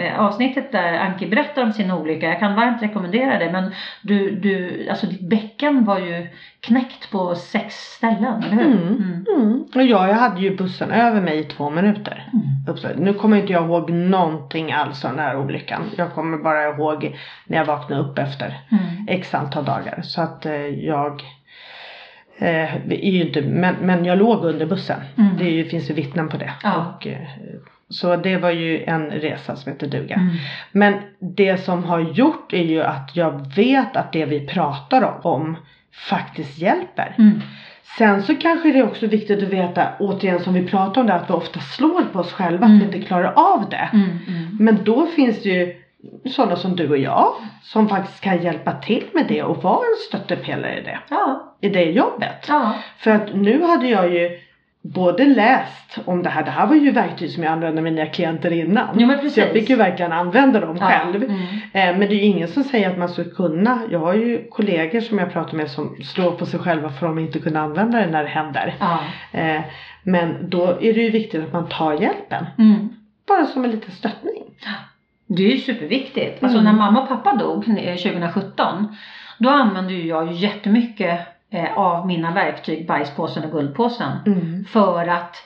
eh, 0.00 0.20
avsnittet 0.20 0.72
där 0.72 0.98
Anki 0.98 1.26
berättar 1.26 1.62
om 1.62 1.72
sin 1.72 1.90
olycka, 1.90 2.28
jag 2.28 2.38
kan 2.38 2.54
varmt 2.54 2.82
rekommendera 2.82 3.38
det. 3.38 3.52
Men 3.52 3.72
du, 4.02 4.30
du, 4.30 4.86
alltså 4.90 5.06
ditt 5.06 5.28
bäcken 5.28 5.84
var 5.84 5.98
ju 5.98 6.26
knäckt 6.60 7.10
på 7.10 7.34
sex 7.34 7.74
ställen, 7.74 8.42
eller 8.44 8.64
hur? 8.64 8.72
Mm. 8.72 9.24
Mm. 9.36 9.64
Och 9.74 9.82
jag, 9.82 10.08
jag 10.08 10.14
hade 10.14 10.40
ju 10.40 10.56
bussen 10.56 10.90
över 10.90 11.20
mig 11.20 11.38
i 11.38 11.44
två 11.44 11.70
minuter. 11.70 12.28
Mm. 12.32 13.02
Nu 13.04 13.12
kommer 13.14 13.36
inte 13.36 13.52
jag 13.52 13.64
ihåg 13.64 13.75
någonting 13.80 14.72
alls 14.72 15.04
av 15.04 15.10
den 15.10 15.20
här 15.20 15.36
olyckan. 15.36 15.82
Jag 15.96 16.12
kommer 16.12 16.38
bara 16.38 16.68
ihåg 16.68 17.16
när 17.46 17.56
jag 17.58 17.64
vaknade 17.64 18.02
upp 18.02 18.18
efter 18.18 18.60
Mm. 18.70 19.08
x 19.08 19.34
antal 19.34 19.64
dagar. 19.64 20.00
Så 20.02 20.22
att 20.22 20.46
eh, 20.46 20.66
jag 20.66 21.22
eh, 22.38 22.74
är 22.76 23.10
ju 23.10 23.22
inte, 23.26 23.42
men, 23.42 23.74
men 23.80 24.04
jag 24.04 24.18
låg 24.18 24.44
under 24.44 24.66
bussen. 24.66 25.00
Mm. 25.18 25.36
Det 25.36 25.44
ju, 25.44 25.64
finns 25.64 25.90
ju 25.90 25.94
vittnen 25.94 26.28
på 26.28 26.36
det. 26.36 26.52
Ja. 26.62 26.94
Och, 26.96 27.06
eh, 27.06 27.28
så 27.88 28.16
det 28.16 28.36
var 28.36 28.50
ju 28.50 28.84
en 28.84 29.10
resa 29.10 29.56
som 29.56 29.72
heter 29.72 29.86
duga. 29.86 30.14
Mm. 30.14 30.36
Men 30.72 30.94
det 31.18 31.56
som 31.56 31.84
har 31.84 32.00
gjort 32.00 32.52
är 32.52 32.64
ju 32.64 32.82
att 32.82 33.10
jag 33.16 33.54
vet 33.56 33.96
att 33.96 34.12
det 34.12 34.24
vi 34.24 34.46
pratar 34.46 35.26
om 35.26 35.56
faktiskt 36.08 36.58
hjälper. 36.58 37.14
Mm. 37.18 37.40
Sen 37.98 38.22
så 38.22 38.34
kanske 38.34 38.72
det 38.72 38.78
är 38.78 38.84
också 38.86 39.06
viktigt 39.06 39.42
att 39.42 39.48
veta, 39.48 39.88
återigen 39.98 40.40
som 40.40 40.54
vi 40.54 40.66
pratar 40.66 41.00
om 41.00 41.06
det, 41.06 41.14
att 41.14 41.30
vi 41.30 41.34
ofta 41.34 41.60
slår 41.60 42.02
på 42.12 42.18
oss 42.18 42.32
själva, 42.32 42.66
Mm. 42.66 42.76
att 42.76 42.82
vi 42.82 42.86
inte 42.96 43.06
klarar 43.08 43.32
av 43.36 43.68
det. 43.70 43.88
Mm. 43.92 44.04
Mm. 44.28 44.56
Men 44.60 44.84
då 44.84 45.06
finns 45.06 45.42
det 45.42 45.48
ju 45.48 45.74
sådana 46.30 46.56
som 46.56 46.76
du 46.76 46.88
och 46.90 46.98
jag 46.98 47.32
som 47.62 47.88
faktiskt 47.88 48.20
kan 48.20 48.42
hjälpa 48.42 48.72
till 48.72 49.04
med 49.14 49.24
det 49.28 49.42
och 49.42 49.62
vara 49.62 49.76
en 49.80 49.96
stöttepelare 50.08 50.78
i 50.78 50.82
det, 50.82 50.98
Ja, 51.10 51.56
i 51.60 51.68
det 51.68 51.84
jobbet. 51.84 52.44
ja. 52.48 52.72
För 52.98 53.10
att 53.10 53.34
nu 53.34 53.62
hade 53.62 53.88
jag 53.88 54.12
ju 54.14 54.38
både 54.94 55.24
läst 55.24 55.98
om 56.04 56.22
det 56.22 56.28
här, 56.28 56.44
det 56.44 56.50
här 56.50 56.66
var 56.66 56.74
ju 56.74 56.90
verktyg 56.90 57.30
som 57.30 57.42
jag 57.42 57.52
använde 57.52 57.82
med 57.82 57.92
mina 57.94 58.06
klienter 58.06 58.52
innan. 58.52 58.96
Jo, 58.98 59.06
men 59.06 59.16
Så 59.16 59.22
precis. 59.22 59.38
jag 59.38 59.52
fick 59.52 59.70
ju 59.70 59.76
verkligen 59.76 60.12
använda 60.12 60.60
dem 60.60 60.76
ja. 60.80 60.86
själv. 60.88 61.22
Mm. 61.24 61.36
Eh, 61.72 61.98
Men 61.98 62.00
det 62.00 62.06
är 62.14 62.16
ju 62.16 62.20
ingen 62.20 62.48
som 62.48 62.64
säger 62.64 62.90
att 62.90 62.98
man 62.98 63.08
ska 63.08 63.24
kunna. 63.24 63.82
Jag 63.90 63.98
har 63.98 64.14
ju 64.14 64.48
kollegor 64.50 65.00
som 65.00 65.18
jag 65.18 65.32
pratar 65.32 65.56
med 65.56 65.70
som 65.70 65.96
slår 66.04 66.30
på 66.30 66.46
sig 66.46 66.60
själva 66.60 66.88
för 66.90 67.06
att 67.06 67.16
de 67.16 67.18
inte 67.18 67.38
kunna 67.38 67.60
använda 67.60 67.98
det 68.00 68.06
när 68.06 68.22
det 68.22 68.28
händer. 68.28 68.74
Ja. 68.80 68.98
Eh, 69.32 69.60
Men 70.02 70.50
då 70.50 70.66
är 70.66 70.92
det 70.94 71.00
ju 71.00 71.10
viktigt 71.10 71.44
att 71.44 71.52
man 71.52 71.68
tar 71.68 71.92
hjälpen. 71.92 72.46
Mm. 72.58 72.88
Bara 73.28 73.44
som 73.46 73.64
en 73.64 73.70
liten 73.70 73.90
stöttning. 73.90 74.42
Det 75.26 75.42
är 75.42 75.50
ju 75.52 75.58
superviktigt. 75.58 76.42
Alltså 76.42 76.58
Mm. 76.58 76.72
när 76.72 76.80
mamma 76.82 77.02
och 77.02 77.08
pappa 77.08 77.36
dog 77.36 77.68
eh, 77.68 77.96
2017 77.96 78.96
då 79.38 79.48
använde 79.50 79.92
ju 79.92 80.06
jag 80.06 80.32
jättemycket 80.32 81.20
eh, 81.50 81.78
av 81.78 82.06
mina 82.06 82.32
verktyg, 82.32 82.86
bajspåsen 82.86 83.44
och 83.44 83.50
guldpåsen. 83.50 84.12
Mm. 84.26 84.64
För 84.64 85.08
att 85.08 85.36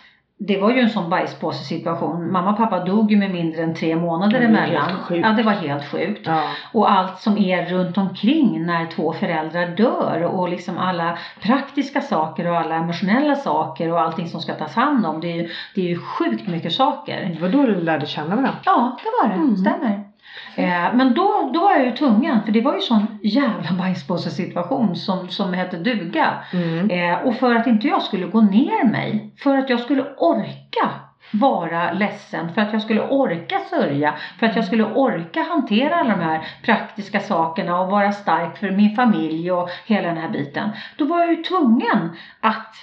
det 0.43 0.61
var 0.61 0.71
ju 0.71 0.81
en 0.81 0.91
sån 0.91 1.11
bajspåsesituation. 1.11 2.33
Mamma 2.33 2.51
och 2.51 2.57
pappa 2.57 2.85
dog 2.85 3.11
ju 3.11 3.17
med 3.17 3.31
mindre 3.31 3.63
än 3.63 3.75
tre 3.75 3.97
månader 3.97 4.41
det 4.41 4.47
emellan. 4.47 4.91
Ja, 5.11 5.29
det 5.29 5.43
var 5.43 5.53
helt 5.53 5.85
sjukt. 5.85 6.27
Ja. 6.27 6.43
Och 6.73 6.91
allt 6.91 7.19
som 7.19 7.39
är 7.39 7.67
runt 7.67 7.99
omkring 7.99 8.67
när 8.67 8.87
två 8.87 9.13
föräldrar 9.13 9.67
dör 9.67 10.23
och 10.23 10.49
liksom 10.49 10.79
alla 10.79 11.19
praktiska 11.43 12.01
saker 12.01 12.47
och 12.47 12.57
alla 12.57 12.75
emotionella 12.75 13.37
saker 13.37 13.93
och 13.93 14.01
allting 14.01 14.29
som 14.29 14.41
ska 14.41 14.55
tas 14.55 14.75
hand 14.75 15.07
om. 15.07 15.21
Det 15.21 15.29
är 15.29 15.37
ju, 15.37 15.49
det 15.75 15.81
är 15.81 15.89
ju 15.89 15.99
sjukt 15.99 16.49
mycket 16.49 16.73
saker. 16.73 17.35
Det 17.35 17.41
var 17.43 17.49
då 17.49 17.67
du 17.67 17.81
lärde 17.81 18.07
känna 18.07 18.29
varandra. 18.29 18.57
Ja, 18.65 18.99
det 19.03 19.11
var 19.23 19.29
det. 19.29 19.43
Mm. 19.43 19.57
Stämmer. 19.57 20.10
Eh, 20.57 20.95
men 20.95 21.15
då, 21.15 21.51
då 21.55 21.61
var 21.61 21.73
jag 21.73 21.85
ju 21.85 21.93
tvungen, 21.93 22.43
för 22.43 22.53
det 22.53 22.61
var 22.61 22.75
ju 22.75 22.81
sån 22.81 23.19
jävla 23.23 23.73
bajspåsesituation 23.79 24.97
som, 24.97 25.29
som 25.29 25.53
hette 25.53 25.77
duga. 25.77 26.35
Mm. 26.53 26.91
Eh, 26.91 27.27
och 27.27 27.35
för 27.35 27.55
att 27.55 27.67
inte 27.67 27.89
jag 27.89 28.03
skulle 28.03 28.27
gå 28.27 28.41
ner 28.41 28.91
mig, 28.91 29.35
för 29.43 29.59
att 29.59 29.71
jag 29.71 29.81
skulle 29.81 30.05
orka 30.17 30.91
vara 31.33 31.93
ledsen, 31.93 32.55
för 32.55 32.61
att 32.63 32.73
jag 32.73 32.83
skulle 32.83 33.09
orka 33.09 33.59
sörja, 33.71 34.15
för 34.39 34.47
att 34.47 34.57
jag 34.57 34.65
skulle 34.65 34.85
orka 34.85 35.43
hantera 35.43 35.97
alla 35.97 36.17
de 36.17 36.21
här 36.21 36.49
praktiska 36.63 37.21
sakerna 37.21 37.81
och 37.81 37.91
vara 37.91 38.13
stark 38.13 38.59
för 38.59 38.71
min 38.71 38.97
familj 38.97 39.53
och 39.53 39.69
hela 39.87 40.09
den 40.09 40.17
här 40.17 40.29
biten. 40.29 40.71
Då 40.97 41.05
var 41.05 41.21
jag 41.21 41.31
ju 41.31 41.43
tvungen 41.43 42.17
att 42.41 42.75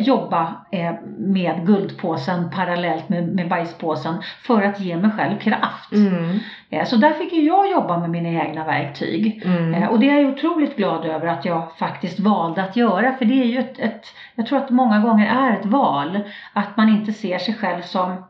jobba 0.00 0.54
eh, 0.72 0.92
med 1.18 1.66
guldpåsen 1.66 2.50
parallellt 2.50 3.08
med, 3.08 3.28
med 3.28 3.48
bajspåsen 3.48 4.14
för 4.42 4.62
att 4.62 4.80
ge 4.80 4.96
mig 4.96 5.10
själv 5.10 5.38
kraft. 5.38 5.92
Mm. 5.92 6.38
Eh, 6.70 6.84
så 6.84 6.96
där 6.96 7.10
fick 7.10 7.32
ju 7.32 7.42
jag 7.42 7.70
jobba 7.70 7.98
med 7.98 8.10
mina 8.10 8.28
egna 8.44 8.64
verktyg. 8.64 9.42
Mm. 9.44 9.74
Eh, 9.74 9.88
Och 9.88 10.00
det 10.00 10.10
är 10.10 10.20
jag 10.20 10.32
otroligt 10.32 10.76
glad 10.76 11.04
över 11.04 11.26
att 11.26 11.44
jag 11.44 11.76
faktiskt 11.78 12.20
valde 12.20 12.62
att 12.62 12.76
göra. 12.76 13.12
För 13.12 13.24
det 13.24 13.42
är 13.42 13.46
ju 13.46 13.58
ett, 13.58 13.78
ett, 13.78 14.06
jag 14.34 14.46
tror 14.46 14.58
att 14.58 14.68
det 14.68 14.74
många 14.74 14.98
gånger 14.98 15.26
är 15.26 15.52
ett 15.60 15.66
val. 15.66 16.20
Att 16.52 16.76
man 16.76 16.88
inte 16.88 17.12
ser 17.12 17.38
sig 17.38 17.54
själv 17.54 17.82
som 17.82 18.24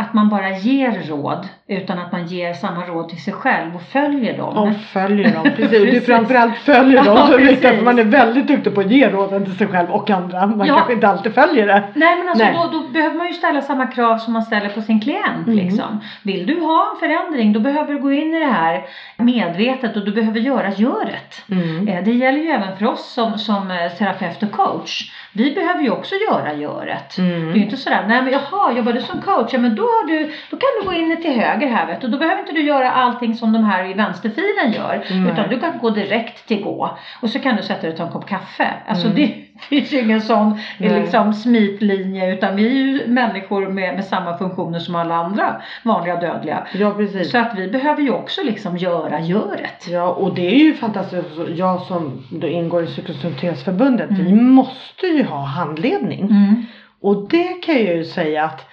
att 0.00 0.14
man 0.14 0.28
bara 0.28 0.50
ger 0.50 1.02
råd 1.08 1.48
utan 1.66 1.98
att 1.98 2.12
man 2.12 2.26
ger 2.26 2.52
samma 2.54 2.84
råd 2.86 3.08
till 3.08 3.22
sig 3.22 3.32
själv 3.34 3.74
och 3.74 3.82
följer 3.82 4.36
dem. 4.38 4.56
Och 4.56 4.76
följer 4.92 5.32
dem, 5.34 5.42
precis. 5.56 5.70
Det 5.70 5.76
är 5.76 5.84
Precis. 5.84 6.06
framförallt 6.06 6.56
följer 6.58 7.04
dem 7.04 7.16
Ja, 7.16 7.28
precis. 7.36 7.60
För 7.60 7.82
man 7.82 7.98
är 7.98 8.04
väldigt 8.04 8.46
duktig 8.46 8.74
på 8.74 8.80
att 8.80 8.90
ge 8.90 9.08
råden 9.10 9.44
till 9.44 9.56
sig 9.56 9.66
själv 9.66 9.90
och 9.90 10.10
andra. 10.10 10.46
Man 10.46 10.66
Ja. 10.66 10.74
kanske 10.74 10.92
inte 10.92 11.08
alltid 11.08 11.34
följer 11.34 11.66
det. 11.66 11.84
Nej 11.94 12.18
men 12.18 12.28
alltså 12.28 12.44
Nej. 12.44 12.54
Då, 12.72 12.78
då 12.78 12.88
behöver 12.88 13.16
man 13.16 13.26
ju 13.26 13.32
ställa 13.32 13.60
samma 13.62 13.86
krav 13.86 14.18
som 14.18 14.32
man 14.32 14.42
ställer 14.42 14.68
på 14.68 14.82
sin 14.82 15.00
klient 15.00 15.46
Mm. 15.46 15.58
liksom. 15.58 16.00
Vill 16.22 16.46
du 16.46 16.60
ha 16.60 16.90
en 16.94 17.00
förändring 17.00 17.52
då 17.52 17.60
behöver 17.60 17.92
du 17.94 18.00
gå 18.00 18.12
in 18.12 18.34
i 18.34 18.38
det 18.38 18.46
här 18.52 18.84
medvetet 19.16 19.96
och 19.96 20.04
du 20.04 20.12
behöver 20.12 20.40
göra 20.40 20.70
göret. 20.72 21.42
Mm. 21.50 21.88
Eh, 21.88 22.04
Det 22.04 22.12
gäller 22.12 22.38
ju 22.38 22.48
även 22.48 22.76
för 22.76 22.86
oss 22.86 23.12
som, 23.12 23.38
som 23.38 23.70
eh, 23.70 23.92
terapeut 23.98 24.42
och 24.42 24.50
coach. 24.52 25.12
Vi 25.32 25.54
behöver 25.54 25.82
ju 25.82 25.90
också 25.90 26.14
göra 26.30 26.54
göret. 26.54 27.18
Mm. 27.18 27.30
Det 27.46 27.52
är 27.52 27.56
ju 27.56 27.62
inte 27.64 27.76
sådär, 27.76 28.04
nej 28.08 28.22
men 28.22 28.32
jaha, 28.32 28.72
jobbar 28.72 28.92
du 28.92 29.00
som 29.00 29.20
coach? 29.22 29.48
Ja 29.52 29.58
men 29.58 29.74
då, 29.74 29.88
har 29.90 30.06
du, 30.08 30.32
då 30.50 30.56
kan 30.56 30.68
du 30.80 30.86
gå 30.88 30.92
in 30.94 31.22
till 31.22 31.40
höger 31.40 31.68
här 31.68 31.86
vet 31.86 32.00
du. 32.00 32.08
Då 32.08 32.18
behöver 32.18 32.40
inte 32.40 32.52
du 32.52 32.62
göra 32.62 32.90
allting 32.90 33.34
som 33.34 33.52
de 33.52 33.64
här 33.64 33.90
i 33.90 33.94
vänsterfilen 33.94 34.72
gör. 34.72 35.04
Nej. 35.10 35.32
Utan 35.32 35.48
du 35.48 35.60
kan 35.60 35.78
gå 35.78 35.90
direkt 35.90 36.46
till 36.48 36.62
gå. 36.64 36.98
Och 37.22 37.30
så 37.30 37.38
kan 37.38 37.56
du 37.56 37.62
sätta 37.62 37.80
dig 37.82 37.90
och 37.90 37.96
ta 37.96 38.04
en 38.06 38.12
kopp 38.12 38.28
kaffe. 38.28 38.68
Alltså 38.88 39.06
Mm. 39.06 39.16
det 39.16 39.34
finns 39.68 39.92
ju 39.92 40.00
ingen 40.00 40.20
sån 40.20 40.58
liksom, 40.78 41.32
smitlinje. 41.32 42.32
Utan 42.34 42.56
vi 42.56 42.66
är 42.66 42.70
ju 42.70 43.06
människor 43.06 43.68
med, 43.68 43.94
med 43.94 44.04
samma 44.04 44.38
funktioner 44.38 44.78
som 44.78 44.94
alla 44.94 45.14
andra 45.14 45.62
vanliga 45.84 46.16
dödliga. 46.16 46.66
Ja, 46.74 46.90
precis. 46.94 47.30
Så 47.30 47.38
att 47.38 47.52
vi 47.58 47.68
behöver 47.68 48.02
ju 48.02 48.10
också 48.10 48.40
liksom 48.44 48.76
göra 48.76 49.20
göret. 49.20 49.86
Ja, 49.88 50.08
och 50.08 50.34
det 50.34 50.46
är 50.46 50.58
ju 50.58 50.74
fantastiskt. 50.74 51.26
Jag 51.56 51.80
som 51.80 52.22
då 52.30 52.46
ingår 52.46 52.82
i 52.84 52.86
Psykosyntesförbundet, 52.86 54.10
Mm. 54.10 54.24
vi 54.24 54.32
måste 54.32 55.06
ju 55.06 55.24
ha 55.24 55.44
handledning. 55.44 56.20
Mm. 56.20 56.66
Och 57.02 57.28
det 57.28 57.48
kan 57.62 57.74
jag 57.74 57.96
ju 57.96 58.04
säga 58.04 58.44
att 58.44 58.66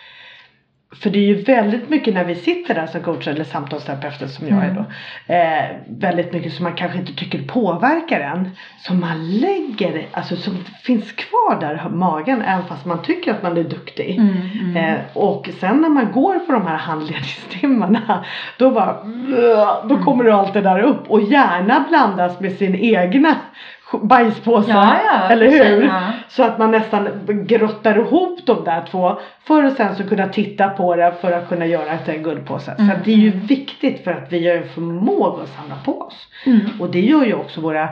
för 0.95 1.09
det 1.09 1.19
är 1.19 1.23
ju 1.23 1.41
väldigt 1.43 1.89
mycket 1.89 2.13
när 2.13 2.23
vi 2.23 2.35
sitter 2.35 2.73
där 2.73 2.87
som 2.87 3.01
coacher 3.01 3.31
eller 3.31 3.43
samtalsterapeuter 3.43 4.27
som 4.27 4.47
jag 4.47 4.57
är 4.57 4.69
Mm. 4.69 4.75
då. 4.75 5.33
Eh, 5.33 5.63
väldigt 5.87 6.33
mycket 6.33 6.53
som 6.53 6.63
man 6.63 6.73
kanske 6.73 6.97
inte 6.97 7.13
tycker 7.13 7.39
påverkar 7.47 8.19
en. 8.19 8.49
Som 8.79 8.99
man 8.99 9.31
lägger, 9.31 10.05
alltså 10.11 10.35
som 10.35 10.57
finns 10.83 11.11
kvar 11.11 11.59
där 11.59 11.83
i 11.87 11.89
magen 11.89 12.41
även 12.41 12.65
fast 12.65 12.85
man 12.85 13.01
tycker 13.01 13.31
att 13.31 13.43
man 13.43 13.57
är 13.57 13.63
duktig. 13.63 14.17
Mm, 14.17 14.37
mm. 14.61 14.77
Eh, 14.77 14.99
och 15.13 15.49
sen 15.59 15.77
när 15.81 15.89
man 15.89 16.11
går 16.11 16.39
på 16.39 16.51
de 16.51 16.67
här 16.67 16.77
handledningstimmarna 16.77 18.25
då 18.57 18.71
bara 18.71 18.93
då 19.83 19.93
Mm. 19.93 20.03
kommer 20.03 20.23
det 20.23 20.35
allt 20.35 20.53
det 20.53 20.61
där 20.61 20.79
upp 20.79 21.09
och 21.09 21.21
gärna 21.21 21.85
blandas 21.89 22.39
med 22.39 22.51
sin 22.57 22.75
egna 22.75 23.35
bajspåse. 23.91 24.71
Ja, 24.71 24.97
ja, 25.05 25.29
eller 25.29 25.49
hur? 25.49 25.83
ja. 25.83 26.11
Så 26.29 26.43
att 26.43 26.57
man 26.59 26.71
nästan 26.71 27.07
grottar 27.27 27.97
ihop 27.99 28.39
de 28.45 28.63
där 28.63 28.85
två 28.91 29.19
för 29.47 29.63
att 29.63 29.77
sen 29.77 29.95
så 29.95 30.03
kunna 30.03 30.27
titta 30.27 30.69
på 30.69 30.95
det 30.95 31.13
för 31.21 31.31
att 31.31 31.49
kunna 31.49 31.65
göra 31.65 31.97
till 31.97 32.13
en 32.13 32.23
guldpåse. 32.23 32.75
Så 32.75 32.81
Mm, 32.81 32.95
att 32.95 33.05
det 33.05 33.11
är 33.11 33.17
ju 33.17 33.29
viktigt 33.31 34.03
för 34.03 34.11
att 34.11 34.31
vi 34.31 34.47
har 34.47 34.55
en 34.55 34.69
förmåga 34.69 35.43
att 35.43 35.49
samla 35.49 35.75
på 35.85 36.01
oss. 36.01 36.27
Mm. 36.45 36.59
Och 36.79 36.89
det 36.91 37.01
gör 37.01 37.25
ju 37.25 37.33
också 37.33 37.61
våra 37.61 37.89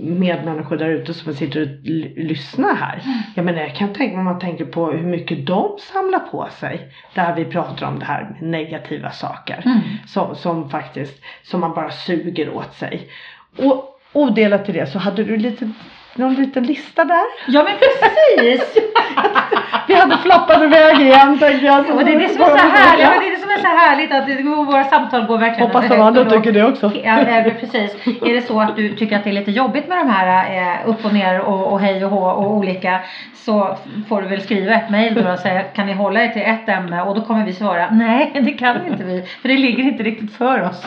medmänniskor 0.00 0.76
där 0.76 0.88
ute 0.88 1.14
som 1.14 1.34
sitter 1.34 1.62
och 1.62 1.68
lyssnar 2.16 2.74
här. 2.74 3.00
Mm. 3.04 3.18
Jag 3.34 3.44
menar 3.44 3.60
jag 3.60 3.74
kan 3.74 3.92
tänka 3.92 4.18
om 4.18 4.24
man 4.24 4.38
tänker 4.38 4.64
på 4.64 4.90
hur 4.90 5.06
mycket 5.06 5.46
de 5.46 5.76
samlar 5.78 6.18
på 6.18 6.48
sig. 6.50 6.88
Där 7.14 7.34
vi 7.34 7.44
pratar 7.44 7.86
om 7.86 7.98
det 7.98 8.04
här 8.04 8.22
med 8.30 8.50
negativa 8.50 9.10
saker. 9.10 9.62
Mm. 9.64 9.78
Som, 10.06 10.36
som 10.36 10.70
faktiskt, 10.70 11.22
som 11.42 11.60
man 11.60 11.74
bara 11.74 11.90
suger 11.90 12.50
åt 12.54 12.74
sig. 12.74 13.08
Och 13.58 13.99
odelat 14.12 14.64
till 14.64 14.74
det 14.74 14.86
så 14.86 14.98
hade 14.98 15.24
du 15.24 15.36
lite, 15.36 15.70
någon 16.14 16.34
liten 16.34 16.62
lista 16.62 17.04
där. 17.04 17.24
Ja 17.46 17.64
men 17.64 17.72
precis! 17.78 18.74
Vi 19.88 19.94
hade 19.94 20.18
flappat 20.18 20.62
iväg 20.62 21.00
igen 21.00 21.38
tänker 21.38 21.66
jag. 21.66 21.90
Och 21.90 22.04
det 22.04 22.12
är 22.12 22.18
det 22.18 22.28
som 22.28 22.42
är 22.42 22.46
så 22.46 22.56
härligt, 22.56 23.04
ja, 23.04 23.20
det 23.20 23.26
är 23.26 23.30
det 23.30 23.36
som 23.36 23.50
är 23.50 23.58
så 23.58 23.66
härligt 23.66 24.12
att 24.12 24.26
det, 24.26 24.42
våra 24.42 24.84
samtal 24.84 25.26
går 25.26 25.38
verkligen 25.38 25.70
Hoppas 25.70 25.88
de 25.88 26.00
andra 26.00 26.24
tycker 26.24 26.52
det 26.52 26.64
också. 26.64 26.92
Ja, 27.04 27.44
precis. 27.60 28.06
Är 28.06 28.34
det 28.34 28.42
så 28.42 28.60
att 28.60 28.76
du 28.76 28.96
tycker 28.96 29.16
att 29.16 29.24
det 29.24 29.30
är 29.30 29.34
lite 29.34 29.50
jobbigt 29.50 29.88
med 29.88 29.98
de 29.98 30.08
här 30.08 30.56
eh, 30.56 30.88
upp 30.88 31.04
och 31.04 31.12
ner 31.12 31.40
och, 31.40 31.72
och 31.72 31.80
hej 31.80 32.04
och 32.04 32.10
hå 32.10 32.30
och 32.30 32.50
olika 32.50 33.00
så 33.34 33.76
får 34.08 34.22
du 34.22 34.28
väl 34.28 34.40
skriva 34.40 34.74
ett 34.74 34.90
mejl 34.90 35.14
då 35.14 35.32
och 35.32 35.38
säga 35.38 35.62
kan 35.62 35.86
ni 35.86 35.92
hålla 35.92 36.24
er 36.24 36.28
till 36.28 36.42
ett 36.42 36.68
ämne 36.68 37.02
och 37.02 37.14
då 37.14 37.20
kommer 37.20 37.44
vi 37.44 37.52
svara 37.52 37.90
nej 37.90 38.30
det 38.34 38.52
kan 38.52 38.86
inte 38.86 39.04
vi 39.04 39.22
för 39.42 39.48
det 39.48 39.56
ligger 39.56 39.84
inte 39.84 40.02
riktigt 40.02 40.36
för 40.36 40.62
oss. 40.62 40.86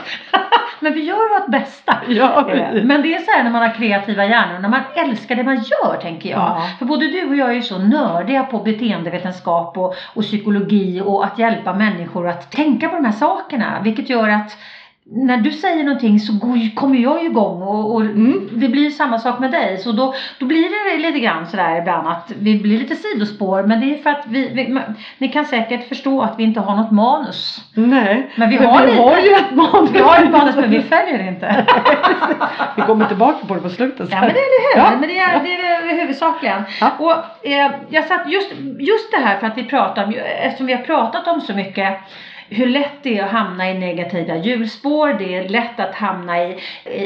Men 0.83 0.93
vi 0.93 1.03
gör 1.03 1.39
vårt 1.39 1.51
bästa. 1.51 1.97
Ja, 2.07 2.49
Eh. 2.49 2.83
Men 2.83 3.01
det 3.01 3.15
är 3.15 3.19
så 3.19 3.31
här 3.31 3.43
när 3.43 3.51
man 3.51 3.61
har 3.61 3.73
kreativa 3.75 4.25
hjärnor, 4.25 4.59
när 4.59 4.69
man 4.69 4.81
älskar 4.95 5.35
det 5.35 5.43
man 5.43 5.55
gör 5.55 5.97
tänker 6.01 6.29
jag. 6.29 6.39
Ja. 6.39 6.69
För 6.79 6.85
både 6.85 7.07
du 7.07 7.29
och 7.29 7.35
jag 7.35 7.49
är 7.49 7.53
ju 7.53 7.61
så 7.61 7.77
nördiga 7.77 8.43
på 8.43 8.59
beteendevetenskap 8.59 9.77
och, 9.77 9.95
och 10.13 10.23
psykologi 10.23 11.01
och 11.05 11.25
att 11.25 11.39
hjälpa 11.39 11.73
människor 11.73 12.27
att 12.27 12.51
tänka 12.51 12.89
på 12.89 12.95
de 12.95 13.05
här 13.05 13.11
sakerna. 13.11 13.81
Vilket 13.83 14.09
gör 14.09 14.29
att 14.29 14.57
när 15.05 15.37
du 15.37 15.51
säger 15.51 15.83
någonting 15.83 16.19
så 16.19 16.33
går, 16.33 16.75
kommer 16.75 16.97
jag 16.97 17.23
ju 17.23 17.29
igång 17.29 17.61
och, 17.61 17.93
och 17.93 18.01
Mm. 18.01 18.49
det 18.51 18.67
blir 18.69 18.89
samma 18.89 19.19
sak 19.19 19.39
med 19.39 19.51
dig. 19.51 19.77
Så 19.77 19.91
då, 19.91 20.13
då 20.39 20.45
blir 20.45 20.93
det 20.93 21.01
lite 21.07 21.19
grann 21.19 21.47
sådär 21.47 21.77
ibland 21.81 22.07
att 22.07 22.31
vi 22.39 22.59
blir 22.59 22.79
lite 22.79 22.95
sidospår. 22.95 23.63
Men 23.63 23.79
det 23.79 23.85
är 23.93 24.03
för 24.03 24.09
att 24.09 24.23
vi, 24.27 24.49
vi 24.53 24.79
ni 25.17 25.27
kan 25.27 25.45
säkert 25.45 25.87
förstå 25.89 26.21
att 26.21 26.39
vi 26.39 26.43
inte 26.43 26.59
har 26.59 26.75
något 26.75 26.91
manus. 26.91 27.61
Nej. 27.73 28.31
Men 28.35 28.49
vi 28.49 28.59
men 28.59 28.67
har 28.67 28.85
vi 28.85 28.91
lite. 28.91 29.03
har 29.03 29.17
ju 29.17 29.29
ett 29.31 29.55
manus. 29.55 29.89
Vi 29.93 29.99
har 29.99 30.23
ett 30.23 30.31
manus 30.31 30.55
men 30.55 30.69
vi 30.69 30.81
följer 30.81 31.17
det 31.17 31.27
inte. 31.27 31.65
vi 32.75 32.81
kommer 32.81 33.05
tillbaka 33.05 33.45
på 33.47 33.53
det 33.55 33.61
på 33.61 33.69
slutet. 33.69 34.07
Ja 34.11 34.19
men 34.19 34.29
det 34.33 34.39
är 34.39 34.75
det. 34.75 34.79
Ja. 34.81 34.89
Men 34.99 35.09
det 35.09 35.19
är 35.19 35.43
det, 35.43 35.53
är 35.53 35.87
det 35.87 36.01
huvudsakligen. 36.01 36.63
Ja. 36.81 36.91
Och 36.99 37.47
eh, 37.47 37.71
jag 37.89 38.05
satt 38.05 38.29
just, 38.29 38.51
just 38.79 39.11
det 39.11 39.17
här 39.17 39.37
för 39.39 39.47
att 39.47 39.57
vi 39.57 39.63
pratar 39.63 40.03
om, 40.03 40.13
eftersom 40.41 40.67
vi 40.67 40.73
har 40.73 40.81
pratat 40.81 41.27
om 41.27 41.41
så 41.41 41.53
mycket 41.53 41.97
hur 42.49 42.67
lätt 42.67 43.03
det 43.03 43.17
är 43.17 43.23
att 43.23 43.31
hamna 43.31 43.71
i 43.71 43.79
negativa 43.79 44.37
hjulspår. 44.37 45.13
Det 45.19 45.35
är 45.35 45.49
lätt 45.49 45.79
att 45.79 45.95
hamna 45.95 46.43
i, 46.43 46.57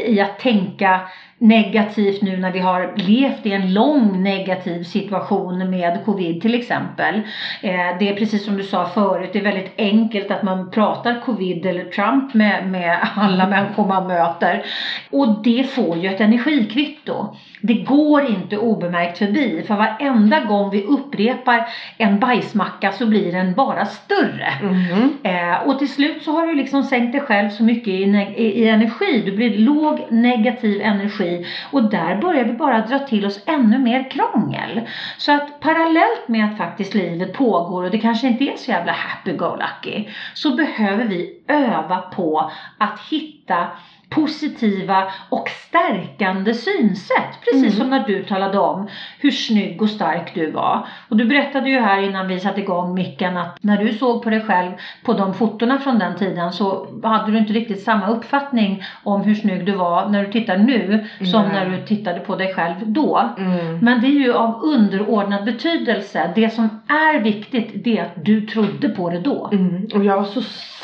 i 0.08 0.22
att 0.22 0.40
tänka 0.40 1.02
negativt 1.40 2.22
nu 2.22 2.38
när 2.38 2.52
vi 2.52 2.60
har 2.60 2.94
levt 2.96 3.46
i 3.46 3.52
en 3.52 3.74
lång 3.74 4.24
negativ 4.24 4.84
situation 4.84 5.70
med 5.70 6.00
covid 6.06 6.42
till 6.42 6.56
exempel. 6.56 7.16
Eh, 7.62 7.98
det 8.00 8.10
är 8.10 8.16
precis 8.16 8.46
som 8.46 8.58
du 8.58 8.64
sa 8.64 8.86
förut, 8.86 9.30
det 9.34 9.40
är 9.40 9.44
väldigt 9.44 9.74
enkelt 9.78 10.32
att 10.32 10.44
man 10.44 10.72
pratar 10.72 11.22
covid 11.22 11.66
eller 11.66 11.84
Trump 11.84 12.34
med, 12.34 12.68
med 12.68 13.00
alla 13.16 13.48
människor 13.48 13.88
man 13.88 14.08
möter. 14.08 14.66
Och 15.10 15.44
det 15.44 15.70
får 15.70 15.98
ju 15.98 16.10
ett 16.10 16.22
energikvitto. 16.22 17.36
Det 17.62 17.74
går 17.74 18.26
inte 18.26 18.58
obemärkt 18.58 19.18
förbi 19.18 19.64
för 19.68 19.76
varenda 19.76 20.40
gång 20.40 20.70
vi 20.70 20.84
upprepar 20.84 21.68
en 21.98 22.20
bajsmacka 22.20 22.92
så 22.92 23.06
blir 23.08 23.32
den 23.32 23.54
bara 23.54 23.86
större. 23.86 24.54
Mhm. 24.62 25.18
Eh, 25.24 25.68
och 25.68 25.80
till 25.80 25.90
slut 25.90 26.24
så 26.24 26.32
har 26.32 26.48
du 26.48 26.56
liksom 26.56 26.84
sänkt 26.84 27.12
dig 27.12 27.22
själv 27.22 27.50
så 27.50 27.64
mycket 27.64 27.88
i, 27.88 28.02
i, 28.38 28.64
i 28.64 28.68
energi. 28.68 29.24
Du 29.26 29.32
blir 29.32 29.58
låg 29.58 30.06
negativ 30.10 30.82
energi 30.82 31.46
och 31.72 31.84
där 31.84 32.22
börjar 32.22 32.44
vi 32.44 32.54
bara 32.54 32.82
dra 32.82 33.00
till 33.00 33.26
oss 33.26 33.44
ännu 33.46 33.78
mer 33.80 34.10
krångel. 34.10 34.82
Så 35.18 35.32
att 35.32 35.60
parallellt 35.60 36.28
med 36.28 36.46
att 36.46 36.58
faktiskt 36.58 36.94
livet 36.94 37.34
pågår 37.34 37.84
och 37.84 37.92
det 37.92 38.00
kanske 38.00 38.28
inte 38.28 38.44
är 38.44 38.58
så 38.58 38.72
jävla 38.72 38.92
happy-go-lucky 38.92 40.10
så 40.34 40.56
behöver 40.56 41.06
vi 41.06 41.44
öva 41.48 41.98
på 41.98 42.52
att 42.78 43.00
hitta 43.10 43.68
positiva 44.10 45.04
och 45.30 45.50
stärkande 45.50 46.54
synsätt. 46.54 47.42
Precis 47.44 47.64
Mm. 47.64 47.72
som 47.72 47.90
när 47.90 48.08
du 48.08 48.24
talade 48.24 48.60
om 48.60 48.88
hur 49.20 49.32
snygg 49.32 49.82
och 49.82 49.90
stark 49.90 50.32
du 50.36 50.52
var. 50.52 50.88
Och 51.10 51.18
du 51.18 51.26
berättade 51.26 51.70
ju 51.70 51.80
här 51.80 52.02
innan 52.02 52.28
vi 52.28 52.40
satte 52.40 52.62
igång 52.62 52.94
micken 52.94 53.38
att 53.38 53.58
när 53.64 53.84
du 53.84 53.94
såg 53.94 54.24
på 54.24 54.30
dig 54.30 54.42
själv 54.42 54.72
på 55.04 55.14
de 55.14 55.34
fotona 55.34 55.80
från 55.80 56.00
den 56.00 56.16
tiden 56.16 56.54
så 56.54 56.88
hade 57.04 57.32
du 57.32 57.38
inte 57.38 57.54
riktigt 57.54 57.84
samma 57.84 58.08
uppfattning 58.08 58.84
om 59.04 59.22
hur 59.22 59.36
snygg 59.36 59.66
du 59.66 59.72
var 59.72 60.10
när 60.10 60.26
du 60.26 60.32
tittar 60.32 60.58
nu 60.58 61.06
som 61.32 61.42
Nej. 61.42 61.52
när 61.54 61.78
du 61.78 61.86
tittade 61.86 62.20
på 62.20 62.36
dig 62.36 62.54
själv 62.54 62.76
då. 62.86 63.30
Mm. 63.38 63.80
Men 63.80 64.02
det 64.02 64.08
är 64.08 64.20
ju 64.20 64.34
av 64.34 64.62
underordnad 64.64 65.46
betydelse. 65.46 66.32
Det 66.36 66.50
som 66.50 66.70
är 66.88 67.20
viktigt 67.20 67.84
det 67.84 67.98
är 67.98 68.04
att 68.04 68.26
du 68.26 68.42
trodde 68.42 68.90
på 68.90 69.10
det 69.10 69.20
då. 69.20 69.50
Mm. 69.52 69.88
Och 69.94 70.04
jag 70.06 70.18
var 70.18 70.24
så 70.26 70.42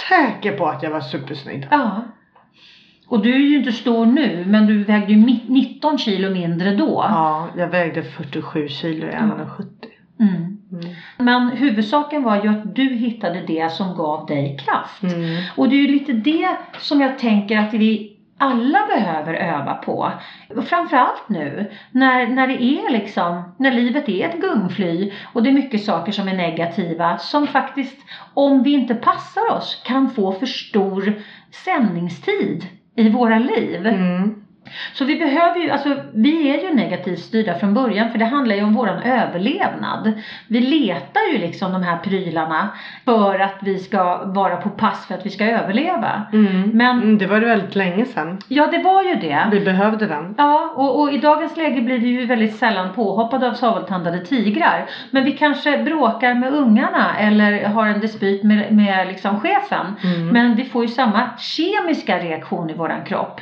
säker 0.09 0.51
på 0.57 0.65
att 0.65 0.83
jag 0.83 0.89
var 0.91 1.01
supersnygg. 1.01 1.67
Ja. 1.71 2.01
Och 3.13 3.21
du 3.23 3.33
är 3.33 3.39
ju 3.39 3.57
inte 3.57 3.71
stor 3.71 4.05
nu 4.05 4.43
men 4.47 4.67
du 4.67 4.83
vägde 4.83 5.13
ju 5.13 5.25
mi- 5.25 5.45
19 5.47 5.97
kilo 5.97 6.29
mindre 6.29 6.75
då. 6.75 7.05
Ja, 7.09 7.47
jag 7.57 7.67
vägde 7.67 8.03
47 8.03 8.67
kilo 8.67 9.07
i 9.07 9.09
1,70. 9.09 9.65
Mm. 10.19 10.33
Mm. 10.71 10.95
Men 11.17 11.49
huvudsaken 11.49 12.23
var 12.23 12.43
ju 12.43 12.49
att 12.49 12.75
du 12.75 12.83
hittade 12.83 13.41
det 13.47 13.71
som 13.71 13.95
gav 13.95 14.25
dig 14.25 14.57
kraft. 14.65 15.03
Mm. 15.03 15.43
Och 15.57 15.69
det 15.69 15.75
är 15.75 15.81
ju 15.81 15.87
lite 15.87 16.13
det 16.13 16.57
som 16.79 17.01
jag 17.01 17.19
tänker 17.19 17.57
att 17.57 17.73
vi 17.73 18.17
alla 18.37 18.79
behöver 18.87 19.33
öva 19.33 19.73
på. 19.73 20.11
Och 20.55 20.63
Framförallt 20.63 21.29
nu 21.29 21.71
när, 21.91 22.27
när 22.27 22.47
det 22.47 22.63
är 22.63 22.91
liksom, 22.91 23.55
när 23.59 23.71
livet 23.71 24.09
är 24.09 24.29
ett 24.29 24.41
gungfly 24.41 25.11
och 25.33 25.43
det 25.43 25.49
är 25.49 25.53
mycket 25.53 25.83
saker 25.83 26.11
som 26.11 26.27
är 26.27 26.37
negativa 26.37 27.17
som 27.17 27.47
faktiskt, 27.47 27.97
om 28.33 28.63
vi 28.63 28.73
inte 28.73 28.95
passar 28.95 29.51
oss, 29.51 29.83
kan 29.85 30.09
få 30.09 30.31
för 30.31 30.45
stor 30.45 31.13
sändningstid 31.51 32.67
i 32.95 33.09
våra 33.09 33.39
liv. 33.39 33.87
Mm. 33.87 34.42
Så 34.93 35.05
vi 35.05 35.19
behöver 35.19 35.59
ju, 35.59 35.69
alltså 35.69 35.95
vi 36.13 36.49
är 36.49 36.63
ju 36.63 36.73
negativt 36.75 37.19
styrda 37.19 37.55
från 37.59 37.73
början 37.73 38.11
för 38.11 38.17
det 38.19 38.25
handlar 38.25 38.55
ju 38.55 38.63
om 38.63 38.73
våran 38.73 39.01
överlevnad. 39.03 40.13
Vi 40.47 40.59
letar 40.61 41.21
ju 41.33 41.37
liksom 41.37 41.71
de 41.71 41.83
här 41.83 41.97
prylarna 41.97 42.69
för 43.05 43.39
att 43.39 43.55
vi 43.61 43.77
ska 43.79 44.23
vara 44.25 44.55
på 44.57 44.69
pass 44.69 45.07
för 45.07 45.15
att 45.15 45.25
vi 45.25 45.29
ska 45.29 45.45
överleva. 45.45 46.21
Mm. 46.33 46.69
Men 46.69 46.93
Mm, 47.03 47.17
det 47.17 47.27
var 47.27 47.39
det 47.39 47.45
väldigt 47.47 47.75
länge 47.75 48.05
sedan. 48.05 48.39
ja, 48.47 48.67
det 48.67 48.77
var 48.83 49.03
ju 49.03 49.15
det. 49.15 49.47
Vi 49.51 49.59
behövde 49.59 50.05
den. 50.07 50.35
Ja, 50.37 50.73
och, 50.75 51.01
och 51.01 51.13
i 51.13 51.17
dagens 51.17 51.57
läge 51.57 51.81
blir 51.81 51.99
vi 51.99 52.07
ju 52.07 52.25
väldigt 52.25 52.55
sällan 52.55 52.93
påhoppade 52.93 53.47
av 53.49 53.53
sabeltandade 53.53 54.25
tigrar. 54.25 54.85
Men 55.11 55.23
vi 55.25 55.31
kanske 55.31 55.77
bråkar 55.83 56.33
med 56.33 56.53
ungarna 56.53 57.17
eller 57.19 57.65
har 57.65 57.87
en 57.87 57.99
dispyt 57.99 58.43
med, 58.43 58.73
med 58.73 59.07
liksom 59.07 59.39
chefen. 59.39 59.85
Mm. 60.03 60.27
Men 60.27 60.55
vi 60.55 60.65
får 60.65 60.81
ju 60.81 60.87
samma 60.87 61.29
kemiska 61.37 62.19
reaktion 62.19 62.69
i 62.69 62.73
våran 62.73 63.03
kropp. 63.05 63.41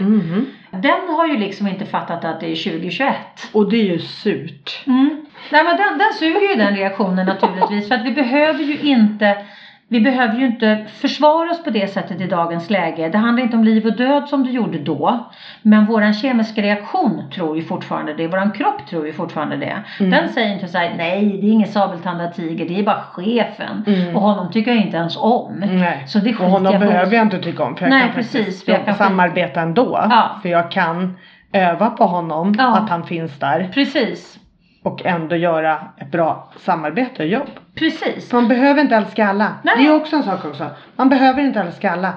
Den 0.72 1.10
har 1.10 1.28
ju 1.28 1.38
liksom 1.38 1.68
inte 1.68 1.86
fattat 1.86 2.26
att 2.26 2.40
det 2.40 2.46
är 2.46 2.72
2021. 2.72 3.16
Och 3.52 3.70
det 3.70 3.78
är 3.78 3.84
ju 3.84 4.00
surt. 4.00 4.84
Mm. 4.88 5.26
Nej 5.52 5.64
men 5.64 5.78
den, 5.78 5.98
den 5.98 6.14
suger 6.14 6.50
ju 6.50 6.56
den 6.56 6.76
reaktionen 6.76 7.26
naturligtvis 7.26 7.88
för 7.88 7.96
att 7.96 8.06
vi 8.06 8.12
behöver 8.12 8.64
ju 8.64 8.80
inte 8.80 9.46
vi 9.92 10.02
behöver 10.02 10.36
ju 10.36 10.46
inte 10.46 10.86
försvara 10.88 11.52
oss 11.52 11.64
på 11.64 11.70
det 11.70 11.88
sättet 11.88 12.22
i 12.22 12.28
dagens 12.28 12.70
läge. 12.70 13.10
Det 13.10 13.18
handlar 13.18 13.44
inte 13.44 13.58
om 13.58 13.64
liv 13.64 13.86
och 13.86 13.98
död 13.98 14.30
som 14.30 14.44
det 14.44 14.52
gjorde 14.52 14.78
då. 14.80 15.30
Men 15.62 15.86
våran 15.86 16.14
kemiska 16.14 16.62
reaktion 16.62 17.24
tror 17.36 17.58
ju 17.58 17.64
fortfarande 17.64 18.14
det. 18.14 18.28
Våran 18.28 18.52
kropp 18.52 18.88
tror 18.90 19.06
ju 19.06 19.14
fortfarande 19.14 19.58
det. 19.58 19.78
Mm. 20.00 20.12
Den 20.12 20.30
säger 20.30 20.54
inte 20.54 20.68
såhär, 20.68 20.94
nej 20.98 21.26
det 21.42 21.48
är 21.48 21.52
ingen 21.52 21.68
sabeltandad 21.68 22.34
tiger, 22.34 22.66
det 22.68 22.80
är 22.80 22.84
bara 22.84 23.02
chefen. 23.02 23.84
Mm. 23.88 24.16
Och 24.16 24.22
honom 24.22 24.52
tycker 24.52 24.72
jag 24.72 24.82
inte 24.82 24.98
ens 24.98 25.18
om. 25.18 25.64
Nej. 25.68 26.04
Så 26.08 26.20
det 26.20 26.36
Och 26.36 26.46
honom 26.46 26.72
jag 26.74 26.82
behöver 26.82 27.16
jag 27.16 27.26
inte 27.26 27.40
tycka 27.40 27.64
om 27.64 27.76
för 27.76 27.86
jag 27.86 27.90
Nej, 27.90 28.02
kan 28.02 28.14
precis, 28.14 28.46
faktiskt 28.46 28.68
jag 28.68 28.86
kan 28.86 28.96
samarbeta 28.96 29.62
ändå. 29.62 30.08
Ja. 30.10 30.40
För 30.42 30.50
jag 30.50 30.72
kan 30.72 31.18
öva 31.54 31.90
på 31.90 32.04
honom, 32.06 32.56
Ja. 32.58 32.78
att 32.78 32.90
han 32.90 33.04
finns 33.04 33.40
där 33.40 33.70
Precis. 33.74 34.40
och 34.84 35.06
ändå 35.06 35.36
göra 35.36 35.80
ett 35.98 36.12
bra 36.12 36.52
samarbete 36.60 37.24
och 37.24 37.30
jobb. 37.30 37.50
Precis. 37.76 38.32
Man 38.32 38.48
behöver 38.48 38.82
inte 38.82 38.96
älska 38.96 39.28
alla. 39.28 39.54
Nej. 39.64 39.76
Det 39.78 39.88
är 39.88 39.96
också 39.96 40.16
en 40.16 40.24
sak 40.24 40.46
också. 40.46 40.70
Man 40.96 41.10
behöver 41.10 41.42
inte 41.42 41.60
älska 41.60 41.92
alla. 41.92 42.14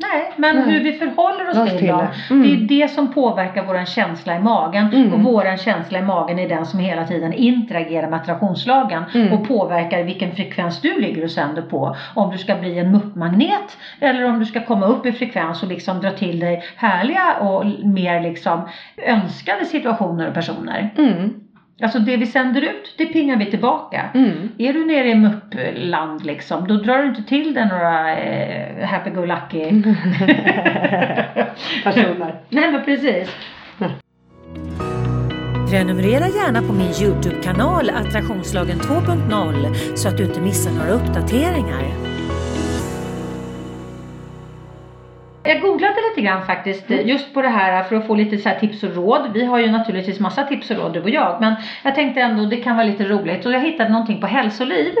Nej, 0.00 0.32
men 0.36 0.56
Nej. 0.56 0.64
hur 0.64 0.80
vi 0.80 0.92
förhåller 0.92 1.48
oss 1.48 1.70
till 1.70 1.78
till 1.78 1.88
dem. 1.88 2.06
det. 2.28 2.34
Mm. 2.34 2.42
Det 2.42 2.54
är 2.54 2.80
det 2.80 2.88
som 2.88 3.12
påverkar 3.12 3.64
våran 3.64 3.86
känsla 3.86 4.36
i 4.36 4.38
magen. 4.38 4.86
Mm. 4.94 5.12
Och 5.12 5.20
våran 5.20 5.56
känsla 5.56 5.98
i 5.98 6.02
magen 6.02 6.38
är 6.38 6.48
den 6.48 6.66
som 6.66 6.80
hela 6.80 7.06
tiden 7.06 7.32
interagerar 7.32 8.10
med 8.10 8.20
attraktionslagen. 8.20 9.04
Mm. 9.14 9.32
Och 9.32 9.48
påverkar 9.48 10.02
vilken 10.02 10.32
frekvens 10.32 10.80
du 10.80 11.00
ligger 11.00 11.24
och 11.24 11.30
sänder 11.30 11.62
på. 11.62 11.96
Om 12.14 12.30
du 12.30 12.38
ska 12.38 12.54
bli 12.54 12.78
en 12.78 12.92
muppmagnet. 12.92 13.76
Eller 14.00 14.24
om 14.24 14.38
du 14.38 14.44
ska 14.44 14.64
komma 14.64 14.86
upp 14.86 15.06
i 15.06 15.12
frekvens 15.12 15.62
och 15.62 15.68
liksom 15.68 16.00
dra 16.00 16.10
till 16.10 16.40
dig 16.40 16.62
härliga 16.76 17.34
och 17.40 17.66
mer 17.84 18.20
liksom 18.20 18.68
önskade 19.06 19.64
situationer 19.64 20.28
och 20.28 20.34
personer. 20.34 20.90
Alltså 21.82 21.98
det 21.98 22.16
vi 22.16 22.26
sänder 22.26 22.62
ut, 22.62 22.94
det 22.98 23.06
pingar 23.06 23.36
vi 23.36 23.46
tillbaka. 23.46 24.04
Mm. 24.14 24.48
Är 24.58 24.72
du 24.72 24.86
nere 24.86 25.08
i 25.08 25.14
muppland 25.14 26.24
liksom, 26.24 26.68
då 26.68 26.76
drar 26.76 26.98
du 26.98 27.08
inte 27.08 27.22
till 27.22 27.54
dig 27.54 27.68
några 27.68 28.18
eh, 28.18 28.86
happy-go-lucky 28.88 29.82
Personer. 31.84 32.40
Nej 32.48 32.72
men 32.72 32.84
precis. 32.84 33.30
Prenumerera 35.70 36.28
gärna 36.28 36.62
på 36.62 36.72
min 36.72 36.90
Youtube-kanal 37.02 37.90
Attraktionslagen 37.90 38.78
2.0 38.78 39.74
så 39.94 40.08
att 40.08 40.16
du 40.16 40.24
inte 40.24 40.40
missar 40.40 40.70
några 40.70 40.90
uppdateringar. 40.90 42.07
Jag 45.48 45.60
googlade 45.60 45.94
lite 46.10 46.20
grann 46.20 46.46
faktiskt 46.46 46.90
eh, 46.90 47.06
just 47.06 47.34
på 47.34 47.42
det 47.42 47.48
här 47.48 47.82
för 47.82 47.96
att 47.96 48.06
få 48.06 48.14
lite 48.14 48.38
så 48.38 48.50
tips 48.60 48.82
och 48.82 48.94
råd. 48.94 49.30
Vi 49.32 49.44
har 49.44 49.58
ju 49.58 49.70
naturligtvis 49.70 50.20
massa 50.20 50.42
tips 50.42 50.70
och 50.70 50.76
råd 50.76 50.92
du 50.92 51.02
och 51.02 51.10
jag. 51.10 51.40
Men 51.40 51.54
jag 51.82 51.94
tänkte 51.94 52.20
ändå 52.20 52.44
det 52.44 52.56
kan 52.56 52.76
vara 52.76 52.86
lite 52.86 53.04
roligt. 53.04 53.46
Och 53.46 53.52
jag 53.52 53.60
hittade 53.60 53.90
någonting 53.90 54.20
på 54.20 54.26
Hälsoliv. 54.26 54.94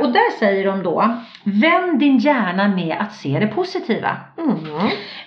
Och 0.00 0.12
där 0.12 0.38
säger 0.38 0.66
de 0.66 0.82
då 0.82 1.16
Vänd 1.44 1.98
din 1.98 2.18
hjärna 2.18 2.68
med 2.68 2.96
att 3.00 3.14
se 3.14 3.38
det 3.38 3.46
positiva. 3.46 4.16
Mm. 4.38 4.56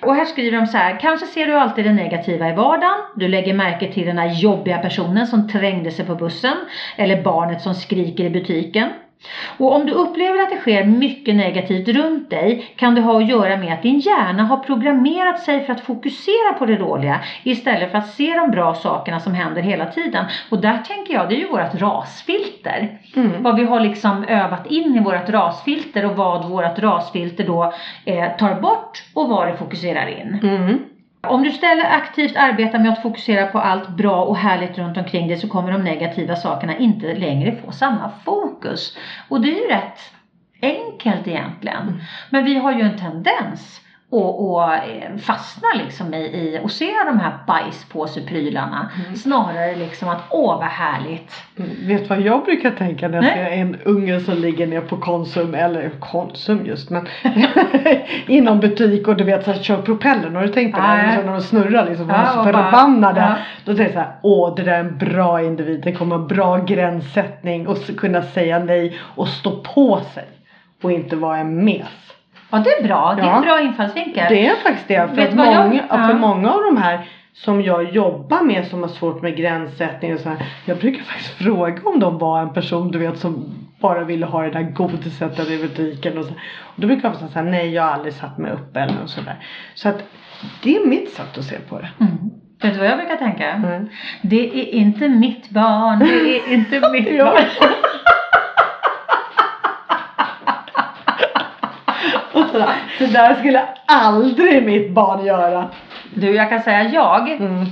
Och 0.02 0.16
här 0.16 0.26
skriver 0.26 0.58
de 0.58 0.68
så 0.68 0.78
här. 0.78 1.00
Kanske 1.00 1.26
ser 1.26 1.48
du 1.48 1.54
alltid 1.54 1.86
det 1.86 1.94
negativa 1.94 2.50
i 2.50 2.56
vardagen. 2.56 3.00
Du 3.16 3.28
lägger 3.28 3.54
märke 3.54 3.94
till 3.94 4.06
den 4.06 4.18
här 4.18 4.42
jobbiga 4.42 4.78
personen 4.78 5.28
som 5.28 5.50
trängde 5.50 5.92
sig 5.92 6.06
på 6.06 6.16
bussen. 6.16 6.58
Eller 6.96 7.24
barnet 7.24 7.62
som 7.62 7.74
skriker 7.74 8.24
i 8.24 8.30
butiken. 8.30 8.90
Och 9.58 9.76
om 9.76 9.86
du 9.86 9.92
upplever 9.92 10.42
att 10.42 10.50
det 10.50 10.58
sker 10.58 10.84
mycket 10.84 11.36
negativt 11.36 11.88
runt 11.88 12.30
dig 12.30 12.74
kan 12.76 12.96
det 12.96 13.02
ha 13.02 13.18
att 13.18 13.30
göra 13.30 13.58
med 13.58 13.74
att 13.74 13.84
din 13.84 14.00
hjärna 14.00 14.44
har 14.44 14.58
programmerat 14.58 15.40
sig 15.40 15.66
för 15.66 15.74
att 15.74 15.82
fokusera 15.82 16.54
på 16.60 16.66
det 16.66 16.76
dåliga 16.76 17.20
istället 17.44 17.92
för 17.92 17.98
att 17.98 18.10
se 18.10 18.34
de 18.34 18.52
bra 18.52 18.76
sakerna 18.76 19.20
som 19.20 19.34
händer 19.34 19.62
hela 19.62 19.86
tiden. 19.86 20.26
Och 20.50 20.62
där 20.62 20.78
tänker 20.78 21.14
jag, 21.14 21.30
det 21.30 21.36
är 21.36 21.40
ju 21.40 21.48
vårt 21.48 21.82
rasfilter. 21.82 23.00
Mm. 23.16 23.44
Vad 23.44 23.56
vi 23.56 23.64
har 23.64 23.80
liksom 23.80 24.24
övat 24.24 24.68
in 24.68 24.96
i 24.96 25.00
vårt 25.00 25.30
rasfilter 25.30 26.06
och 26.06 26.16
vad 26.16 26.50
vårt 26.50 26.80
rasfilter 26.80 27.44
då 27.44 27.74
eh, 28.06 28.38
tar 28.38 28.62
bort 28.62 29.04
och 29.14 29.30
vad 29.30 29.48
det 29.48 29.58
fokuserar 29.58 30.08
in. 30.08 30.40
Mm. 30.44 30.80
Om 31.28 31.44
du 31.44 31.50
istället 31.50 31.86
aktivt 31.86 32.36
arbetar 32.36 32.80
med 32.80 32.92
att 32.92 33.02
fokusera 33.02 33.48
på 33.48 33.60
allt 33.60 33.90
bra 33.90 34.24
och 34.24 34.38
härligt 34.38 34.78
runt 34.78 34.98
omkring 34.98 35.28
dig 35.28 35.38
så 35.38 35.50
kommer 35.50 35.72
de 35.72 35.84
negativa 35.84 36.36
sakerna 36.36 36.78
inte 36.78 37.16
längre 37.16 37.56
få 37.66 37.72
samma 37.72 38.12
fokus. 38.26 38.98
Och 39.30 39.42
det 39.42 39.48
är 39.48 39.62
ju 39.62 39.68
rätt 39.68 40.00
enkelt 40.62 41.28
egentligen. 41.28 42.02
Men 42.30 42.46
vi 42.46 42.56
har 42.56 42.72
ju 42.74 42.82
en 42.82 42.98
tendens 42.98 43.82
att, 44.14 44.70
att 44.70 44.88
eh, 44.88 45.18
fastna 45.18 45.68
liksom 45.84 46.14
i, 46.14 46.18
i 46.18 46.60
och 46.64 46.72
se 46.72 46.90
de 47.06 47.20
här 47.20 47.32
bajspåseprylarna. 47.48 48.90
Snarare 49.16 49.76
liksom 49.76 50.10
att 50.10 50.22
åh 50.30 50.58
vad 50.58 50.68
härligt. 50.68 51.32
Mm. 51.58 51.70
Vet 51.88 52.02
du 52.02 52.08
vad 52.08 52.22
jag 52.22 52.44
brukar 52.46 52.72
tänka 52.72 53.08
när 53.08 53.16
jag 53.24 53.34
ser 53.34 53.46
en 53.52 53.76
unge 53.86 54.20
som 54.20 54.34
ligger 54.38 54.68
ner 54.68 54.82
på 54.82 54.98
Konsum, 54.98 55.54
eller 55.56 55.90
Konsum 56.00 56.66
just 56.66 56.90
men 56.90 57.08
inom 58.28 58.60
butik 58.60 59.08
och 59.08 59.16
du 59.16 59.24
vet 59.24 59.46
såhär 59.46 59.60
kör 59.64 59.82
propellern, 59.82 60.36
har 60.36 60.44
du 60.44 60.50
tänkt 60.50 60.76
på 60.76 60.82
det? 60.82 60.88
Ja. 60.88 61.06
Liksom, 61.06 61.26
när 61.26 61.34
de 61.34 61.42
snurrar 61.42 61.86
liksom, 61.90 62.10
Ja, 62.10 62.40
och 62.40 62.46
bara- 62.46 62.64
förbannade. 62.72 63.20
ja. 63.22 63.36
Då 63.66 63.72
tänker 63.76 63.84
jag 63.84 63.94
såhär, 63.94 64.12
åh 64.22 64.56
det 64.56 64.64
där 64.64 64.72
är 64.74 64.80
en 64.80 64.98
bra 64.98 65.42
individ, 65.44 65.82
det 65.84 65.92
kommer 65.92 66.18
ha 66.18 66.26
bra 66.26 66.58
gränssättning 66.58 67.68
och 67.68 67.78
kunna 67.98 68.22
säga 68.22 68.60
nej 68.60 68.98
och 69.16 69.28
stå 69.28 69.52
på 69.52 70.00
sig. 70.14 70.26
Och 70.84 70.92
inte 70.92 71.16
vara 71.16 71.38
en 71.38 71.66
mes. 71.66 71.88
Ja 72.54 72.60
det 72.60 72.70
är 72.70 72.84
bra, 72.84 73.14
det 73.18 73.22
är 73.22 73.36
en 73.36 73.42
bra 73.42 73.62
infallsvinkel. 73.62 74.26
Det 74.30 74.48
är 74.48 74.56
faktiskt 74.56 74.88
det. 74.88 75.16
För, 75.16 75.22
att 75.22 75.36
jag- 75.36 75.36
många, 75.36 75.84
ja. 75.90 76.08
för 76.08 76.14
många 76.14 76.52
av 76.52 76.64
de 76.64 76.78
här 76.78 77.08
som 77.34 77.62
jag 77.62 77.92
jobbar 77.96 78.42
med 78.42 78.68
som 78.68 78.82
har 78.82 78.90
svårt 78.90 79.22
med 79.22 79.38
gränssättning 79.38 80.14
och 80.14 80.20
så 80.20 80.30
här. 80.30 80.38
Jag 80.66 80.78
brukar 80.78 81.04
faktiskt 81.04 81.30
fråga 81.38 81.82
om 81.86 82.00
de 82.00 82.18
var 82.18 82.42
en 82.42 82.54
person 82.54 82.92
du 82.92 83.00
vet 83.00 83.18
som 83.18 83.46
bara 83.80 84.04
ville 84.04 84.26
ha 84.26 84.42
det 84.42 84.50
där 84.50 84.62
godiset 84.62 85.50
i 85.50 85.58
butiken 85.58 86.18
och 86.18 86.26
så. 86.26 86.32
Och 86.62 86.82
då 86.82 86.88
brukar 86.88 87.14
jag 87.22 87.30
säga 87.30 87.44
nej 87.44 87.74
jag 87.74 87.84
har 87.84 87.90
aldrig 87.92 88.14
satt 88.14 88.38
mig 88.38 88.52
upp 88.52 88.78
eller 88.78 88.94
något 88.94 89.10
sådär. 89.10 89.36
Så 89.74 89.90
att 89.90 90.04
det 90.64 90.76
är 90.76 90.86
mitt 90.88 91.10
sätt 91.14 91.38
att 91.38 91.44
se 91.44 91.56
på 91.70 91.80
det. 91.80 91.90
Mm. 92.00 92.18
Vet 92.62 92.74
du 92.74 92.80
vad 92.80 92.88
jag 92.88 92.98
brukar 92.98 93.16
tänka? 93.16 93.50
Mm. 93.50 93.90
Det 94.22 94.50
är 94.50 94.74
inte 94.74 95.10
mitt 95.10 95.50
barn, 95.50 96.00
det 96.00 96.38
är 96.38 96.54
inte 96.54 96.90
mitt 96.92 97.20
barn. 97.20 97.38
Och 102.54 102.60
sådär. 102.60 102.76
Så 102.98 103.06
där 103.06 103.36
skulle 103.36 103.62
aldrig 103.88 104.66
mitt 104.66 104.92
barn 104.92 105.26
göra. 105.26 105.70
Du, 106.14 106.36
jag 106.36 106.50
kan 106.50 106.60
säga 106.62 106.84
jag. 106.84 107.32
Mm. 107.32 107.66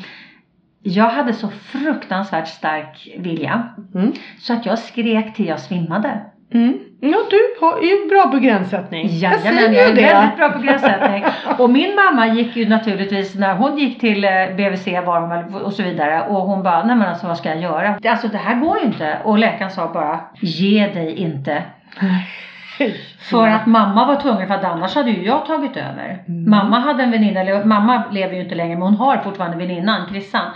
Jag 0.83 1.05
hade 1.09 1.33
så 1.33 1.47
fruktansvärt 1.49 2.47
stark 2.47 3.07
vilja. 3.17 3.63
Mm. 3.95 4.11
Så 4.39 4.53
att 4.53 4.65
jag 4.65 4.79
skrek 4.79 5.33
till 5.33 5.47
jag 5.47 5.59
svimmade. 5.59 6.21
Mm. 6.53 6.79
Ja 7.01 7.17
du 7.29 7.65
har- 7.65 7.77
är 7.77 8.09
bra 8.09 8.31
på 8.31 8.37
gränssättning. 8.37 9.07
Jajamän, 9.09 9.41
säger 9.55 9.73
jag 9.73 9.89
är 9.89 9.95
det. 9.95 10.01
väldigt 10.01 10.37
bra 10.37 10.49
på 10.49 10.59
gränssättning. 10.59 11.23
Och 11.57 11.69
min 11.69 11.95
mamma 11.95 12.27
gick 12.27 12.55
ju 12.55 12.69
naturligtvis 12.69 13.35
när 13.35 13.55
hon 13.55 13.77
gick 13.77 13.99
till 13.99 14.23
eh, 14.23 14.29
BVC 14.57 14.87
var 15.05 15.19
hon 15.21 15.61
och 15.61 15.73
så 15.73 15.83
vidare. 15.83 16.21
Och 16.21 16.41
hon 16.41 16.63
bara, 16.63 16.83
nej 16.83 16.95
men 16.95 17.07
alltså 17.09 17.27
vad 17.27 17.37
ska 17.37 17.49
jag 17.49 17.61
göra? 17.61 17.95
Det- 18.01 18.09
Alltså 18.09 18.27
det 18.27 18.37
här 18.37 18.55
går 18.55 18.79
ju 18.79 18.85
inte. 18.85 19.17
Och 19.23 19.37
läkaren 19.39 19.71
sa 19.71 19.93
bara, 19.93 20.19
ge 20.41 20.87
dig 20.87 21.15
inte. 21.15 21.63
För 23.19 23.47
att 23.47 23.65
mamma 23.65 24.05
var 24.05 24.15
tvungen, 24.15 24.47
för 24.47 24.55
att 24.55 24.63
annars 24.63 24.95
hade 24.95 25.11
ju 25.11 25.25
jag 25.25 25.45
tagit 25.45 25.77
över. 25.77 26.23
Mm. 26.27 26.49
Mamma 26.49 26.79
hade 26.79 27.03
en 27.03 27.11
väninna, 27.11 27.39
eller 27.39 27.65
mamma 27.65 28.03
lever 28.11 28.35
ju 28.35 28.41
inte 28.41 28.55
längre 28.55 28.75
men 28.75 28.81
hon 28.81 28.95
har 28.95 29.17
fortfarande 29.17 29.57
väninnan, 29.57 30.07
Chrissan. 30.09 30.51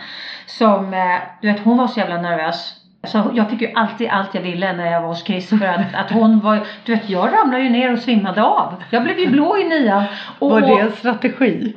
Som, 0.45 0.93
eh, 0.93 1.17
du 1.41 1.51
vet 1.51 1.59
hon 1.63 1.77
var 1.77 1.87
så 1.87 1.99
jävla 1.99 2.21
nervös. 2.21 2.84
Så 3.05 3.31
jag 3.33 3.49
fick 3.49 3.61
ju 3.61 3.71
alltid 3.75 4.09
allt 4.11 4.29
jag 4.35 4.41
ville 4.41 4.73
när 4.73 4.91
jag 4.91 5.01
var 5.01 5.07
hos 5.07 5.23
Chris 5.25 5.49
för 5.49 5.65
att, 5.65 5.95
att 6.05 6.11
hon 6.11 6.39
var, 6.39 6.59
du 6.85 6.95
vet 6.95 7.09
jag 7.09 7.33
ramlade 7.33 7.63
ju 7.63 7.69
ner 7.69 7.93
och 7.93 7.99
svimmade 7.99 8.43
av. 8.43 8.73
Jag 8.89 9.03
blev 9.03 9.19
ju 9.19 9.27
blå 9.27 9.57
i 9.57 9.63
nian. 9.63 10.03
Och, 10.39 10.51
Var 10.51 10.61
det 10.61 10.79
en 10.81 10.91
strategi? 10.91 11.73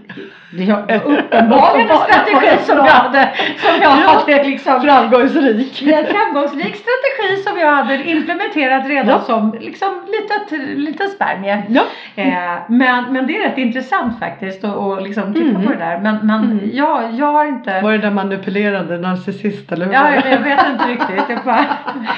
var 0.53 0.95
uppenbarligen 1.05 1.91
en 1.91 1.97
strategi 1.97 2.65
som 2.65 2.77
jag 2.77 2.85
hade, 2.85 3.31
som 3.59 3.83
jag 3.83 3.89
hade 3.91 4.45
liksom 4.45 4.81
Framgångsrik. 4.83 5.83
en 5.83 6.07
framgångsrik 6.07 6.77
strategi 6.77 7.43
som 7.47 7.59
jag 7.59 7.71
hade 7.77 8.11
implementerat 8.11 8.87
redan 8.89 9.09
Ja. 9.09 9.21
som 9.21 9.57
liksom 9.61 9.89
litet, 10.07 10.79
liten 10.79 11.09
spermie. 11.09 11.63
Ja. 11.69 11.83
Eh, 12.17 12.59
men, 12.69 13.13
men 13.13 13.27
det 13.27 13.37
är 13.37 13.49
rätt 13.49 13.59
intressant 13.59 14.19
faktiskt 14.19 14.65
att 14.65 14.75
och 14.77 15.03
liksom 15.03 15.35
titta 15.35 15.49
Mm. 15.49 15.63
på 15.67 15.73
det 15.73 15.79
där. 15.79 15.99
Men, 15.99 16.19
men 16.23 16.45
Mm. 16.45 16.71
jag, 16.73 17.13
jag 17.15 17.27
har 17.33 17.47
inte 17.47 17.81
Var 17.81 17.93
det 17.93 17.99
den 17.99 18.15
manipulerande 18.15 18.99
narcissist 18.99 19.73
eller 19.73 19.87
hur 19.87 19.93
Ja, 19.93 20.15
jag 20.15 20.39
vet 20.41 20.67
inte 20.73 20.85
riktigt. 20.89 21.18
Jag 21.29 21.45
bara, 21.45 21.67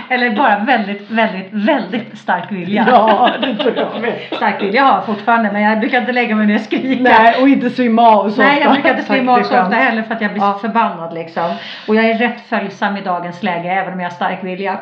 eller 0.09 0.37
bara 0.37 0.59
väldigt, 0.59 1.11
väldigt, 1.11 1.49
väldigt 1.53 2.19
stark 2.19 2.53
vilja. 2.53 2.85
Ja, 2.89 3.31
det 3.43 3.57
tror 3.57 3.77
jag 3.77 4.01
med. 4.03 4.15
Stark 4.33 4.63
vilja 4.63 4.83
har 4.85 4.95
jag 4.95 5.07
fortfarande 5.07 5.53
men 5.53 5.63
jag 5.63 5.81
brukar 5.81 6.01
inte 6.01 6.13
lägga 6.13 6.37
mig 6.37 6.47
ner 6.47 6.55
och 6.55 6.61
skrika. 6.61 7.03
Nej, 7.03 7.43
och 7.43 7.49
inte 7.49 7.71
svimma 7.71 8.03
av 8.09 8.31
så 8.31 8.43
Nej, 8.43 8.59
jag 8.61 8.69
ofta. 8.69 8.73
brukar 8.83 8.91
inte 8.99 9.13
svimma 9.13 9.33
av 9.33 9.43
så 9.43 9.61
ofta 9.63 9.77
heller 9.77 10.03
för 10.03 10.15
att 10.15 10.21
jag 10.21 10.33
blir 10.33 10.43
Ja. 10.43 10.53
så 10.53 10.59
förbannad 10.59 11.15
liksom. 11.15 11.51
Och 11.89 11.95
jag 11.97 12.05
är 12.05 12.15
rätt 12.19 12.41
följsam 12.49 12.97
i 12.97 13.01
dagens 13.01 13.43
läge 13.43 13.69
även 13.73 13.93
om 13.93 14.01
jag 14.01 14.07
har 14.09 14.15
stark 14.15 14.45
vilja. 14.45 14.79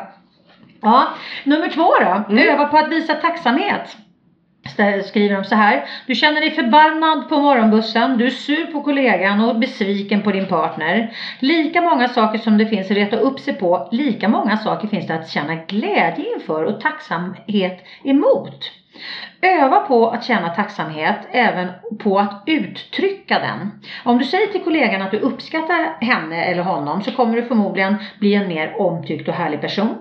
Ja, 0.81 1.03
nummer 1.43 1.67
två 1.67 1.87
då. 2.01 2.33
Mm. 2.33 2.49
Öva 2.53 2.65
på 2.65 2.77
att 2.77 2.87
visa 2.91 3.13
tacksamhet. 3.13 3.97
Skriver 5.03 5.35
de 5.35 5.43
så 5.43 5.55
här. 5.55 5.85
Du 6.07 6.15
känner 6.15 6.41
dig 6.41 6.51
förbannad 6.51 7.29
på 7.29 7.39
morgonbussen, 7.39 8.17
du 8.17 8.25
är 8.25 8.31
sur 8.31 8.65
på 8.65 8.83
kollegan 8.83 9.41
och 9.41 9.59
besviken 9.59 10.21
på 10.21 10.31
din 10.31 10.45
partner. 10.45 11.13
Lika 11.39 11.81
många 11.81 12.07
saker 12.07 12.39
som 12.39 12.57
det 12.57 12.65
finns 12.65 12.91
att 12.91 12.97
reta 12.97 13.15
upp 13.15 13.39
sig 13.39 13.53
på, 13.53 13.89
lika 13.91 14.29
många 14.29 14.57
saker 14.57 14.87
finns 14.87 15.07
det 15.07 15.15
att 15.15 15.29
känna 15.29 15.55
glädje 15.55 16.33
inför 16.35 16.63
och 16.63 16.81
tacksamhet 16.81 17.85
emot. 18.03 18.71
Öva 19.41 19.79
på 19.79 20.07
att 20.09 20.23
känna 20.23 20.49
tacksamhet, 20.49 21.17
även 21.31 21.67
på 21.99 22.19
att 22.19 22.43
uttrycka 22.45 23.39
den. 23.39 23.81
Om 24.03 24.17
du 24.17 24.25
säger 24.25 24.47
till 24.47 24.63
kollegan 24.63 25.01
att 25.01 25.11
du 25.11 25.19
uppskattar 25.19 25.97
henne 26.01 26.43
eller 26.43 26.63
honom 26.63 27.01
så 27.01 27.11
kommer 27.11 27.35
du 27.35 27.43
förmodligen 27.43 27.95
bli 28.19 28.33
en 28.33 28.47
mer 28.47 28.81
omtyckt 28.81 29.27
och 29.27 29.33
härlig 29.33 29.61
person. 29.61 29.97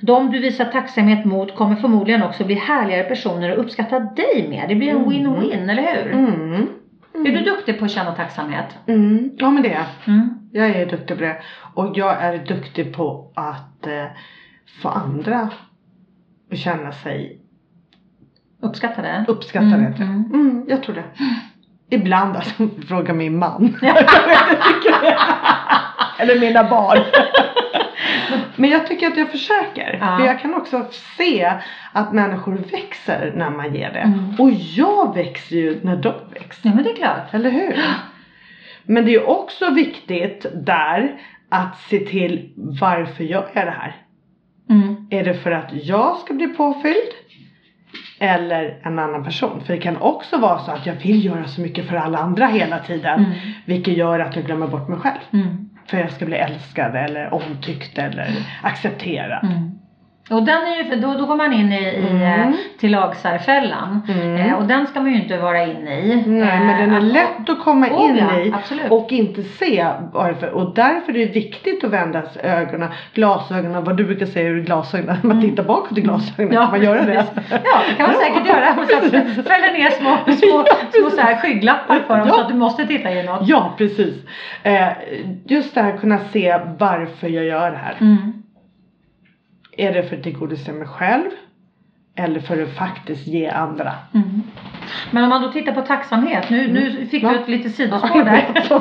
De 0.00 0.30
du 0.30 0.38
visar 0.38 0.64
tacksamhet 0.64 1.24
mot 1.24 1.54
kommer 1.56 1.76
förmodligen 1.76 2.22
också 2.22 2.44
bli 2.44 2.54
härligare 2.54 3.02
personer 3.02 3.52
och 3.52 3.58
uppskatta 3.64 4.00
dig 4.00 4.46
mer. 4.50 4.68
Det 4.68 4.74
blir 4.74 4.88
en 4.90 4.96
Mm. 4.96 5.10
win-win, 5.10 5.70
eller 5.70 5.82
hur? 6.04 6.12
Mm. 6.12 6.68
Är 7.14 7.32
du 7.32 7.40
duktig 7.40 7.78
på 7.78 7.84
att 7.84 7.90
känna 7.90 8.14
tacksamhet? 8.14 8.66
Mm. 8.86 9.30
Ja 9.38 9.50
men 9.50 9.62
det 9.62 9.68
är 9.68 9.74
jag. 9.74 9.86
Mm. 10.14 10.34
Jag 10.52 10.68
är 10.70 10.86
duktig 10.86 11.16
på 11.16 11.22
det. 11.22 11.36
Och 11.74 11.92
jag 11.98 12.22
är 12.22 12.38
duktig 12.38 12.94
på 12.96 13.32
att 13.34 13.86
eh, 13.86 14.04
få 14.82 14.88
andra 14.88 15.48
att 16.50 16.58
känna 16.58 16.92
sig 16.92 17.40
Uppskatta 18.62 19.02
det? 19.02 19.24
uppskattade. 19.28 19.74
Mm, 19.74 19.92
Mm, 19.94 20.10
mm. 20.10 20.32
Mm, 20.50 20.64
jag 20.68 20.82
tror 20.82 20.94
det. 20.94 21.04
Ibland 21.96 22.36
alltså, 22.36 22.68
frågar 22.88 23.14
min 23.14 23.38
man. 23.38 23.76
Eller 26.18 26.40
mina 26.40 26.64
barn. 26.64 26.98
Men 28.56 28.70
jag 28.70 28.86
tycker 28.86 29.06
att 29.06 29.16
jag 29.16 29.30
försöker. 29.30 29.98
Ja. 30.00 30.16
För 30.18 30.26
jag 30.26 30.40
kan 30.40 30.54
också 30.54 30.86
se 31.16 31.52
att 31.92 32.12
människor 32.12 32.56
växer 32.72 33.32
när 33.36 33.50
man 33.50 33.74
ger 33.74 33.92
det. 33.92 33.98
Mm. 33.98 34.34
Och 34.38 34.50
jag 34.50 35.14
växer 35.14 35.56
ju 35.56 35.80
när 35.82 35.96
de 35.96 36.14
växer. 36.32 36.68
Ja 36.68 36.74
men 36.74 36.84
det 36.84 36.90
är 36.90 36.96
klart. 36.96 37.34
Eller 37.34 37.50
hur? 37.50 37.76
Men 38.84 39.04
det 39.04 39.14
är 39.14 39.28
också 39.28 39.70
viktigt 39.70 40.46
där 40.54 41.20
att 41.48 41.78
se 41.78 41.98
till 41.98 42.52
varför 42.56 43.24
jag 43.24 43.44
är 43.56 43.64
det 43.64 43.70
här. 43.70 43.96
Mm. 44.70 45.06
Är 45.10 45.24
det 45.24 45.34
för 45.34 45.50
att 45.50 45.70
jag 45.72 46.16
ska 46.16 46.34
bli 46.34 46.46
påfylld? 46.46 47.12
Eller 48.18 48.80
en 48.82 48.98
annan 48.98 49.24
person? 49.24 49.60
För 49.66 49.74
det 49.74 49.80
kan 49.80 49.96
också 49.96 50.38
vara 50.38 50.58
så 50.58 50.70
att 50.70 50.86
jag 50.86 50.94
vill 50.94 51.24
göra 51.24 51.44
så 51.44 51.60
mycket 51.60 51.88
för 51.88 51.96
alla 51.96 52.18
andra 52.18 52.46
hela 52.46 52.78
tiden. 52.78 53.18
Mm. 53.18 53.30
Vilket 53.66 53.96
gör 53.96 54.20
att 54.20 54.36
jag 54.36 54.44
glömmer 54.44 54.66
bort 54.66 54.88
mig 54.88 54.98
själv. 54.98 55.20
Mm. 55.32 55.70
För 55.86 55.96
att 55.96 56.04
jag 56.04 56.12
ska 56.12 56.26
bli 56.26 56.36
älskad 56.36 56.96
eller 56.96 57.34
omtyckt 57.34 57.98
eller 57.98 58.28
accepterad. 58.62 59.44
Mm. 59.44 59.78
Och 60.30 60.42
den 60.42 60.62
är 60.62 60.84
ju, 60.84 61.00
då, 61.00 61.14
då 61.14 61.26
går 61.26 61.36
man 61.36 61.52
in 61.52 61.72
i, 61.72 61.84
i 61.84 62.08
Mm. 62.10 62.22
eh, 62.22 62.54
till 62.80 62.90
lagsarfällan. 62.90 64.00
Mm. 64.08 64.36
Eh, 64.36 64.54
och 64.54 64.64
den 64.64 64.86
ska 64.86 65.00
man 65.00 65.10
ju 65.12 65.22
inte 65.22 65.36
vara 65.38 65.62
inne 65.64 66.00
i. 66.00 66.16
Nej 66.26 66.60
men 66.60 66.70
Eh, 66.70 66.78
den 66.78 66.92
är 66.92 66.96
att- 66.98 67.04
lätt 67.04 67.48
att 67.48 67.64
komma 67.64 67.86
Oh, 67.86 68.04
in 68.10 68.16
ja, 68.16 68.40
i 68.40 68.52
absolut. 68.52 68.90
och 68.90 69.12
inte 69.12 69.42
se 69.42 69.86
varför. 70.12 70.50
Och 70.50 70.74
därför 70.74 71.16
är 71.16 71.26
det 71.26 71.32
viktigt 71.32 71.84
att 71.84 71.90
vända 71.90 72.22
ögonen, 72.42 72.88
glasögonen, 73.14 73.84
vad 73.84 73.96
du 73.96 74.04
brukar 74.04 74.26
säga 74.26 74.48
ur 74.48 74.60
glasögonen. 74.62 75.16
Man 75.22 75.32
Mm. 75.36 75.50
tittar 75.50 75.62
bakåt 75.64 75.98
i 75.98 76.00
glasögonen, 76.00 76.52
Ja, 76.54 76.60
kan 76.62 76.70
man 76.70 76.82
göra 76.82 77.02
det? 77.02 77.24
Ja, 77.50 77.80
det 77.88 77.94
kan 77.96 78.06
man 78.06 78.14
säkert 78.20 78.46
göra. 78.46 78.74
Så 79.34 79.42
fäller 79.50 79.72
ner 79.72 79.90
små, 79.90 80.16
små, 80.32 80.64
små 80.92 81.10
så 81.10 81.20
här 81.20 81.36
skygglappar 81.36 81.98
för 82.06 82.18
dem 82.18 82.28
Ja. 82.28 82.34
så 82.34 82.40
att 82.40 82.48
du 82.48 82.54
måste 82.54 82.86
titta 82.86 83.10
inåt. 83.20 83.40
Ja, 83.42 83.74
precis. 83.78 84.14
Eh, 84.62 84.88
just 85.46 85.74
det 85.74 85.82
här 85.82 85.94
att 85.94 86.00
kunna 86.00 86.18
se 86.18 86.58
varför 86.78 87.28
jag 87.28 87.44
gör 87.44 87.70
det 87.70 87.76
här. 87.76 87.94
Mm. 88.00 88.32
Är 89.76 89.92
det 89.92 90.02
för 90.02 90.16
att 90.16 90.22
tillgodose 90.22 90.72
mig 90.72 90.86
själv? 90.88 91.30
Eller 92.16 92.40
för 92.40 92.62
att 92.62 92.76
faktiskt 92.76 93.26
ge 93.26 93.48
andra? 93.48 93.92
Mm. 94.14 94.42
Men 95.10 95.24
om 95.24 95.30
man 95.30 95.42
då 95.42 95.52
tittar 95.52 95.72
på 95.72 95.80
tacksamhet. 95.80 96.50
Nu, 96.50 96.72
nu 96.72 97.06
fick 97.06 97.22
Ja. 97.22 97.28
du 97.30 97.36
ett 97.38 97.48
litet 97.48 97.74
sidospår 97.74 98.24
där. 98.24 98.50
Det. 98.54 98.62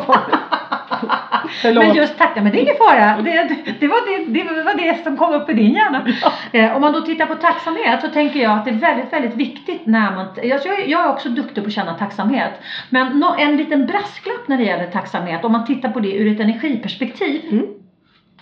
Förlåt. 1.62 1.86
Men 1.86 1.96
just 1.96 2.18
tacka, 2.18 2.42
men 2.42 2.52
det 2.52 2.58
är 2.58 2.62
ingen 2.62 2.76
fara. 2.78 3.22
Det, 3.22 3.56
det, 3.80 3.88
var 3.88 4.18
det, 4.18 4.26
det 4.40 4.44
var 4.64 4.78
det 4.78 5.04
som 5.04 5.18
kom 5.18 5.34
upp 5.34 5.50
i 5.50 5.54
din 5.54 5.74
hjärna. 5.74 6.08
Eh, 6.52 6.76
om 6.76 6.82
man 6.82 6.94
då 6.94 7.02
tittar 7.02 7.26
på 7.26 7.36
tacksamhet 7.36 8.02
så 8.02 8.08
tänker 8.08 8.40
jag 8.40 8.52
att 8.52 8.66
det 8.66 8.72
är 8.72 8.76
väldigt, 8.76 9.14
väldigt 9.14 9.36
viktigt 9.36 9.86
när 9.86 10.12
man... 10.16 10.26
Jag, 10.36 10.60
jag, 10.66 10.88
jag 10.90 11.06
är 11.06 11.10
också 11.10 11.30
duktig 11.30 11.64
på 11.64 11.68
att 11.68 11.74
känna 11.74 11.94
tacksamhet. 11.94 12.52
Men 12.90 13.20
nå- 13.20 13.36
en 13.40 13.58
liten 13.58 13.86
brasklapp 13.86 14.48
när 14.48 14.58
det 14.58 14.64
gäller 14.64 14.88
tacksamhet, 14.88 15.46
om 15.46 15.52
man 15.52 15.66
tittar 15.66 15.90
på 15.90 16.00
det 16.00 16.12
ur 16.18 16.34
ett 16.34 16.40
energiperspektiv. 16.40 17.42
Mm. 17.52 17.66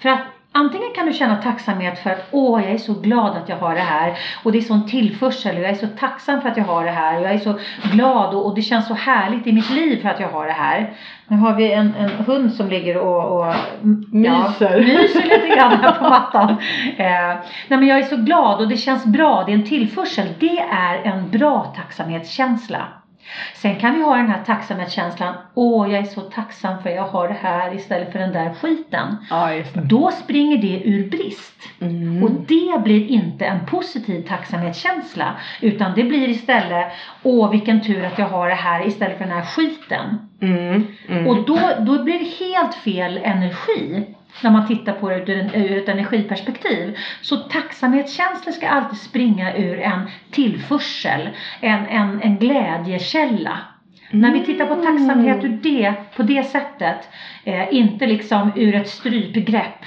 För 0.01 0.09
att 0.09 0.21
antingen 0.51 0.93
kan 0.95 1.05
du 1.05 1.13
känna 1.13 1.35
tacksamhet 1.35 1.99
för 1.99 2.09
att 2.09 2.27
åh, 2.31 2.63
jag 2.63 2.71
är 2.71 2.77
så 2.77 2.93
glad 2.93 3.37
att 3.37 3.49
jag 3.49 3.57
har 3.57 3.75
det 3.75 3.81
här 3.81 4.17
och 4.43 4.51
det 4.51 4.57
är 4.57 4.61
sån 4.61 4.87
tillförsel 4.87 5.57
och 5.57 5.63
jag 5.63 5.69
är 5.69 5.75
så 5.75 5.87
tacksam 5.87 6.41
för 6.41 6.49
att 6.49 6.57
jag 6.57 6.63
har 6.63 6.85
det 6.85 6.91
här 6.91 7.17
och 7.17 7.23
jag 7.23 7.33
är 7.33 7.37
så 7.37 7.59
glad 7.93 8.35
och, 8.35 8.45
och 8.45 8.55
det 8.55 8.61
känns 8.61 8.87
så 8.87 8.93
härligt 8.93 9.47
i 9.47 9.51
mitt 9.51 9.69
liv 9.69 10.01
för 10.01 10.09
att 10.09 10.19
jag 10.19 10.29
har 10.29 10.45
det 10.45 10.51
här. 10.51 10.93
Nu 11.27 11.37
har 11.37 11.53
vi 11.53 11.71
en, 11.71 11.95
en 11.95 12.09
hund 12.09 12.53
som 12.53 12.69
ligger 12.69 12.97
och, 12.97 13.39
och 13.39 13.55
Myser. 14.11 14.71
Ja, 14.71 14.77
myser 14.77 15.23
lite 15.23 15.55
grann 15.55 15.71
här 15.71 15.91
på 15.91 16.03
mattan. 16.03 16.49
Eh, 16.97 17.39
nej 17.67 17.79
men 17.79 17.87
jag 17.87 17.99
är 17.99 18.03
så 18.03 18.17
glad 18.17 18.61
och 18.61 18.67
det 18.67 18.77
känns 18.77 19.05
bra, 19.05 19.43
det 19.45 19.51
är 19.51 19.55
en 19.55 19.65
tillförsel. 19.65 20.27
Det 20.39 20.59
är 20.59 21.01
en 21.03 21.29
bra 21.29 21.73
tacksamhetskänsla. 21.75 22.87
Sen 23.53 23.75
kan 23.75 23.95
vi 23.95 24.01
ha 24.01 24.15
den 24.15 24.29
här 24.29 24.43
tacksamhetskänslan, 24.43 25.35
åh 25.53 25.91
jag 25.91 25.99
är 25.99 26.05
så 26.05 26.21
tacksam 26.21 26.83
för 26.83 26.89
jag 26.89 27.07
har 27.07 27.27
det 27.27 27.37
här 27.41 27.75
istället 27.75 28.11
för 28.11 28.19
den 28.19 28.33
där 28.33 28.53
skiten. 28.53 29.17
Ja. 29.29 29.49
Då 29.73 30.11
springer 30.11 30.57
det 30.57 30.81
ur 30.83 31.09
brist. 31.09 31.69
Mm. 31.81 32.23
Och 32.23 32.31
det 32.31 32.83
blir 32.83 33.07
inte 33.07 33.45
en 33.45 33.65
positiv 33.65 34.21
tacksamhetskänsla. 34.27 35.37
Utan 35.61 35.95
det 35.95 36.03
blir 36.03 36.29
istället, 36.29 36.91
åh 37.23 37.51
vilken 37.51 37.81
tur 37.81 38.05
att 38.05 38.19
jag 38.19 38.27
har 38.27 38.49
det 38.49 38.55
här 38.55 38.87
istället 38.87 39.17
för 39.17 39.25
den 39.25 39.33
här 39.33 39.45
skiten. 39.45 40.29
Mm. 40.41 40.87
Mm. 41.09 41.27
Och 41.27 41.45
då, 41.45 41.59
då 41.79 42.03
blir 42.03 42.19
det 42.19 42.45
helt 42.45 42.75
fel 42.75 43.19
energi. 43.23 44.05
När 44.43 44.51
man 44.51 44.67
tittar 44.67 44.93
på 44.93 45.09
det 45.09 45.15
ur, 45.15 45.29
en- 45.39 45.55
ur 45.55 45.77
ett 45.77 45.89
energiperspektiv. 45.89 46.97
Så 47.21 47.37
tacksamhetskänslor 47.37 48.51
ska 48.53 48.69
alltid 48.69 48.97
springa 48.99 49.55
ur 49.57 49.79
en 49.79 50.09
tillförsel. 50.31 51.29
En, 51.59 51.85
en, 51.87 52.21
en 52.21 52.37
glädjekälla. 52.37 53.57
När 54.11 54.31
vi 54.31 54.45
tittar 54.45 54.65
på 54.65 54.75
tacksamhet 54.75 55.43
ur 55.43 55.59
det, 55.63 55.93
på 56.15 56.23
det 56.23 56.43
sättet. 56.43 57.09
Eh, 57.43 57.73
inte 57.73 58.05
liksom 58.07 58.51
ur 58.55 58.75
ett 58.75 58.87
strypgrepp. 58.89 59.85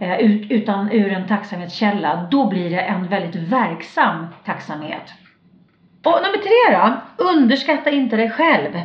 Eh, 0.00 0.18
ut- 0.20 0.50
utan 0.50 0.92
ur 0.92 1.12
en 1.12 1.26
tacksamhetskälla. 1.26 2.28
Då 2.30 2.48
blir 2.48 2.70
det 2.70 2.80
en 2.80 3.08
väldigt 3.08 3.36
verksam 3.36 4.26
tacksamhet. 4.44 5.12
Och 6.04 6.12
nummer 6.22 6.38
tre 6.38 6.78
då. 6.78 7.24
Underskatta 7.24 7.90
inte 7.90 8.16
dig 8.16 8.30
själv. 8.30 8.80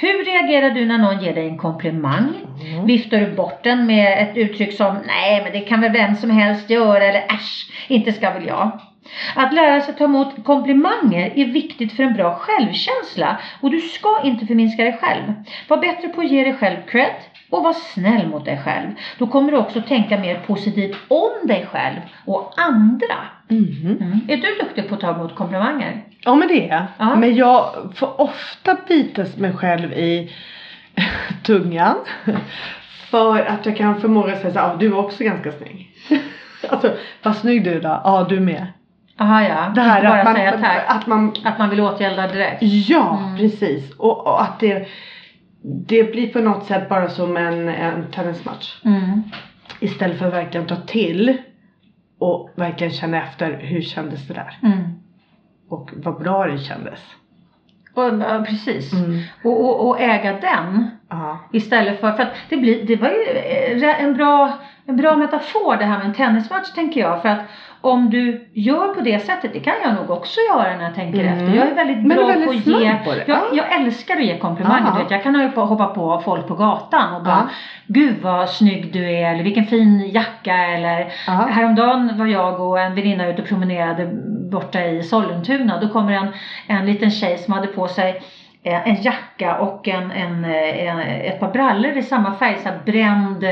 Hur 0.00 0.24
reagerar 0.24 0.70
du 0.70 0.86
när 0.86 0.98
någon 0.98 1.22
ger 1.22 1.34
dig 1.34 1.48
en 1.48 1.58
komplimang? 1.58 2.34
Mm. 2.64 2.86
Viftar 2.86 3.20
du 3.20 3.34
bort 3.34 3.64
den 3.64 3.86
med 3.86 4.22
ett 4.22 4.36
uttryck 4.36 4.72
som 4.72 4.96
nej 5.06 5.42
men 5.42 5.52
det 5.52 5.60
kan 5.60 5.80
väl 5.80 5.92
vem 5.92 6.14
som 6.14 6.30
helst 6.30 6.70
göra 6.70 7.04
eller 7.04 7.18
äsch, 7.18 7.70
inte 7.88 8.12
ska 8.12 8.30
väl 8.30 8.46
jag. 8.46 8.80
Att 9.34 9.54
lära 9.54 9.80
sig 9.80 9.94
ta 9.94 10.04
emot 10.04 10.44
komplimanger 10.44 11.32
är 11.38 11.44
viktigt 11.44 11.92
för 11.92 12.02
en 12.02 12.14
bra 12.14 12.34
självkänsla 12.34 13.38
och 13.60 13.70
du 13.70 13.80
ska 13.80 14.20
inte 14.24 14.46
förminska 14.46 14.84
dig 14.84 14.98
själv. 15.00 15.32
Var 15.68 15.76
bättre 15.76 16.08
på 16.08 16.20
att 16.20 16.30
ge 16.30 16.44
dig 16.44 16.54
själv 16.54 16.76
cred 16.88 17.14
och 17.50 17.62
var 17.62 17.72
snäll 17.72 18.26
mot 18.28 18.44
dig 18.44 18.60
själv. 18.64 18.90
Då 19.18 19.26
kommer 19.26 19.52
du 19.52 19.58
också 19.58 19.80
tänka 19.82 20.18
mer 20.18 20.40
positivt 20.46 20.96
om 21.08 21.30
dig 21.48 21.66
själv 21.72 21.96
och 22.24 22.52
andra. 22.56 23.16
Mm. 23.50 23.96
Mm. 24.00 24.20
Är 24.28 24.36
du 24.36 24.54
duktig 24.64 24.88
på 24.88 24.94
att 24.94 25.00
ta 25.00 25.14
emot 25.14 25.34
komplimanger? 25.34 26.02
Ja 26.24 26.34
men 26.34 26.48
det 26.48 26.64
är 26.64 26.68
jag. 26.68 26.86
Ja. 26.98 27.16
Men 27.16 27.34
jag 27.36 27.64
får 27.94 28.20
ofta 28.20 28.76
bita 28.88 29.24
mig 29.36 29.52
själv 29.56 29.92
i 29.92 30.32
tungan. 31.42 31.96
För 33.10 33.40
att 33.46 33.66
jag 33.66 33.76
kan 33.76 34.00
förmåga 34.00 34.36
säga 34.36 34.52
så 34.52 34.58
här, 34.58 34.70
"Ah, 34.70 34.76
du 34.76 34.86
är 34.86 34.98
också 34.98 35.24
ganska 35.24 35.52
snygg. 35.52 35.90
Alltså, 36.70 36.90
vad 37.22 37.36
snygg 37.36 37.64
du 37.64 37.70
är 37.70 37.80
då. 37.80 38.00
Ja, 38.04 38.26
du 38.28 38.40
med. 38.40 38.66
Aha, 39.20 39.42
ja. 39.42 39.72
Det 39.74 39.80
här 39.80 39.96
Inte 39.96 40.08
bara 40.08 40.18
att 40.20 40.24
man, 40.24 40.34
säga 40.34 40.52
tack. 40.58 40.84
att 40.88 41.06
man 41.06 41.34
Att 41.44 41.58
man 41.58 41.70
vill 41.70 41.80
åtgärda 41.80 42.26
direkt. 42.28 42.58
Ja, 42.62 43.18
Mm. 43.18 43.36
precis. 43.38 43.92
Och, 43.98 44.26
och 44.26 44.42
att 44.42 44.60
det, 44.60 44.88
det 45.68 46.12
blir 46.12 46.32
på 46.32 46.40
något 46.40 46.66
sätt 46.66 46.88
bara 46.88 47.08
som 47.08 47.36
en, 47.36 47.68
en 47.68 48.10
tennismatch. 48.10 48.80
Mm. 48.84 49.22
Istället 49.80 50.18
för 50.18 50.26
att 50.26 50.34
verkligen 50.34 50.66
ta 50.66 50.76
till 50.76 51.36
och 52.18 52.50
verkligen 52.54 52.92
känna 52.92 53.22
efter 53.22 53.58
hur 53.60 53.82
kändes 53.82 54.28
det 54.28 54.34
där? 54.34 54.58
Mm. 54.62 54.84
Och 55.68 55.90
vad 55.96 56.18
bra 56.22 56.46
det 56.46 56.58
kändes. 56.58 57.00
Och, 57.94 58.04
ja, 58.04 58.44
precis. 58.48 58.92
Mm. 58.92 59.20
Och, 59.44 59.64
och, 59.64 59.88
och 59.88 60.00
äga 60.00 60.32
den 60.32 60.90
Ja. 61.08 61.38
istället 61.52 62.00
för, 62.00 62.12
för 62.12 62.22
att 62.22 62.32
det 62.48 62.56
blir, 62.56 62.86
det 62.86 62.96
var 62.96 63.08
ju 63.08 63.84
eh, 63.84 64.02
en 64.02 64.14
bra, 64.14 64.58
en 64.86 64.96
bra 64.96 65.16
metafor 65.16 65.76
det 65.76 65.84
här 65.84 65.98
med 65.98 66.06
en 66.06 66.14
tennismatch 66.14 66.72
tänker 66.74 67.00
jag. 67.00 67.22
För 67.22 67.28
att 67.28 67.42
om 67.80 68.10
du 68.10 68.48
gör 68.52 68.94
på 68.94 69.00
det 69.00 69.18
sättet, 69.18 69.52
det 69.52 69.60
kan 69.60 69.74
jag 69.84 69.94
nog 69.94 70.10
också 70.10 70.40
göra 70.50 70.76
när 70.76 70.84
jag 70.84 70.94
tänker 70.94 71.20
Mm. 71.20 71.32
efter. 71.38 71.56
Jag 71.56 71.68
är 71.68 71.74
väldigt 71.74 71.96
Men 71.98 72.08
du 72.08 72.14
är 72.14 72.16
bra 72.18 72.26
väldigt 72.26 72.46
på 72.46 72.76
att 72.76 72.82
ge, 72.82 72.94
på 73.04 73.10
det. 73.10 73.24
jag, 73.26 73.38
Ja. 73.38 73.42
jag 73.52 73.80
älskar 73.80 74.16
att 74.16 74.24
ge 74.24 74.38
komplimanger. 74.38 74.92
Du 74.92 74.98
vet, 75.02 75.10
jag 75.10 75.22
kan 75.22 75.34
hoppa 75.54 75.86
på 75.86 76.20
folk 76.24 76.48
på 76.48 76.54
gatan 76.54 77.14
och 77.14 77.22
bara 77.22 77.48
Ja. 77.48 77.54
Gud 77.86 78.14
vad 78.22 78.50
snygg 78.50 78.92
du 78.92 79.10
är 79.10 79.32
eller 79.34 79.44
vilken 79.44 79.64
fin 79.66 80.10
jacka 80.10 80.54
eller 80.56 81.12
Ja. 81.26 81.32
Häromdagen 81.32 82.18
var 82.18 82.26
jag 82.26 82.60
och 82.60 82.80
en 82.80 82.94
väninna 82.94 83.26
ute 83.26 83.42
och 83.42 83.48
promenerade 83.48 84.06
borta 84.50 84.82
i 84.84 85.02
Sollentuna. 85.02 85.80
Då 85.80 85.88
kommer 85.88 86.12
en, 86.12 86.28
en 86.66 86.86
liten 86.86 87.10
tjej 87.10 87.38
som 87.38 87.52
hade 87.54 87.66
på 87.66 87.88
sig 87.88 88.22
en 88.74 89.02
jacka 89.02 89.58
och 89.58 89.88
en, 89.88 90.10
en, 90.10 90.44
eh, 90.44 90.86
en, 90.88 90.98
ett 90.98 91.40
par 91.40 91.50
brallor 91.52 91.96
i 91.96 92.02
samma 92.02 92.34
färg, 92.34 92.58
så 92.58 92.68
bränd, 92.86 93.44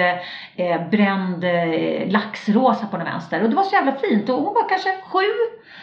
eh, 0.56 0.88
bränd 0.90 1.44
eh, 1.44 2.08
laxrosa 2.10 2.86
på 2.86 2.96
den 2.96 3.06
vänster. 3.06 3.42
Och 3.42 3.50
det 3.50 3.56
var 3.56 3.62
så 3.62 3.74
jävla 3.74 3.92
fint 3.92 4.28
och 4.28 4.36
hon 4.36 4.54
var 4.54 4.68
kanske 4.68 4.88
sju 5.12 5.20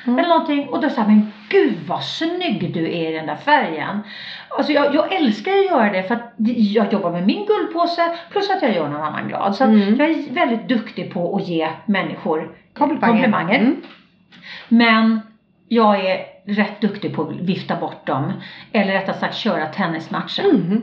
Mm. 0.07 0.19
eller 0.19 0.29
någonting. 0.29 0.67
Och 0.69 0.81
då 0.81 0.89
sa 0.89 1.01
jag, 1.01 1.07
men 1.07 1.31
gud 1.49 1.77
vad 1.87 2.03
snygg 2.03 2.73
du 2.73 2.85
är 2.85 3.11
i 3.11 3.13
den 3.13 3.25
där 3.25 3.35
färgen. 3.35 3.99
Alltså 4.49 4.71
jag, 4.71 4.95
jag 4.95 5.13
älskar 5.13 5.51
att 5.51 5.65
göra 5.65 5.91
det 5.91 6.03
för 6.03 6.15
att 6.15 6.33
jag 6.37 6.93
jobbar 6.93 7.11
med 7.11 7.25
min 7.25 7.45
guldpåse 7.45 8.01
plus 8.31 8.49
att 8.49 8.61
jag 8.61 8.75
gör 8.75 8.89
någon 8.89 9.01
annan 9.01 9.27
glad. 9.27 9.55
Så 9.55 9.63
Mm. 9.63 9.95
jag 9.95 10.09
är 10.09 10.33
väldigt 10.33 10.67
duktig 10.67 11.13
på 11.13 11.35
att 11.35 11.47
ge 11.47 11.69
människor 11.85 12.55
Komplimanger. 12.73 13.13
komplimanger. 13.13 13.59
Mm. 13.59 13.81
Men 14.67 15.21
jag 15.67 16.05
är 16.05 16.17
rätt 16.45 16.81
duktig 16.81 17.15
på 17.15 17.21
att 17.21 17.35
vifta 17.41 17.75
bort 17.75 18.07
dem. 18.07 18.33
Eller 18.71 18.93
rättare 18.93 19.15
sagt 19.15 19.35
köra 19.35 19.65
tennismatchen. 19.65 20.45
Mm. 20.45 20.81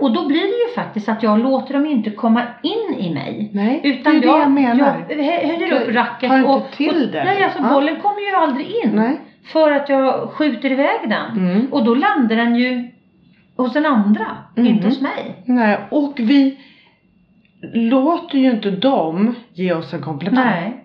Och 0.00 0.12
då 0.12 0.26
blir 0.28 0.40
det 0.40 0.68
ju 0.70 0.74
faktiskt 0.74 1.08
att 1.08 1.22
jag 1.22 1.38
låter 1.38 1.74
dem 1.74 1.86
inte 1.86 2.10
komma 2.10 2.42
in 2.62 2.94
i 2.98 3.14
mig. 3.14 3.50
Nej, 3.52 3.80
Utan 3.84 4.12
det 4.12 4.18
är 4.18 4.32
det 4.32 4.38
jag 4.38 4.50
menar. 4.50 5.04
jag 5.08 5.16
hö- 5.16 5.46
höjer 5.46 5.72
upp 5.82 5.94
racket 5.94 6.28
tar 6.30 6.36
inte 6.38 6.48
och, 6.50 6.70
till 6.70 7.02
och 7.04 7.12
det. 7.12 7.24
Nej, 7.24 7.42
alltså 7.44 7.58
Ja. 7.62 7.68
bollen 7.72 8.00
kommer 8.00 8.20
ju 8.30 8.34
aldrig 8.36 8.66
in. 8.84 8.90
Nej. 8.92 9.20
För 9.52 9.70
att 9.70 9.88
jag 9.88 10.30
skjuter 10.30 10.72
iväg 10.72 11.00
den. 11.08 11.30
Mm. 11.50 11.66
Och 11.72 11.84
då 11.84 11.94
landar 11.94 12.36
den 12.36 12.56
ju 12.56 12.88
hos 13.56 13.72
den 13.72 13.86
andra, 13.86 14.26
Mhm. 14.54 14.66
inte 14.66 14.86
hos 14.86 15.00
mig. 15.00 15.42
Nej, 15.44 15.78
och 15.90 16.12
vi 16.16 16.58
låter 17.74 18.38
ju 18.38 18.50
inte 18.50 18.70
dem 18.70 19.34
ge 19.54 19.72
oss 19.72 19.92
en 19.92 20.02
komplimang. 20.02 20.44
Nej. 20.44 20.84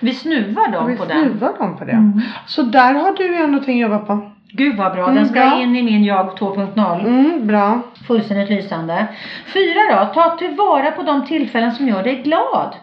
Vi 0.00 0.14
snuvar 0.14 0.72
dem 0.72 0.86
vi 0.86 0.96
på 0.96 1.04
den. 1.04 1.20
snuvar 1.22 1.58
dem 1.58 1.76
på 1.76 1.84
det. 1.84 1.92
Mm. 1.92 2.20
Så 2.46 2.62
där 2.62 2.94
har 2.94 3.12
du 3.16 3.24
ju 3.36 3.46
någonting 3.46 3.82
att 3.82 3.90
jobba 3.90 3.98
på. 4.04 4.30
Gud 4.52 4.76
vad 4.76 4.92
bra, 4.92 5.02
Mm, 5.02 5.14
den 5.14 5.28
ska 5.28 5.40
bra. 5.40 5.60
in 5.62 5.76
i 5.76 5.82
min 5.82 6.04
jag 6.04 6.26
2.0. 6.38 7.00
Mm, 7.06 7.46
bra. 7.46 7.80
Fullständigt 8.06 8.50
lysande. 8.50 9.06
Fyra 9.54 9.80
då, 9.90 10.14
ta 10.14 10.36
tillvara 10.36 10.90
på 10.90 11.02
de 11.02 11.26
tillfällen 11.26 11.72
som 11.72 11.88
gör 11.88 12.02
dig 12.02 12.22
glad. 12.22 12.74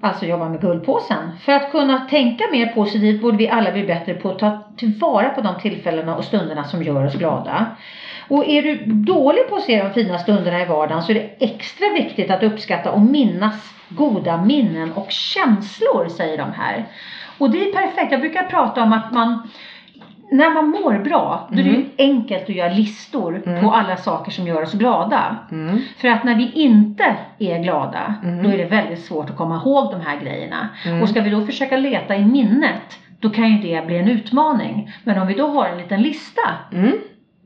Alltså 0.00 0.26
jobba 0.26 0.48
med 0.48 0.60
guldpåsen. 0.60 1.30
För 1.40 1.52
att 1.52 1.70
kunna 1.70 2.00
tänka 2.00 2.44
mer 2.52 2.66
positivt 2.66 3.22
borde 3.22 3.36
vi 3.36 3.48
alla 3.48 3.72
bli 3.72 3.84
bättre 3.84 4.14
på 4.14 4.30
att 4.30 4.38
ta 4.38 4.58
tillvara 4.76 5.28
på 5.28 5.40
de 5.40 5.54
tillfällena 5.60 6.16
och 6.16 6.24
stunderna 6.24 6.64
som 6.64 6.82
gör 6.82 7.06
oss 7.06 7.14
glada. 7.14 7.66
Och 8.28 8.48
är 8.48 8.62
du 8.62 8.84
dålig 8.86 9.48
på 9.48 9.56
att 9.56 9.62
se 9.62 9.82
de 9.82 9.90
fina 9.90 10.18
stunderna 10.18 10.62
i 10.62 10.64
vardagen 10.64 11.02
så 11.02 11.12
är 11.12 11.14
det 11.14 11.44
extra 11.44 11.86
viktigt 11.94 12.30
att 12.30 12.42
uppskatta 12.42 12.90
och 12.90 13.00
minnas 13.00 13.74
goda 13.88 14.36
minnen 14.44 14.92
och 14.92 15.10
känslor, 15.10 16.08
säger 16.08 16.38
de 16.38 16.52
här. 16.52 16.84
Och 17.38 17.50
det 17.50 17.68
är 17.68 17.72
perfekt. 17.72 18.12
Jag 18.12 18.20
brukar 18.20 18.42
prata 18.42 18.82
om 18.82 18.92
att 18.92 19.12
man 19.12 19.48
när 20.30 20.50
man 20.50 20.68
mår 20.68 20.98
bra, 21.04 21.48
då 21.52 21.58
är 21.58 21.62
det 21.64 21.68
ju 21.70 21.74
Mm. 21.74 21.88
enkelt 21.98 22.42
att 22.42 22.48
göra 22.48 22.72
listor 22.72 23.42
Mm. 23.46 23.62
på 23.64 23.70
alla 23.72 23.96
saker 23.96 24.30
som 24.30 24.46
gör 24.46 24.62
oss 24.62 24.72
glada. 24.72 25.36
Mm. 25.50 25.78
För 25.98 26.08
att 26.08 26.24
när 26.24 26.34
vi 26.34 26.52
inte 26.52 27.16
är 27.38 27.58
glada, 27.62 28.14
Mm. 28.24 28.42
då 28.42 28.50
är 28.50 28.58
det 28.58 28.64
väldigt 28.64 29.04
svårt 29.04 29.30
att 29.30 29.36
komma 29.36 29.56
ihåg 29.56 29.90
de 29.92 30.00
här 30.00 30.20
grejerna. 30.20 30.68
Mm. 30.84 31.02
Och 31.02 31.08
ska 31.08 31.20
vi 31.20 31.30
då 31.30 31.46
försöka 31.46 31.76
leta 31.76 32.16
i 32.16 32.24
minnet, 32.24 32.98
då 33.20 33.30
kan 33.30 33.48
ju 33.56 33.58
det 33.74 33.86
bli 33.86 33.98
en 33.98 34.08
utmaning. 34.08 34.92
Men 35.04 35.18
om 35.18 35.26
vi 35.26 35.34
då 35.34 35.46
har 35.46 35.66
en 35.66 35.78
liten 35.78 36.02
lista, 36.02 36.42
Mm. 36.72 36.92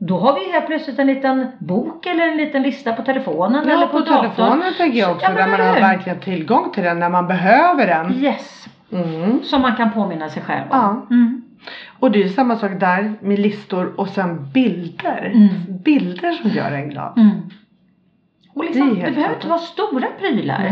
Då 0.07 0.19
har 0.19 0.39
vi 0.39 0.51
helt 0.51 0.65
plötsligt 0.67 0.99
en 0.99 1.07
liten 1.07 1.47
bok 1.59 2.05
eller 2.05 2.27
en 2.27 2.37
liten 2.37 2.63
lista 2.63 2.93
på 2.93 3.01
telefonen 3.01 3.61
eller 3.69 3.81
Ja, 3.81 3.87
på, 3.87 3.91
på 3.99 3.99
datorn. 3.99 4.21
telefonen 4.21 4.73
tänker 4.77 4.99
jag 4.99 5.11
också. 5.11 5.25
Ja, 5.25 5.33
där 5.33 5.47
man 5.47 5.59
eller 5.59 5.73
har 5.73 5.79
verkligen 5.79 6.19
tillgång 6.19 6.71
till 6.71 6.83
den 6.83 6.99
när 6.99 7.09
man 7.09 7.27
behöver 7.27 7.87
den. 7.87 8.13
Yes, 8.13 8.59
Mm. 8.91 9.43
som 9.43 9.61
man 9.61 9.75
kan 9.75 9.91
påminna 9.91 10.29
sig 10.29 10.41
själv 10.43 10.71
om. 10.71 10.77
Ja. 11.09 11.15
Mm. 11.15 11.41
Och 11.99 12.11
det 12.11 12.23
är 12.23 12.27
samma 12.27 12.55
sak 12.55 12.71
där 12.79 13.13
med 13.21 13.39
listor 13.39 13.93
och 13.99 14.07
sen 14.09 14.49
bilder. 14.53 15.31
Mm. 15.35 15.49
Bilder 15.83 16.31
som 16.31 16.49
gör 16.49 16.71
en 16.71 16.89
glad. 16.89 17.17
Mm. 17.17 17.29
Och 18.55 18.63
liksom, 18.63 18.89
Det 18.95 19.05
det, 19.05 19.11
behöver 19.11 19.35
inte 19.35 19.47
vara 19.47 19.59
stora 19.59 20.07
prylar. 20.19 20.71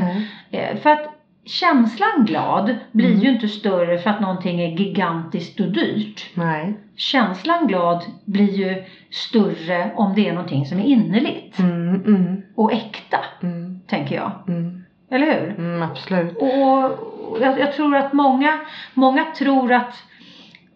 Eh, 0.51 0.75
För 0.77 0.89
att 0.89 1.07
känslan 1.45 2.25
glad 2.25 2.75
blir 2.91 3.09
Mm. 3.09 3.19
ju 3.19 3.29
inte 3.29 3.47
större 3.47 3.97
för 3.97 4.09
att 4.09 4.19
någonting 4.21 4.61
är 4.61 4.67
gigantiskt 4.77 5.59
och 5.59 5.67
dyrt. 5.71 6.29
Nej. 6.33 6.77
Känslan 6.95 7.67
glad 7.67 8.03
blir 8.25 8.53
ju 8.53 8.83
större 9.11 9.91
om 9.95 10.15
det 10.15 10.27
är 10.27 10.33
någonting 10.33 10.65
som 10.65 10.79
är 10.79 10.83
innerligt 10.83 11.59
Mm, 11.59 11.95
mm, 12.05 12.41
och 12.55 12.73
äkta, 12.73 13.17
mm, 13.43 13.79
tänker 13.87 14.15
jag. 14.15 14.31
mm, 14.47 14.83
Eller 15.11 15.25
hur? 15.39 15.49
mm, 15.57 15.81
absolut. 15.81 16.37
Och 16.37 16.83
och 17.31 17.37
jag, 17.41 17.59
jag 17.59 17.73
tror 17.73 17.95
att 17.95 18.13
många, 18.13 18.59
många 18.93 19.25
tror 19.25 19.71
att, 19.73 20.03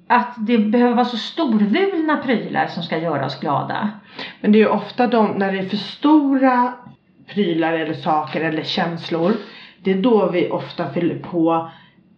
att 0.07 0.35
det 0.37 0.57
behöver 0.57 0.93
vara 0.95 1.05
så 1.05 1.17
storvulna 1.17 2.17
prylar 2.17 2.67
som 2.67 2.83
ska 2.83 2.97
göra 2.97 3.25
oss 3.25 3.39
glada. 3.39 3.89
Men 4.41 4.51
det 4.51 4.57
är 4.57 4.59
ju 4.59 4.67
ofta 4.67 5.07
de, 5.07 5.31
när 5.31 5.51
det 5.51 5.57
är 5.59 5.69
för 5.69 5.77
stora 5.77 6.73
prylar 7.33 7.73
eller 7.73 7.93
saker 7.93 8.41
eller 8.41 8.63
känslor. 8.63 9.31
Det 9.85 9.91
är 9.91 10.01
då 10.01 10.27
vi 10.27 10.49
ofta 10.49 10.87
fyller 10.87 11.15
på 11.15 11.69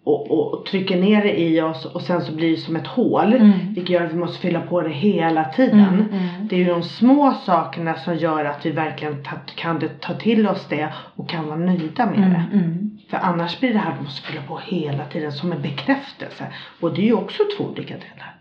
och, 0.08 0.32
och 0.32 0.66
trycker 0.66 0.98
ner 0.98 1.22
det 1.22 1.40
i 1.40 1.62
oss 1.62 1.86
och 1.86 2.02
sen 2.02 2.22
så 2.22 2.32
blir 2.32 2.52
det 2.52 2.58
som 2.58 2.76
ett 2.76 2.88
hål. 2.88 3.34
Mm. 3.34 3.74
Vilket 3.74 3.90
gör 3.90 4.06
att 4.06 4.14
vi 4.14 4.18
måste 4.18 4.40
fylla 4.40 4.62
på 4.62 4.82
det 4.82 4.90
hela 4.90 5.46
tiden. 5.46 5.80
Mm, 5.80 6.08
mm. 6.12 6.48
Det 6.48 6.56
är 6.56 6.60
ju 6.60 6.68
de 6.68 6.84
små 6.84 7.34
sakerna 7.34 7.96
som 7.96 8.16
gör 8.16 8.46
att 8.46 8.66
vi 8.66 8.70
verkligen 8.70 9.24
ta, 9.24 9.36
kan 9.56 9.80
det, 9.80 10.02
ta 10.02 10.14
till 10.14 10.48
oss 10.48 10.68
det 10.70 10.90
och 11.16 11.30
kan 11.30 11.48
vara 11.48 11.60
nöjda 11.60 12.06
med 12.06 12.20
det. 12.20 12.58
Mm, 12.58 12.66
mm. 12.66 12.98
För 13.10 13.18
annars 13.18 13.60
blir 13.60 13.74
det 13.74 13.80
här 13.80 13.92
att 13.92 14.00
vi 14.00 14.04
måste 14.04 14.28
fylla 14.28 14.42
på 14.42 14.60
hela 14.66 15.06
tiden 15.06 15.32
som 15.32 15.52
en 15.52 15.62
bekräftelse. 15.62 16.48
Och 16.80 16.94
det 16.94 17.02
är 17.02 17.06
ju 17.06 17.14
också 17.14 17.44
två 17.58 17.64
olika 17.64 17.94
delar. 17.94 18.36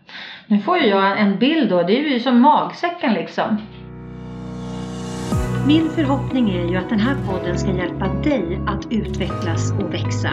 Nu 0.47 0.59
får 0.59 0.77
ju 0.77 0.87
jag 0.87 1.19
en 1.19 1.37
bild 1.37 1.69
då, 1.69 1.83
det 1.83 1.99
är 1.99 2.09
ju 2.09 2.19
som 2.19 2.41
magsäcken 2.41 3.13
liksom. 3.13 3.57
Min 5.67 5.89
förhoppning 5.89 6.49
är 6.49 6.65
ju 6.65 6.75
att 6.75 6.89
den 6.89 6.99
här 6.99 7.15
podden 7.25 7.59
ska 7.59 7.71
hjälpa 7.71 8.07
dig 8.07 8.61
att 8.67 8.91
utvecklas 8.91 9.71
och 9.71 9.93
växa. 9.93 10.31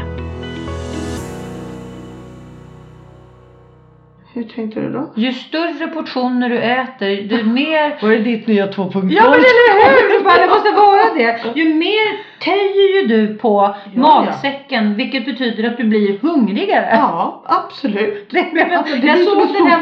Hur 4.36 4.44
tänkte 4.44 4.80
du 4.80 4.90
då? 4.94 5.14
Ju 5.16 5.32
större 5.34 5.88
portioner 5.88 6.50
du 6.50 6.58
äter, 6.60 7.08
ju 7.10 7.44
mer 7.44 7.98
Var 8.02 8.10
det 8.10 8.18
ditt 8.18 8.48
nya 8.48 8.66
2.0? 8.68 9.12
Ja 9.12 9.24
men 9.24 9.34
eller 9.34 10.18
hur! 10.18 10.24
Bara, 10.24 10.38
Det 10.38 10.48
måste 10.48 10.72
vara 10.72 11.14
det. 11.16 11.60
Ju 11.60 11.74
mer 11.74 12.36
töjer 12.44 13.02
ju 13.02 13.08
du 13.08 13.36
på 13.38 13.76
ja. 13.96 14.02
magsäcken 14.02 14.96
vilket 14.96 15.26
betyder 15.26 15.64
att 15.70 15.78
du 15.78 15.84
blir 15.84 16.18
hungrigare. 16.20 16.88
Ja, 16.92 17.44
absolut. 17.46 18.30
Det, 18.32 18.46
jag 18.54 18.72
Alltså, 18.74 18.96
det 18.96 19.08
jag 19.08 19.18
såg 19.18 19.38
den 19.54 19.68
här 19.68 19.82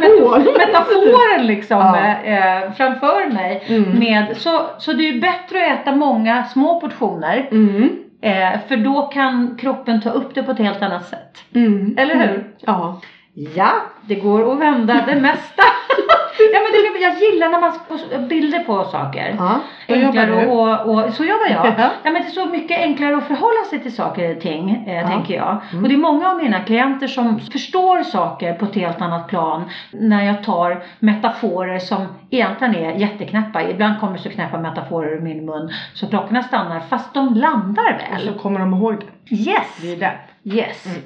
metaforen 0.58 1.48
liksom 1.48 1.78
Ja. 1.78 2.24
eh, 2.24 2.72
framför 2.74 3.34
mig. 3.34 3.64
Mm. 3.68 4.00
Med, 4.00 4.38
så, 4.38 4.62
så 4.78 4.94
det 4.94 5.04
är 5.10 5.12
ju 5.14 5.20
bättre 5.22 5.74
att 5.74 5.80
äta 5.82 5.96
många 5.96 6.44
små 6.44 6.80
portioner 6.80 7.48
Mm. 7.52 7.90
eh, 8.22 8.60
för 8.68 8.78
då 8.78 9.02
kan 9.02 9.58
kroppen 9.62 10.02
ta 10.02 10.10
upp 10.10 10.36
det 10.36 10.44
på 10.44 10.52
ett 10.52 10.60
helt 10.60 10.82
annat 10.82 11.06
sätt. 11.08 11.38
Mm. 11.56 11.96
Eller 11.98 12.16
hur? 12.16 12.30
Mm. 12.30 12.44
Ja. 12.60 13.02
Ja, 13.34 13.72
det 14.02 14.16
går 14.16 14.54
att 14.54 14.60
vända 14.60 14.94
det 15.08 15.16
mesta. 15.16 15.64
ja 16.54 16.60
men 16.64 16.72
det 16.72 16.84
jag, 17.04 17.20
gillar 17.20 17.50
när 17.50 17.60
man 17.62 17.74
får 17.74 18.28
bilder 18.28 18.60
på 18.60 18.84
saker. 18.84 19.36
Ja, 19.38 19.60
enklare 19.88 20.48
och, 20.48 20.90
och, 20.90 21.14
så 21.14 21.24
jobbar 21.24 21.46
jag. 21.50 21.66
Ja. 21.66 21.74
Ja, 22.04 22.12
men 22.12 22.14
det 22.14 22.28
är 22.28 22.32
så 22.32 22.46
mycket 22.46 22.80
enklare 22.80 23.18
att 23.18 23.28
förhålla 23.28 23.64
sig 23.70 23.80
till 23.80 23.96
saker 23.96 24.36
och 24.36 24.42
ting, 24.42 24.86
eh, 24.88 24.94
Ja. 24.94 25.08
tänker 25.08 25.34
jag. 25.34 25.58
Mm. 25.72 25.84
Och 25.84 25.90
det 25.90 25.96
är 25.96 25.98
många 25.98 26.30
av 26.30 26.38
mina 26.38 26.60
klienter 26.60 27.08
som 27.08 27.40
förstår 27.40 28.04
saker 28.04 28.54
på 28.54 28.66
ett 28.66 28.76
helt 28.76 29.02
annat 29.02 29.28
plan 29.28 29.64
när 29.92 30.26
jag 30.26 30.44
tar 30.44 30.84
metaforer 31.00 31.80
som 31.80 32.06
egentligen 32.30 32.76
är 32.76 32.92
jätteknäppa. 32.92 33.70
Ibland 33.70 34.00
kommer 34.00 34.18
så 34.18 34.30
knäppa 34.30 34.60
metaforer 34.60 35.10
ur 35.10 35.22
min 35.22 35.46
mun 35.46 35.74
så 35.94 36.08
klockorna 36.08 36.44
stannar 36.44 36.80
fast 36.80 37.14
de 37.14 37.34
landar 37.34 37.94
Och 38.12 38.18
väl. 38.18 38.34
så 38.34 38.40
kommer 38.40 38.60
de 38.60 38.74
ihåg 38.74 38.96
det. 39.00 39.36
Yes! 39.36 39.78
Det 39.82 39.94
är 39.94 39.98
det. 39.98 40.14
Yes. 40.46 40.86
Mm. 40.86 41.02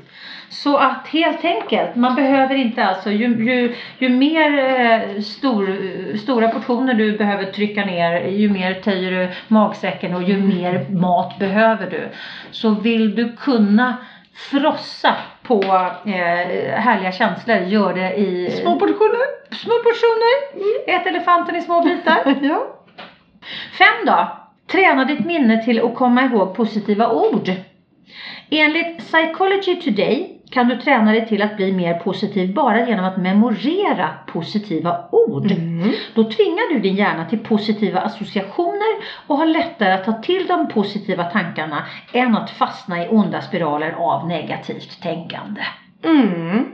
Så 0.49 0.77
att 0.77 1.07
helt 1.07 1.45
enkelt, 1.45 1.95
man 1.95 2.15
behöver 2.15 2.55
inte 2.55 2.85
alltså, 2.85 3.11
ju, 3.11 3.45
ju, 3.45 3.75
ju 3.99 4.09
mer 4.09 4.57
eh, 4.59 5.21
stor, 5.21 5.77
stora 6.17 6.47
portioner 6.47 6.93
du 6.93 7.17
behöver 7.17 7.45
trycka 7.51 7.85
ner, 7.85 8.27
ju 8.27 8.49
mer 8.49 8.73
töjer 8.73 9.11
du 9.11 9.29
magsäcken 9.47 10.15
och 10.15 10.23
ju 10.23 10.37
mer 10.37 10.85
mat 10.89 11.39
behöver 11.39 11.89
du. 11.89 12.09
Så 12.51 12.69
vill 12.69 13.15
du 13.15 13.35
kunna 13.35 13.97
frossa 14.33 15.15
på 15.43 15.63
eh, 16.05 16.79
härliga 16.79 17.11
känslor, 17.11 17.57
gör 17.57 17.93
det 17.93 18.13
i 18.13 18.51
Små 18.51 18.79
portioner. 18.79 19.53
små 19.55 19.73
portioner. 19.73 20.95
Ät 20.95 21.07
elefanten 21.07 21.55
i 21.55 21.61
små 21.61 21.81
bitar. 21.81 22.35
Ja. 22.41 22.67
Fem 23.77 24.05
då. 24.05 24.37
Träna 24.71 25.05
ditt 25.05 25.25
minne 25.25 25.63
till 25.63 25.85
att 25.85 25.95
komma 25.95 26.23
ihåg 26.23 26.55
positiva 26.55 27.11
ord. 27.11 27.51
Enligt 28.49 28.97
Psychology 28.97 29.75
Today 29.81 30.36
kan 30.51 30.67
du 30.67 30.77
träna 30.77 31.11
dig 31.11 31.27
till 31.27 31.41
att 31.41 31.55
bli 31.55 31.71
mer 31.71 31.93
positiv 31.93 32.53
bara 32.53 32.87
genom 32.87 33.05
att 33.05 33.17
memorera 33.17 34.09
positiva 34.27 35.09
ord. 35.11 35.51
Mm. 35.51 35.93
Då 36.13 36.23
tvingar 36.23 36.73
du 36.73 36.79
din 36.79 36.95
hjärna 36.95 37.25
till 37.25 37.39
positiva 37.39 37.99
associationer 37.99 39.03
och 39.27 39.37
har 39.37 39.45
lättare 39.45 39.93
att 39.93 40.05
ta 40.05 40.13
till 40.13 40.47
de 40.47 40.67
positiva 40.67 41.23
tankarna 41.23 41.85
än 42.13 42.35
att 42.35 42.49
fastna 42.49 43.05
i 43.05 43.07
onda 43.09 43.41
spiraler 43.41 43.91
av 43.91 44.27
negativt 44.27 45.01
tänkande. 45.01 45.61
Mm. 46.03 46.65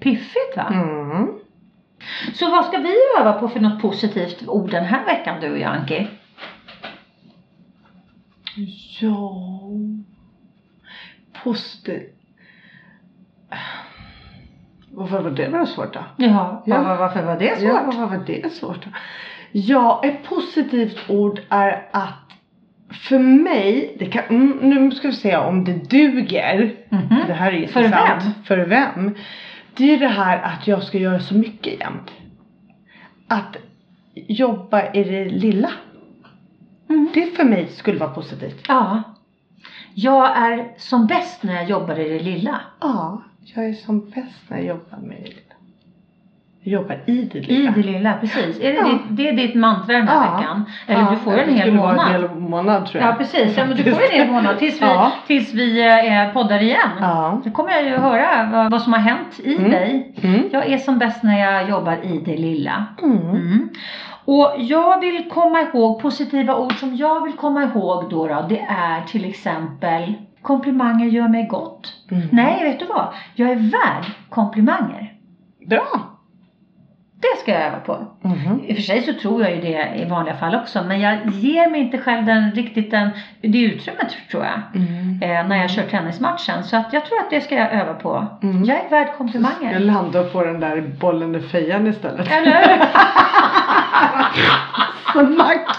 Piffigt 0.00 0.56
va? 0.56 0.68
Mm. 0.72 1.28
Så 2.34 2.50
vad 2.50 2.64
ska 2.64 2.78
vi 2.78 2.94
öva 3.20 3.32
på 3.32 3.48
för 3.48 3.60
något 3.60 3.82
positivt 3.82 4.48
ord 4.48 4.70
den 4.70 4.84
här 4.84 5.04
veckan 5.04 5.40
du 5.40 5.52
och 5.52 5.58
jag 5.58 5.76
Anki? 5.76 6.08
Ja. 9.00 9.32
Positiv. 11.44 12.02
Varför 14.90 15.20
var 15.22 15.30
det 15.30 15.48
var 15.48 15.66
svårt 15.66 15.92
då? 15.94 16.00
Ja, 16.16 16.62
Ja. 16.66 16.82
var- 16.82 16.96
varför 16.96 17.22
var 17.22 17.36
det 17.38 17.58
svårt? 17.58 17.68
Ja, 17.68 17.82
varför 17.86 18.06
var 18.06 18.22
det 18.26 18.52
svårt 18.52 18.84
då? 18.84 18.90
Ja, 19.52 20.00
ett 20.04 20.24
positivt 20.24 21.10
ord 21.10 21.40
är 21.48 21.88
att 21.92 22.14
för 22.90 23.18
mig, 23.18 23.96
det 23.98 24.06
kan, 24.06 24.24
mm, 24.24 24.58
nu 24.60 24.90
ska 24.90 25.08
vi 25.08 25.14
se 25.14 25.36
om 25.36 25.64
det 25.64 25.90
duger. 25.90 26.74
Mhm. 26.88 27.16
Det 27.26 27.32
här 27.32 27.52
är 27.52 27.66
För 27.66 27.80
intressant. 27.80 28.24
vem? 28.24 28.32
För 28.44 28.58
vem? 28.58 29.14
Det 29.76 29.94
är 29.94 29.98
det 29.98 30.08
här 30.08 30.38
att 30.42 30.66
jag 30.66 30.82
ska 30.82 30.98
göra 30.98 31.20
så 31.20 31.34
mycket 31.34 31.80
jämt. 31.80 32.10
Att 33.28 33.56
jobba 34.14 34.92
i 34.92 35.04
det 35.04 35.24
lilla. 35.24 35.70
Mm. 36.88 37.08
Det 37.14 37.36
för 37.36 37.44
mig 37.44 37.66
skulle 37.66 37.98
vara 37.98 38.10
positivt. 38.10 38.64
Ja. 38.68 39.02
Jag 39.94 40.36
är 40.36 40.68
som 40.76 41.06
bäst 41.06 41.42
när 41.42 41.54
jag 41.54 41.64
jobbar 41.70 41.98
i 41.98 42.08
det 42.08 42.18
lilla. 42.24 42.60
Ja, 42.80 43.22
jag 43.54 43.64
är 43.68 43.72
som 43.72 44.10
bäst 44.10 44.42
när 44.48 44.56
jag 44.58 44.66
jobbar 44.66 44.98
med 45.02 45.16
det 45.16 45.28
lilla. 45.28 45.40
Jag 46.62 46.72
jobbar 46.72 46.98
i 47.06 47.22
det 47.32 47.38
I 47.38 47.42
lilla. 47.42 47.70
det 47.70 47.82
lilla, 47.82 48.14
precis. 48.20 48.60
Är 48.60 48.72
det, 48.72 48.78
Ja. 48.78 48.84
ditt, 48.88 49.00
det 49.08 49.28
är 49.28 49.32
ditt 49.32 49.54
mantra 49.54 49.96
den 49.96 50.08
här 50.08 50.26
Ja. 50.26 50.36
veckan? 50.36 50.64
Eller 50.86 51.00
Ja, 51.02 51.10
du 51.10 51.16
får 51.16 51.32
en 51.38 51.46
det 51.48 51.52
hel 51.54 51.60
skulle 51.60 51.78
vara 51.78 51.92
månad. 51.94 52.14
en 52.14 52.20
hel 52.30 52.30
månad 52.38 52.86
tror 52.86 53.02
jag. 53.02 53.10
Ja 53.12 53.16
precis, 53.16 53.56
ja, 53.56 53.66
men 53.66 53.76
du 53.76 53.82
får 53.94 54.02
en 54.02 54.10
hel 54.20 54.30
månad 54.32 54.58
tills 54.58 54.82
vi, 54.82 54.86
tills 55.26 55.54
vi 55.54 55.80
eh, 56.08 56.32
poddar 56.32 56.62
igen. 56.62 56.88
Ja. 57.00 57.40
Då 57.44 57.50
kommer 57.50 57.70
jag 57.70 57.84
ju 57.84 57.96
höra 57.96 58.48
vad, 58.52 58.70
vad 58.70 58.82
som 58.82 58.92
har 58.92 59.00
hänt 59.00 59.40
i 59.44 59.56
Mm. 59.56 59.70
dig. 59.70 60.14
Mm. 60.22 60.42
Jag 60.52 60.66
är 60.72 60.78
som 60.78 60.98
bäst 60.98 61.22
när 61.22 61.38
jag 61.38 61.68
jobbar 61.68 61.96
i 62.04 62.18
det 62.24 62.36
lilla. 62.36 62.84
Mm. 63.02 63.18
Mm. 63.30 63.68
Och 64.24 64.52
jag 64.58 65.00
vill 65.00 65.28
komma 65.30 65.60
ihåg 65.60 66.02
positiva 66.02 66.56
ord 66.56 66.72
som 66.72 66.96
jag 66.96 67.24
vill 67.24 67.32
komma 67.32 67.62
ihåg 67.64 68.10
då, 68.10 68.26
då 68.26 68.46
det 68.48 68.60
är 68.68 69.00
till 69.06 69.24
exempel 69.24 70.14
komplimanger 70.42 71.06
gör 71.06 71.28
mig 71.28 71.46
gott. 71.46 71.92
Mm. 72.10 72.28
Nej, 72.32 72.64
vet 72.64 72.78
du 72.78 72.86
vad? 72.86 73.06
Jag 73.34 73.50
är 73.50 73.54
värd 73.56 74.04
komplimanger. 74.30 75.12
Bra. 75.66 75.86
Det 77.20 77.40
ska 77.42 77.52
jag 77.52 77.62
öva 77.62 77.78
på. 77.80 78.06
Mhm. 78.22 78.60
I 78.64 78.72
och 78.72 78.76
för 78.76 78.82
sig 78.82 79.02
så 79.02 79.12
tror 79.12 79.42
jag 79.42 79.54
ju 79.54 79.60
det 79.60 79.94
i 79.96 80.04
vanliga 80.04 80.36
fall 80.36 80.54
också 80.54 80.82
men 80.82 81.00
jag 81.00 81.26
ger 81.26 81.70
mig 81.70 81.80
inte 81.80 81.98
själv 81.98 82.26
den, 82.26 82.50
riktigt 82.52 82.90
den, 82.90 83.10
det 83.40 83.58
utrymmet 83.62 84.16
tror 84.30 84.44
jag. 84.44 84.60
Mm. 84.74 85.22
Eh, 85.22 85.48
när 85.48 85.56
jag 85.56 85.70
kör 85.70 85.82
tennismatchen. 85.82 86.64
Så 86.64 86.76
att 86.76 86.92
jag 86.92 87.06
tror 87.06 87.18
att 87.20 87.30
det 87.30 87.40
ska 87.40 87.54
jag 87.54 87.72
öva 87.72 87.94
på. 87.94 88.26
Mm. 88.42 88.64
Jag 88.64 88.76
är 88.84 88.88
värd 88.90 89.06
Jag 89.06 89.16
komplimanger. 89.16 89.78
landar 89.78 90.20
och 90.24 90.32
får 90.32 90.44
den 90.46 90.60
där 90.60 90.80
bollen 91.00 91.34
i 91.34 91.40
fejan 91.40 91.86
istället. 91.86 92.30
Eller 92.32 92.68
hur? 92.68 92.84
Smack! 95.34 95.76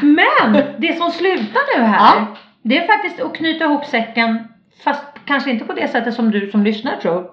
Men 0.00 0.62
det 0.78 0.95
som 1.06 1.18
slutar 1.18 1.78
nu 1.78 1.84
här. 1.84 2.16
Ja. 2.16 2.26
Det 2.62 2.78
är 2.78 2.86
faktiskt 2.86 3.20
att 3.20 3.34
knyta 3.34 3.64
ihop 3.64 3.84
säcken. 3.84 4.48
Fast 4.84 5.04
kanske 5.24 5.50
inte 5.50 5.64
på 5.64 5.72
det 5.72 5.88
sättet 5.88 6.14
som 6.14 6.30
du 6.30 6.50
som 6.50 6.62
lyssnar 6.62 6.96
tror. 6.96 7.30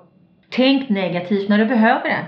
Tänk 0.49 0.89
negativt 0.89 1.49
när 1.49 1.57
du 1.57 1.65
behöver 1.65 2.03
det. 2.03 2.25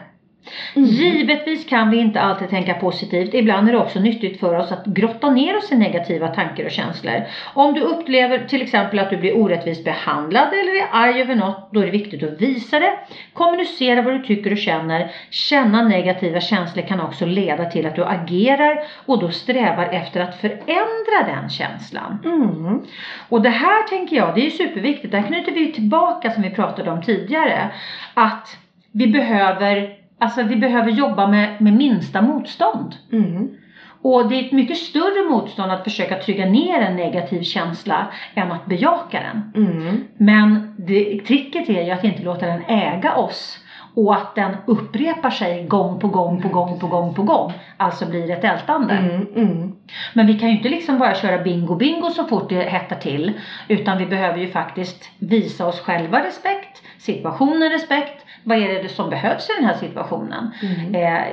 Mm. 0.76 0.90
Givetvis 0.90 1.66
kan 1.70 1.90
vi 1.90 1.98
inte 1.98 2.22
alltid 2.22 2.50
tänka 2.50 2.74
positivt. 2.74 3.34
Ibland 3.34 3.68
är 3.68 3.72
det 3.72 3.80
också 3.80 4.00
nyttigt 4.00 4.40
för 4.40 4.56
oss 4.56 4.72
att 4.72 4.86
grotta 4.86 5.30
ner 5.30 5.58
oss 5.58 5.72
i 5.72 5.76
negativa 5.76 6.28
tankar 6.28 6.66
och 6.66 6.72
känslor. 6.72 7.22
Om 7.54 7.74
du 7.74 7.82
upplever 7.82 8.46
till 8.46 8.62
exempel 8.62 9.00
att 9.00 9.10
du 9.10 9.18
blir 9.18 9.38
orättvist 9.38 9.84
behandlad 9.84 10.48
eller 10.48 10.76
är 10.76 10.88
arg 10.92 11.22
över 11.22 11.36
något, 11.36 11.70
då 11.72 11.80
är 11.80 11.86
det 11.86 11.92
viktigt 11.92 12.24
att 12.24 12.42
visa 12.42 12.80
det. 12.80 12.94
Kommunicera 13.34 14.02
vad 14.02 14.14
du 14.14 14.24
tycker 14.24 14.52
och 14.52 14.58
känner. 14.58 15.12
Känna 15.30 15.88
negativa 15.88 16.42
känslor 16.42 16.84
kan 16.84 17.02
också 17.02 17.26
leda 17.26 17.66
till 17.66 17.86
att 17.86 17.96
du 17.96 18.06
agerar 18.06 18.84
och 19.06 19.20
då 19.20 19.30
strävar 19.30 19.86
efter 19.86 20.22
att 20.22 20.42
förändra 20.42 21.26
den 21.28 21.50
känslan. 21.50 22.18
Mm. 22.26 22.82
Och 23.30 23.42
det 23.42 23.50
här 23.50 23.88
tänker 23.88 24.16
jag, 24.16 24.36
det 24.36 24.46
är 24.46 24.50
superviktigt. 24.50 25.12
Där 25.12 25.22
knyter 25.22 25.52
vi 25.52 25.72
tillbaka 25.72 26.32
som 26.32 26.44
vi 26.44 26.50
pratade 26.50 26.92
om 26.92 27.02
tidigare. 27.02 27.70
Att 28.14 28.58
vi 28.92 29.08
behöver, 29.08 29.96
alltså 30.20 30.44
vi 30.44 30.56
behöver 30.56 30.92
jobba 30.92 31.28
med, 31.28 31.62
med 31.62 31.74
minsta 31.74 32.22
motstånd. 32.22 32.96
Mm. 33.12 33.50
Och 34.02 34.30
det 34.30 34.36
är 34.36 34.46
ett 34.46 34.52
mycket 34.52 34.78
större 34.78 35.30
motstånd 35.30 35.72
att 35.72 35.84
försöka 35.84 36.20
trycka 36.20 36.46
ner 36.46 36.80
en 36.80 36.96
negativ 36.96 37.42
känsla 37.42 38.08
än 38.36 38.52
att 38.52 38.66
bejaka 38.66 39.20
den. 39.20 39.66
Mm. 39.66 40.04
Men 40.18 40.76
det, 40.78 41.20
tricket 41.28 41.70
är 41.70 41.84
ju 41.84 41.92
att 41.92 42.04
inte 42.04 42.24
låta 42.24 42.46
den 42.46 42.62
äga 42.68 43.16
oss 43.16 43.60
och 43.96 44.16
att 44.16 44.36
den 44.36 44.56
upprepar 44.66 45.30
sig 45.30 45.64
gång 45.64 46.00
på 46.00 46.08
gång 46.08 46.42
på 46.42 46.48
gång 46.48 46.80
på 46.80 46.88
gång 46.88 47.14
på 47.14 47.24
gång. 47.24 47.54
Alltså 47.78 48.06
blir 48.06 48.32
ett 48.32 48.44
ältande. 48.44 48.94
Mm. 48.94 49.28
Mm. 49.36 49.76
Men 50.14 50.28
vi 50.28 50.40
kan 50.40 50.50
ju 50.50 50.58
inte 50.58 50.70
liksom 50.70 51.00
bara 51.00 51.16
köra 51.16 51.44
bingo 51.44 51.76
bingo 51.76 52.10
så 52.10 52.24
fort 52.24 52.50
det 52.50 52.62
hettar 52.62 52.96
till. 52.96 53.34
Utan 53.68 53.98
vi 53.98 54.06
behöver 54.06 54.40
ju 54.40 54.48
faktiskt 54.48 55.10
visa 55.20 55.68
oss 55.68 55.80
själva 55.80 56.24
respekt, 56.24 56.82
situationen 56.98 57.70
respekt. 57.70 58.25
Vad 58.46 58.58
är 58.58 58.84
det 58.84 58.90
som 58.90 59.10
behövs 59.10 59.50
i 59.50 59.54
den 59.60 59.66
här 59.66 59.78
situationen? 59.78 60.52
Mm. 60.62 60.96
Eh, 60.96 61.24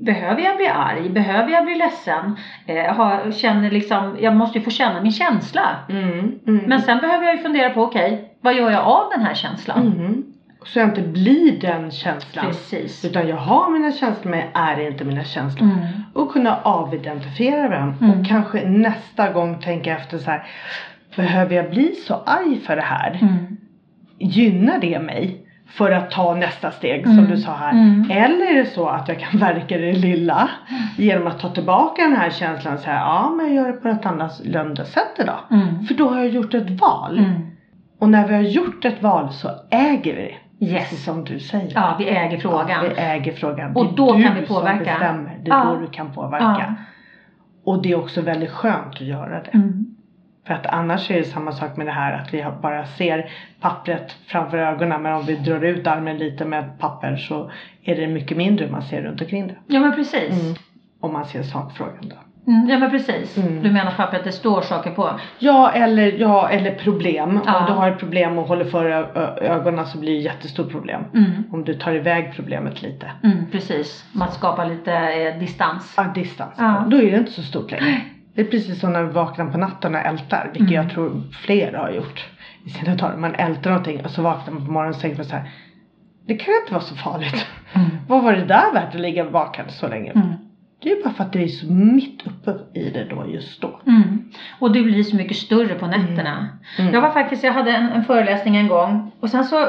behöver 0.00 0.42
jag 0.42 0.56
bli 0.56 0.66
arg? 0.66 1.08
Behöver 1.08 1.52
jag 1.52 1.64
bli 1.64 1.74
ledsen? 1.74 2.36
Eh, 2.66 2.96
ha, 2.96 3.32
känner 3.32 3.70
liksom, 3.70 4.16
jag 4.20 4.36
måste 4.36 4.58
ju 4.58 4.64
få 4.64 4.70
känna 4.70 5.02
min 5.02 5.12
känsla. 5.12 5.76
Mm. 5.88 6.38
Mm. 6.46 6.64
Men 6.66 6.82
sen 6.82 6.98
behöver 6.98 7.26
jag 7.26 7.36
ju 7.36 7.42
fundera 7.42 7.70
på, 7.70 7.82
okej, 7.82 8.34
vad 8.40 8.54
gör 8.54 8.70
jag 8.70 8.84
av 8.84 9.10
den 9.10 9.22
här 9.22 9.34
känslan? 9.34 9.92
Mm. 9.98 10.24
Så 10.64 10.78
jag 10.78 10.88
inte 10.88 11.02
blir 11.02 11.60
den 11.60 11.90
känslan. 11.90 12.46
Precis. 12.46 13.04
Utan 13.04 13.28
jag 13.28 13.36
har 13.36 13.70
mina 13.70 13.92
känslor 13.92 14.30
men 14.30 14.38
jag 14.38 14.48
är 14.54 14.90
inte 14.90 15.04
mina 15.04 15.24
känslor. 15.24 15.68
Mm. 15.68 15.86
Och 16.14 16.32
kunna 16.32 16.56
avidentifiera 16.62 17.80
dem. 17.80 17.94
Mm. 18.00 18.20
Och 18.20 18.26
kanske 18.26 18.68
nästa 18.68 19.32
gång 19.32 19.60
tänka 19.60 19.96
efter 19.96 20.18
så 20.18 20.30
här. 20.30 20.46
Behöver 21.16 21.56
jag 21.56 21.70
bli 21.70 21.94
så 21.94 22.14
arg 22.14 22.60
för 22.60 22.76
det 22.76 22.82
här? 22.82 23.18
Mm. 23.22 23.56
Gynnar 24.18 24.78
det 24.78 24.98
mig? 24.98 25.44
För 25.68 25.90
att 25.90 26.10
ta 26.10 26.34
nästa 26.34 26.70
steg 26.70 27.04
som 27.04 27.18
Mm. 27.18 27.30
du 27.30 27.36
sa 27.36 27.52
här. 27.52 27.72
Mm. 27.72 28.10
Eller 28.10 28.46
är 28.50 28.54
det 28.58 28.66
så 28.66 28.88
att 28.88 29.08
jag 29.08 29.20
kan 29.20 29.40
verka 29.40 29.78
det 29.78 29.92
lilla. 29.92 30.48
Genom 30.96 31.26
att 31.26 31.38
ta 31.40 31.48
tillbaka 31.48 32.02
den 32.02 32.16
här 32.16 32.30
känslan 32.30 32.74
och 32.74 32.80
säga 32.80 32.96
ja 32.96 33.30
men 33.36 33.46
jag 33.46 33.54
gör 33.54 33.72
det 33.72 33.78
på 33.78 33.88
ett 33.88 34.06
annorlunda 34.06 34.84
sätt 34.84 35.12
idag. 35.18 35.38
Mm. 35.50 35.82
För 35.84 35.94
då 35.94 36.08
har 36.08 36.18
jag 36.18 36.28
gjort 36.28 36.54
ett 36.54 36.70
val. 36.80 37.18
Mm. 37.18 37.46
Och 38.00 38.08
när 38.08 38.28
vi 38.28 38.34
har 38.34 38.40
gjort 38.42 38.84
ett 38.84 39.02
val 39.02 39.32
så 39.32 39.48
äger 39.70 40.16
vi 40.16 40.22
det. 40.22 40.34
Precis 40.66 40.92
Yes. 40.92 41.04
som 41.04 41.24
du 41.24 41.38
säger. 41.40 41.72
Ja, 41.74 41.96
vi 41.98 42.08
äger 42.08 42.38
frågan. 42.38 42.68
Ja, 42.68 42.80
vi 42.82 43.00
äger 43.02 43.32
frågan. 43.32 43.76
Och 43.76 43.84
Det 43.84 43.90
är 43.92 43.96
då 43.96 44.12
du 44.14 44.22
kan 44.22 44.34
vi 44.34 44.46
påverka. 44.46 44.76
Som 44.78 44.84
bestämmer. 44.84 45.38
Det 45.44 45.50
är 45.50 45.54
Ja. 45.58 45.64
då 45.64 45.80
du 45.80 45.86
kan 45.86 46.12
påverka. 46.12 46.44
Ja. 46.68 46.74
Och 47.64 47.82
det 47.82 47.92
är 47.92 47.98
också 47.98 48.20
väldigt 48.20 48.50
skönt 48.50 48.94
att 48.94 49.00
göra 49.00 49.42
det. 49.42 49.50
Mm. 49.54 49.86
För 50.48 50.54
att 50.54 50.66
annars 50.66 51.10
är 51.10 51.18
det 51.18 51.24
samma 51.24 51.52
sak 51.52 51.76
med 51.76 51.86
det 51.86 51.92
här 51.92 52.12
att 52.12 52.34
vi 52.34 52.44
bara 52.62 52.84
ser 52.84 53.30
pappret 53.60 54.16
framför 54.26 54.58
ögonen 54.58 55.02
men 55.02 55.12
om 55.12 55.24
vi 55.26 55.36
drar 55.36 55.64
ut 55.64 55.86
armen 55.86 56.18
lite 56.18 56.44
med 56.44 56.60
ett 56.60 56.78
papper 56.78 57.16
så 57.16 57.50
är 57.84 57.96
det 57.96 58.06
mycket 58.06 58.36
mindre 58.36 58.70
man 58.70 58.82
ser 58.82 59.02
runt 59.02 59.20
omkring 59.20 59.46
det. 59.46 59.54
Ja 59.66 59.80
men 59.80 59.92
precis. 59.92 60.42
Mm. 60.42 60.54
Om 61.00 61.12
man 61.12 61.24
ser 61.24 61.42
sakfrågan 61.42 62.08
då. 62.08 62.16
Mm, 62.52 62.68
ja 62.68 62.78
men 62.78 62.90
precis. 62.90 63.38
Mm. 63.38 63.62
Du 63.62 63.70
menar 63.70 63.92
pappret 63.96 64.24
det 64.24 64.32
står 64.32 64.60
saker 64.60 64.90
på? 64.90 65.10
Ja 65.38 65.70
eller, 65.70 66.12
ja, 66.12 66.48
eller 66.48 66.74
problem. 66.74 67.40
Ja. 67.46 67.58
Om 67.58 67.66
du 67.66 67.72
har 67.72 67.90
ett 67.90 67.98
problem 67.98 68.38
och 68.38 68.48
håller 68.48 68.64
för 68.64 68.84
ögonen 69.42 69.86
så 69.86 69.98
blir 69.98 70.12
det 70.12 70.20
jättestort 70.20 70.70
problem. 70.70 71.04
Mm. 71.14 71.30
Om 71.52 71.64
du 71.64 71.74
tar 71.74 71.92
iväg 71.92 72.32
problemet 72.36 72.82
lite. 72.82 73.10
Mm, 73.22 73.46
precis. 73.52 74.04
Man 74.12 74.32
skapar 74.32 74.66
lite 74.66 74.92
eh, 74.92 75.38
distans. 75.38 75.94
Ja, 75.96 76.02
distans. 76.14 76.54
Ja. 76.58 76.84
Då 76.86 76.96
är 76.96 77.10
det 77.10 77.18
inte 77.18 77.32
så 77.32 77.42
stort 77.42 77.70
längre. 77.70 78.00
Det 78.38 78.42
är 78.42 78.50
precis 78.50 78.80
som 78.80 78.92
när 78.92 79.02
vi 79.02 79.12
vaknar 79.12 79.46
på 79.46 79.58
natten 79.58 79.94
och 79.94 80.00
ältar. 80.00 80.50
Vilket 80.52 80.60
Mm. 80.70 80.74
jag 80.74 80.90
tror 80.90 81.22
fler 81.32 81.72
har 81.72 81.90
gjort 81.90 82.26
i 82.64 82.70
sina 82.70 82.94
dagar. 82.94 83.16
Man 83.16 83.34
ältar 83.34 83.70
någonting 83.70 84.04
och 84.04 84.10
så 84.10 84.22
vaknar 84.22 84.54
man 84.54 84.66
på 84.66 84.72
morgonen 84.72 84.94
och 84.94 85.00
tänker 85.00 85.16
man 85.16 85.26
så 85.26 85.36
här. 85.36 85.50
Det 86.26 86.34
kan 86.34 86.54
inte 86.62 86.72
vara 86.72 86.82
så 86.82 86.94
farligt. 86.94 87.46
Mm. 87.72 87.86
Vad 88.08 88.22
var 88.22 88.32
det 88.32 88.44
där 88.44 88.72
värt 88.74 88.94
att 88.94 89.00
ligga 89.00 89.24
vaken 89.24 89.64
så 89.68 89.88
länge? 89.88 90.10
Mm. 90.10 90.28
Det 90.82 90.92
är 90.92 90.96
ju 90.96 91.02
bara 91.02 91.14
för 91.14 91.24
att 91.24 91.32
det 91.32 91.42
är 91.42 91.48
så 91.48 91.72
mitt 91.72 92.26
uppe 92.26 92.78
i 92.78 92.90
det 92.90 93.04
då 93.04 93.26
just 93.28 93.60
då. 93.60 93.80
Mm. 93.86 94.30
Och 94.58 94.72
det 94.72 94.82
blir 94.82 95.02
så 95.02 95.16
mycket 95.16 95.36
större 95.36 95.74
på 95.74 95.86
nätterna. 95.86 96.48
Mm. 96.78 96.94
Jag 96.94 97.00
var 97.00 97.10
faktiskt, 97.10 97.44
jag 97.44 97.52
hade 97.52 97.70
en, 97.70 97.88
en 97.88 98.04
föreläsning 98.04 98.56
en 98.56 98.68
gång 98.68 99.12
och 99.20 99.30
sen 99.30 99.44
så, 99.44 99.68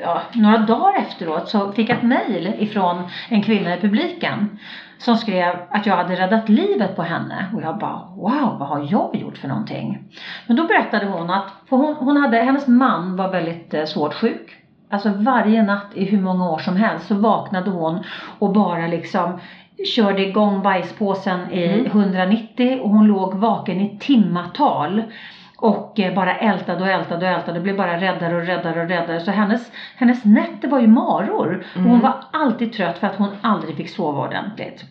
ja, 0.00 0.22
några 0.34 0.58
dagar 0.58 0.98
efteråt 0.98 1.48
så 1.48 1.72
fick 1.72 1.88
jag 1.88 1.96
ett 1.96 2.02
mail 2.02 2.52
ifrån 2.58 3.02
en 3.28 3.42
kvinna 3.42 3.76
i 3.76 3.80
publiken 3.80 4.58
som 5.00 5.16
skrev 5.16 5.56
att 5.70 5.86
jag 5.86 5.96
hade 5.96 6.14
räddat 6.14 6.48
livet 6.48 6.96
på 6.96 7.02
henne 7.02 7.46
och 7.54 7.62
jag 7.62 7.78
bara 7.78 8.02
wow 8.16 8.58
vad 8.58 8.68
har 8.68 8.88
jag 8.90 9.16
gjort 9.16 9.38
för 9.38 9.48
någonting? 9.48 9.98
Men 10.46 10.56
då 10.56 10.66
berättade 10.66 11.06
hon 11.06 11.30
att, 11.30 11.52
hon, 11.68 11.94
hon 11.94 12.16
hade, 12.16 12.36
hennes 12.36 12.66
man 12.66 13.16
var 13.16 13.28
väldigt 13.28 13.74
eh, 13.74 13.84
svårt 13.84 14.14
sjuk. 14.14 14.56
Alltså 14.90 15.10
varje 15.10 15.62
natt 15.62 15.90
i 15.94 16.04
hur 16.04 16.20
många 16.20 16.50
år 16.50 16.58
som 16.58 16.76
helst 16.76 17.06
så 17.06 17.14
vaknade 17.14 17.70
hon 17.70 18.04
och 18.38 18.52
bara 18.52 18.86
liksom 18.86 19.38
körde 19.86 20.22
igång 20.22 20.62
bajspåsen 20.62 21.52
i 21.52 21.64
Mm. 21.64 21.86
190 21.86 22.80
och 22.82 22.90
hon 22.90 23.06
låg 23.06 23.34
vaken 23.34 23.80
i 23.80 23.98
timmatal. 23.98 25.02
Och 25.60 26.00
eh, 26.00 26.14
bara 26.14 26.36
ältade 26.38 26.80
och 26.82 26.88
ältade 26.90 27.26
och 27.26 27.32
ältade 27.32 27.58
och 27.58 27.62
blev 27.62 27.76
bara 27.76 28.00
räddare 28.00 28.36
och 28.36 28.46
räddare 28.46 28.82
och 28.82 28.88
räddare. 28.88 29.20
Så 29.20 29.30
hennes, 29.30 29.72
hennes 29.96 30.24
nätter 30.24 30.68
var 30.68 30.80
ju 30.80 30.86
maror. 30.86 31.64
Och 31.74 31.80
hon 31.82 31.86
Mm. 31.86 32.00
var 32.00 32.14
alltid 32.32 32.72
trött 32.72 32.98
för 32.98 33.06
att 33.06 33.16
hon 33.16 33.28
aldrig 33.40 33.76
fick 33.76 33.90
sova 33.90 34.22
ordentligt. 34.26 34.84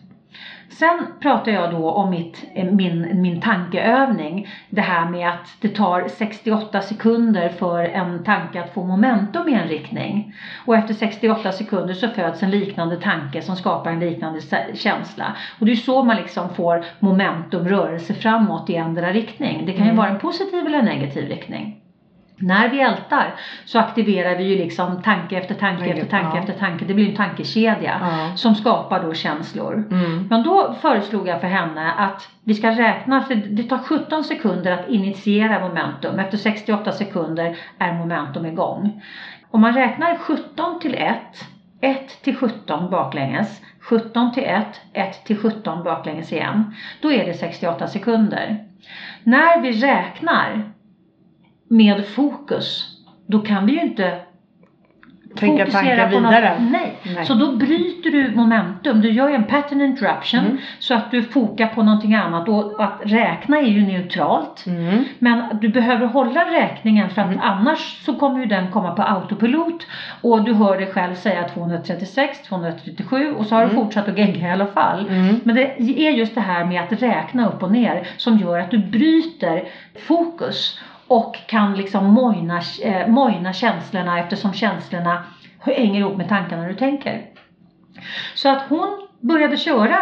Sen 0.70 1.06
pratar 1.20 1.52
jag 1.52 1.70
då 1.70 1.90
om 1.90 2.10
mitt, 2.10 2.44
min, 2.72 3.20
min 3.22 3.40
tankeövning. 3.40 4.48
Det 4.70 4.80
här 4.80 5.10
med 5.10 5.28
att 5.28 5.48
det 5.60 5.68
tar 5.68 6.08
68 6.08 6.80
sekunder 6.80 7.48
för 7.48 7.84
en 7.84 8.24
tanke 8.24 8.60
att 8.60 8.74
få 8.74 8.84
momentum 8.84 9.48
i 9.48 9.52
en 9.54 9.68
riktning. 9.68 10.34
Och 10.66 10.76
efter 10.76 10.94
68 10.94 11.52
sekunder 11.52 11.94
så 11.94 12.08
föds 12.08 12.42
en 12.42 12.50
liknande 12.50 12.96
tanke 12.96 13.42
som 13.42 13.56
skapar 13.56 13.90
en 13.90 14.00
liknande 14.00 14.38
kä- 14.40 14.74
känsla. 14.74 15.36
Och 15.60 15.66
det 15.66 15.72
är 15.72 15.76
så 15.76 16.02
man 16.02 16.16
liksom 16.16 16.54
får 16.54 16.84
momentum, 16.98 17.68
rörelse 17.68 18.14
framåt 18.14 18.70
i 18.70 18.74
ändra 18.76 19.12
riktning. 19.12 19.66
Det 19.66 19.72
kan 19.72 19.84
ju 19.84 19.90
Mm. 19.90 19.96
vara 19.96 20.08
en 20.08 20.18
positiv 20.18 20.66
eller 20.66 20.78
en 20.78 20.84
negativ 20.84 21.28
riktning. 21.28 21.76
När 22.40 22.68
vi 22.68 22.80
ältar 22.80 23.34
så 23.64 23.78
aktiverar 23.78 24.36
vi 24.36 24.44
ju 24.44 24.56
liksom 24.56 25.02
tanke 25.02 25.36
efter 25.36 25.54
tanke 25.54 25.78
Tanke, 25.78 25.94
efter 25.94 26.10
tanke 26.10 26.36
ja. 26.36 26.40
efter 26.42 26.52
tanke. 26.52 26.84
Det 26.84 26.94
blir 26.94 27.10
en 27.10 27.16
tankekedja 27.16 28.00
Ja. 28.00 28.36
som 28.36 28.54
skapar 28.54 29.02
då 29.02 29.14
känslor. 29.14 29.74
Mm. 29.90 30.26
Men 30.30 30.42
då 30.42 30.74
föreslog 30.80 31.28
jag 31.28 31.40
för 31.40 31.48
henne 31.48 31.92
att 31.92 32.28
vi 32.44 32.54
ska 32.54 32.70
räkna, 32.70 33.22
för 33.22 33.34
det 33.34 33.62
tar 33.62 33.78
17 33.78 34.24
sekunder 34.24 34.72
att 34.72 34.88
initiera 34.88 35.68
momentum. 35.68 36.18
Efter 36.18 36.38
68 36.38 36.92
sekunder 36.92 37.56
är 37.78 37.92
momentum 37.92 38.46
igång. 38.46 39.02
Om 39.50 39.60
man 39.60 39.74
räknar 39.74 40.16
17 40.16 40.80
till 40.80 40.94
1, 40.94 41.16
1 41.80 42.22
till 42.22 42.36
17 42.36 42.90
baklänges, 42.90 43.60
17 43.80 44.32
till 44.32 44.44
1, 44.44 44.66
1 44.92 45.24
till 45.24 45.38
17 45.38 45.84
baklänges 45.84 46.32
igen. 46.32 46.74
Då 47.02 47.12
är 47.12 47.26
det 47.26 47.34
68 47.34 47.86
sekunder. 47.86 48.64
När 49.24 49.60
vi 49.60 49.72
räknar 49.72 50.72
med 51.70 52.06
fokus, 52.06 52.96
då 53.26 53.38
kan 53.38 53.66
vi 53.66 53.72
ju 53.72 53.80
inte 53.80 54.18
Tänka 55.36 55.66
tankar 55.66 56.10
något- 56.10 56.18
vidare. 56.18 56.56
Nej. 56.70 56.96
Nej. 57.14 57.24
Så 57.26 57.34
då 57.34 57.56
bryter 57.56 58.10
du 58.10 58.32
momentum. 58.36 59.00
Du 59.00 59.10
gör 59.10 59.28
ju 59.28 59.34
en 59.34 59.44
pattern 59.44 59.80
interruption 59.80 60.40
Mm. 60.40 60.58
så 60.78 60.94
att 60.94 61.10
du 61.10 61.22
fokar 61.22 61.66
på 61.66 61.82
någonting 61.82 62.14
annat 62.14 62.48
och 62.48 62.84
att 62.84 63.00
räkna 63.04 63.58
är 63.58 63.66
ju 63.66 63.82
neutralt. 63.86 64.64
Mm. 64.66 65.04
Men 65.18 65.58
du 65.60 65.68
behöver 65.68 66.06
hålla 66.06 66.44
räkningen 66.50 67.10
för 67.10 67.20
att 67.22 67.26
Mm. 67.28 67.40
annars 67.42 68.02
så 68.04 68.14
kommer 68.14 68.40
ju 68.40 68.46
den 68.46 68.70
komma 68.70 68.90
på 68.94 69.02
autopilot 69.02 69.86
och 70.20 70.44
du 70.44 70.54
hör 70.54 70.76
dig 70.76 70.86
själv 70.92 71.14
säga 71.14 71.48
236, 71.48 72.42
237 72.48 73.32
och 73.34 73.46
så 73.46 73.54
har 73.54 73.62
du 73.66 73.70
Mm. 73.70 73.84
fortsatt 73.84 74.08
att 74.08 74.18
gegga 74.18 74.48
i 74.48 74.50
alla 74.50 74.66
fall. 74.66 75.08
Mm. 75.08 75.40
Men 75.44 75.54
det 75.54 75.80
är 76.06 76.10
just 76.10 76.34
det 76.34 76.40
här 76.40 76.64
med 76.64 76.82
att 76.82 77.02
räkna 77.02 77.48
upp 77.48 77.62
och 77.62 77.72
ner 77.72 78.06
som 78.16 78.38
gör 78.38 78.58
att 78.58 78.70
du 78.70 78.78
bryter 78.78 79.64
fokus 80.06 80.80
och 81.10 81.36
kan 81.46 81.74
liksom 81.74 82.04
mojna, 82.06 82.60
eh, 82.84 83.06
mojna 83.08 83.52
känslorna 83.52 84.18
eftersom 84.18 84.52
känslorna 84.52 85.24
hänger 85.60 86.00
ihop 86.00 86.16
med 86.16 86.28
tankarna 86.28 86.68
du 86.68 86.74
tänker. 86.74 87.22
Så 88.34 88.48
att 88.48 88.62
hon 88.68 89.06
började 89.20 89.56
köra 89.56 89.96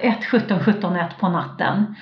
1 0.00 0.24
17 0.24 0.60
17 0.60 0.96
1 0.96 1.18
på 1.20 1.28
natten. 1.28 1.94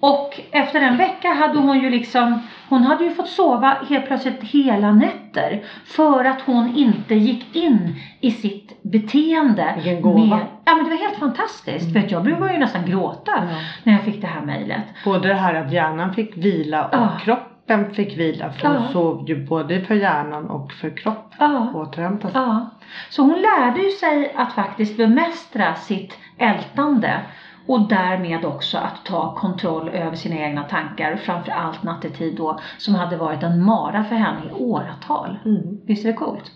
Och 0.00 0.40
efter 0.50 0.80
en 0.80 0.96
vecka 0.96 1.28
hade 1.32 1.58
hon 1.58 1.78
ju 1.80 1.90
liksom, 1.90 2.42
hon 2.68 2.82
hade 2.82 3.04
ju 3.04 3.10
fått 3.14 3.28
sova 3.28 3.76
helt 3.88 4.06
plötsligt 4.06 4.42
hela 4.42 4.92
nätter. 4.92 5.62
För 5.84 6.24
att 6.24 6.40
hon 6.40 6.76
inte 6.76 7.14
gick 7.14 7.56
in 7.56 7.94
i 8.20 8.30
sitt 8.30 8.82
beteende. 8.82 9.72
Vilken 9.76 10.02
gåva. 10.02 10.40
ja 10.64 10.74
men 10.74 10.84
det 10.84 10.90
var 10.90 10.96
helt 10.96 11.18
fantastiskt. 11.18 11.92
För 11.92 12.00
att 12.00 12.10
jag 12.10 12.24
började 12.24 12.52
ju 12.52 12.58
nästan 12.58 12.86
gråta 12.86 13.32
Ja. 13.36 13.56
när 13.82 13.92
jag 13.92 14.02
fick 14.02 14.20
det 14.20 14.26
här 14.26 14.40
mejlet. 14.42 14.82
Både 15.04 15.28
det 15.28 15.34
här 15.34 15.54
att 15.54 15.72
hjärnan 15.72 16.14
fick 16.14 16.36
vila 16.36 16.84
och 16.86 16.94
Ja. 16.94 17.18
kroppen 17.24 17.52
fick 17.94 18.18
vila. 18.18 18.52
För 18.52 18.68
hon 18.68 18.76
Ja. 18.76 18.88
sov 18.92 19.28
ju 19.28 19.46
både 19.46 19.80
för 19.80 19.94
hjärnan 19.94 20.50
och 20.50 20.72
för 20.72 20.96
kroppen. 20.96 21.36
Ja. 21.38 21.72
Återhämta 21.74 22.30
sig. 22.30 22.40
Ja, 22.40 22.70
så 23.10 23.22
hon 23.22 23.42
lärde 23.42 23.80
ju 23.80 23.90
sig 23.90 24.32
att 24.36 24.52
faktiskt 24.52 24.96
bemästra 24.96 25.74
sitt 25.74 26.18
ältande 26.38 27.20
och 27.66 27.88
därmed 27.88 28.44
också 28.44 28.78
att 28.78 29.04
ta 29.04 29.34
kontroll 29.34 29.88
över 29.88 30.16
sina 30.16 30.36
egna 30.36 30.62
tankar, 30.62 31.16
framförallt 31.16 31.82
nattetid 31.82 32.36
då, 32.36 32.58
som 32.78 32.94
hade 32.94 33.16
varit 33.16 33.42
en 33.42 33.62
mara 33.64 34.04
för 34.04 34.16
henne 34.16 34.40
i 34.50 34.52
åratal. 34.52 35.38
Mm. 35.44 35.80
Visst 35.86 36.04
är 36.04 36.08
det 36.08 36.16
coolt? 36.16 36.50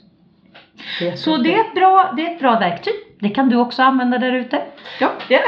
Jättefint. 1.01 1.19
Så 1.19 1.37
det 1.37 1.55
är, 1.55 1.61
ett 1.61 1.75
bra, 1.75 2.13
det 2.17 2.27
är 2.27 2.33
ett 2.35 2.41
bra 2.41 2.59
verktyg. 2.59 2.95
Det 3.21 3.29
kan 3.29 3.49
du 3.49 3.57
också 3.57 3.83
använda 3.83 4.19
där 4.19 4.33
ute. 4.33 4.63
Ja. 5.01 5.09
Ja. 5.29 5.39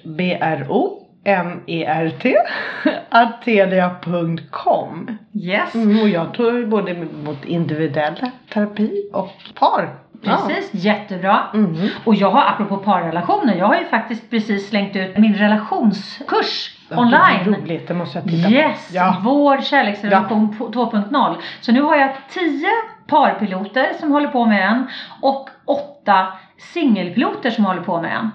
B-R-O-M-E-R-T, 1.25 2.37
attelia.com. 3.11 5.19
Yes. 5.33 5.75
Mm, 5.75 6.01
och 6.01 6.09
jag 6.09 6.35
tar 6.35 6.53
ju 6.53 6.67
både 6.67 6.95
mot 7.25 7.45
individuell 7.45 8.15
terapi 8.53 9.11
och 9.13 9.31
par. 9.55 9.95
Precis, 10.25 10.71
jättebra. 10.75 11.41
Ja. 11.53 11.59
Mm. 11.59 11.89
Och 12.05 12.15
jag 12.15 12.31
har, 12.31 12.43
apropå 12.55 12.77
parrelationer, 12.77 13.55
jag 13.55 13.67
har 13.67 13.77
ju 13.77 13.85
faktiskt 13.85 14.31
precis 14.31 14.69
slängt 14.69 14.97
ut 14.97 15.19
min 15.19 15.35
relationskurs 15.35 16.77
Ja, 16.89 16.99
online. 16.99 17.45
Det 17.45 17.51
roligt, 17.51 17.89
det 17.89 17.95
måste 17.95 18.19
jag 18.19 18.25
titta 18.29 18.49
på. 18.49 18.55
Yes, 18.55 18.91
Ja. 18.93 19.17
vår 19.25 19.61
kärleksrelation 19.61 20.57
2.0. 20.59 21.35
Så 21.61 21.73
nu 21.73 21.83
har 21.83 21.97
jag 21.97 22.11
10 22.31 22.67
parpiloter 23.07 23.87
som 24.01 24.11
håller 24.13 24.29
på 24.29 24.47
med 24.47 24.63
den 24.63 24.87
och 25.21 25.49
8 25.65 26.27
singelpiloter 26.75 27.51
som 27.51 27.65
håller 27.65 27.83
på 27.83 28.01
med 28.03 28.11
den. 28.11 28.31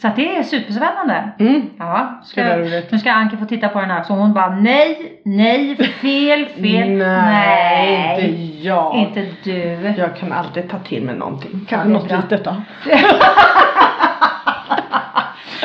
Så 0.00 0.08
att 0.08 0.16
det 0.16 0.36
är 0.36 0.42
superspännande. 0.42 1.30
Mm. 1.38 1.70
Ja, 1.78 2.20
Ska 2.24 2.56
nu 2.90 2.98
ska 3.00 3.12
Anke 3.12 3.36
få 3.36 3.44
titta 3.44 3.68
på 3.68 3.80
den 3.80 3.90
här 3.90 4.02
så 4.02 4.12
hon 4.12 4.34
bara 4.34 4.50
nej, 4.56 5.20
nej, 5.24 5.76
fel, 5.76 6.46
fel. 6.46 6.96
Nej, 6.98 8.24
inte 8.24 8.42
jag. 8.68 8.94
Inte 8.96 9.26
du. 9.44 9.94
Jag 9.96 10.16
kan 10.16 10.32
alltid 10.32 10.70
ta 10.70 10.78
till 10.78 11.02
mig 11.02 11.16
någonting. 11.16 11.50
Ja, 11.52 11.58
Kanske 11.68 11.88
är 11.88 11.92
något 11.92 12.08
bra. 12.08 12.16
litet 12.16 12.44
då. 12.44 12.54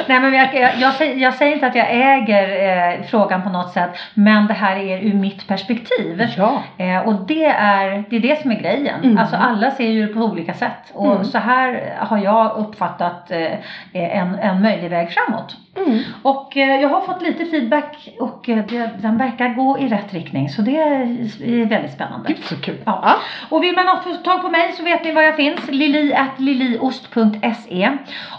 Nej 0.10 0.20
men 0.20 0.34
jag, 0.34 0.56
jag, 0.56 0.72
jag, 0.78 0.94
säger, 0.94 1.16
jag 1.16 1.34
säger 1.34 1.54
inte 1.54 1.68
att 1.68 1.76
jag 1.76 1.88
äger 1.92 2.70
eh, 3.00 3.06
frågan 3.06 3.42
på 3.44 3.50
något 3.50 3.72
sätt 3.72 3.90
men 4.14 4.48
det 4.48 4.54
här 4.54 4.76
är 4.76 5.00
ur 5.06 5.14
mitt 5.14 5.48
perspektiv. 5.48 6.28
Ja. 6.38 6.64
Eh, 6.78 7.08
och 7.08 7.14
det 7.28 7.46
är, 7.46 8.04
det 8.10 8.16
är 8.16 8.20
det 8.20 8.42
som 8.42 8.52
är 8.52 8.56
grejen. 8.60 9.04
Mm. 9.04 9.18
Alltså 9.18 9.36
alla 9.36 9.72
ser 9.72 9.88
ju 9.90 10.08
det 10.08 10.14
på 10.14 10.20
olika 10.20 10.54
sätt. 10.54 10.92
Och 10.94 11.12
Mm. 11.12 11.24
så 11.24 11.38
här 11.38 11.94
har 11.98 12.18
jag 12.18 12.58
uppfattat 12.58 13.32
eh, 13.32 13.52
en, 13.94 14.36
en 14.36 14.62
möjlig 14.62 14.90
väg 14.90 15.12
framåt. 15.12 15.56
Mm. 15.78 16.00
Och 16.22 16.58
eh, 16.58 16.82
jag 16.82 16.90
har 16.90 17.02
fått 17.02 17.22
lite 17.22 17.46
feedback 17.46 18.10
och 18.20 18.50
eh, 18.50 18.58
det, 18.70 18.90
den 19.02 19.18
verkar 19.18 19.50
gå 19.50 19.80
i 19.80 19.88
rätt 19.88 20.14
riktning. 20.14 20.50
Så 20.50 20.62
det 20.62 20.78
är, 20.78 21.66
väldigt 21.66 21.92
spännande. 21.94 22.28
Gud 22.28 22.44
så 22.44 22.56
kul. 22.56 22.78
Ja. 22.86 23.02
Ja. 23.06 23.16
Och 23.50 23.64
vill 23.64 23.76
man 23.76 23.88
ha 23.88 24.00
tag 24.24 24.42
på 24.42 24.50
mig 24.50 24.72
så 24.72 24.84
vet 24.84 25.04
ni 25.04 25.12
var 25.12 25.22
jag 25.22 25.36
finns. 25.36 25.72
lili.liliost.se 25.72 27.90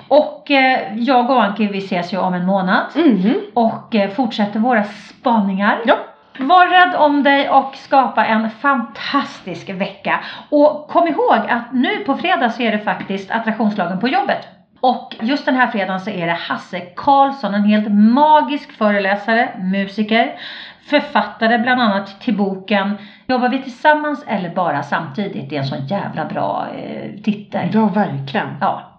Och 0.09 0.51
eh, 0.51 0.79
jag 0.97 1.31
och 1.31 1.45
Anki 1.45 1.60
vi 1.69 1.79
ses 1.79 2.13
ju 2.13 2.19
om 2.19 2.35
en 2.35 2.47
månad. 2.47 2.87
Mhm. 2.95 3.41
Och 3.55 3.95
eh, 3.95 4.11
fortsätter 4.11 4.61
våra 4.61 4.85
spaningar. 4.85 5.81
Ja. 5.87 5.97
Var 6.39 6.67
rädd 6.67 6.95
om 6.97 7.23
dig 7.23 7.51
och 7.51 7.77
skapa 7.77 8.27
en 8.27 8.51
fantastisk 8.51 9.71
vecka. 9.71 10.21
Och 10.49 10.89
kom 10.89 11.09
ihåg 11.09 11.39
att 11.49 11.73
nu 11.73 11.97
på 11.97 12.17
fredag 12.17 12.51
så 12.51 12.63
är 12.63 12.73
det 12.73 12.79
faktiskt 12.79 13.31
attraktionslagen 13.31 14.01
på 14.01 14.09
jobbet. 14.09 14.49
Och 14.81 15.17
just 15.21 15.45
den 15.45 15.57
här 15.57 15.67
fredagen 15.67 16.01
så 16.01 16.11
är 16.11 16.27
det 16.27 16.33
Hasse 16.33 16.81
Karlsson, 16.81 17.55
en 17.55 17.65
helt 17.65 17.93
magisk 17.93 18.73
föreläsare, 18.73 19.49
musiker, 19.59 20.35
författare 20.91 21.59
bland 21.59 21.81
annat 21.81 22.21
till 22.21 22.37
boken 22.37 22.97
Jobbar 23.31 23.49
vi 23.49 23.63
tillsammans 23.63 24.25
eller 24.27 24.55
bara 24.55 24.83
samtidigt? 24.83 25.51
Det 25.51 25.57
är 25.57 25.61
en 25.61 25.67
sån 25.67 25.87
jävla 25.87 26.25
bra 26.25 26.67
eh, 26.75 27.23
titel. 27.23 27.69
Ja, 27.73 27.87
verkligen. 27.87 28.49
Ja. 28.61 28.90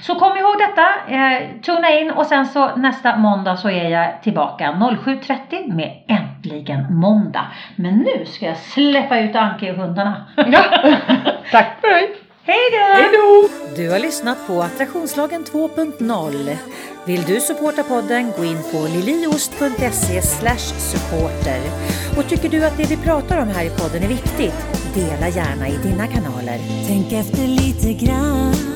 Så 0.00 0.14
kom 0.14 0.36
ihåg 0.36 0.54
detta, 0.58 1.14
eh, 1.14 1.60
tuna 1.62 1.90
in 1.90 2.10
och 2.10 2.26
sen 2.26 2.46
så 2.46 2.76
nästa 2.76 3.16
måndag 3.16 3.56
så 3.56 3.70
är 3.70 3.88
jag 3.88 4.22
tillbaka 4.22 4.72
07.30 4.72 5.74
med 5.74 6.02
Äntligen 6.08 6.94
måndag. 6.94 7.46
Men 7.76 7.96
nu 7.98 8.26
ska 8.26 8.46
jag 8.46 8.56
släppa 8.56 9.18
ut 9.18 9.36
Anke 9.36 9.70
och 9.70 9.76
hundarna. 9.76 10.26
Ja. 10.36 10.62
Tack 11.50 11.80
för 11.80 11.88
dig. 11.88 12.16
Hej 12.48 12.70
då! 12.72 12.94
Hej 12.94 13.08
då! 13.12 13.48
Du 13.76 13.90
har 13.90 13.98
lyssnat 13.98 14.46
på 14.46 14.62
Attraktionslagen 14.62 15.44
2.0. 15.44 16.56
Vill 17.06 17.22
du 17.22 17.40
supporta 17.40 17.82
podden, 17.82 18.32
gå 18.38 18.44
in 18.44 18.62
på 18.72 18.86
liliost.se 18.94 20.22
supporter. 20.22 21.60
Och 22.18 22.28
tycker 22.28 22.48
du 22.48 22.64
att 22.64 22.76
det 22.76 22.90
vi 22.90 22.96
pratar 22.96 23.42
om 23.42 23.48
här 23.48 23.64
i 23.64 23.70
podden 23.70 24.02
är 24.02 24.08
viktigt, 24.08 24.66
dela 24.94 25.28
gärna 25.28 25.68
i 25.68 25.76
dina 25.76 26.06
kanaler. 26.06 26.58
Tänk 26.86 27.12
efter 27.12 27.46
lite 27.46 28.04
grann. 28.04 28.75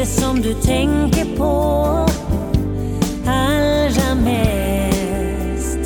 det 0.00 0.06
som 0.06 0.40
du 0.42 0.54
tänker 0.54 1.36
på 1.36 1.44
allra 3.26 4.14
mest? 4.14 5.78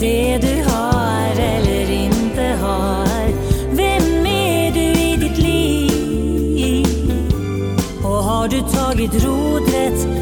Det 0.00 0.38
du 0.38 0.70
har 0.70 1.30
eller 1.38 1.90
inte 1.90 2.42
har. 2.42 3.28
Vem 3.70 4.26
är 4.26 4.72
du 4.72 4.80
i 4.80 5.16
ditt 5.16 5.38
liv? 5.38 7.12
Och 8.04 8.24
har 8.24 8.48
du 8.48 8.60
tagit 8.60 9.24
rodret 9.24 10.21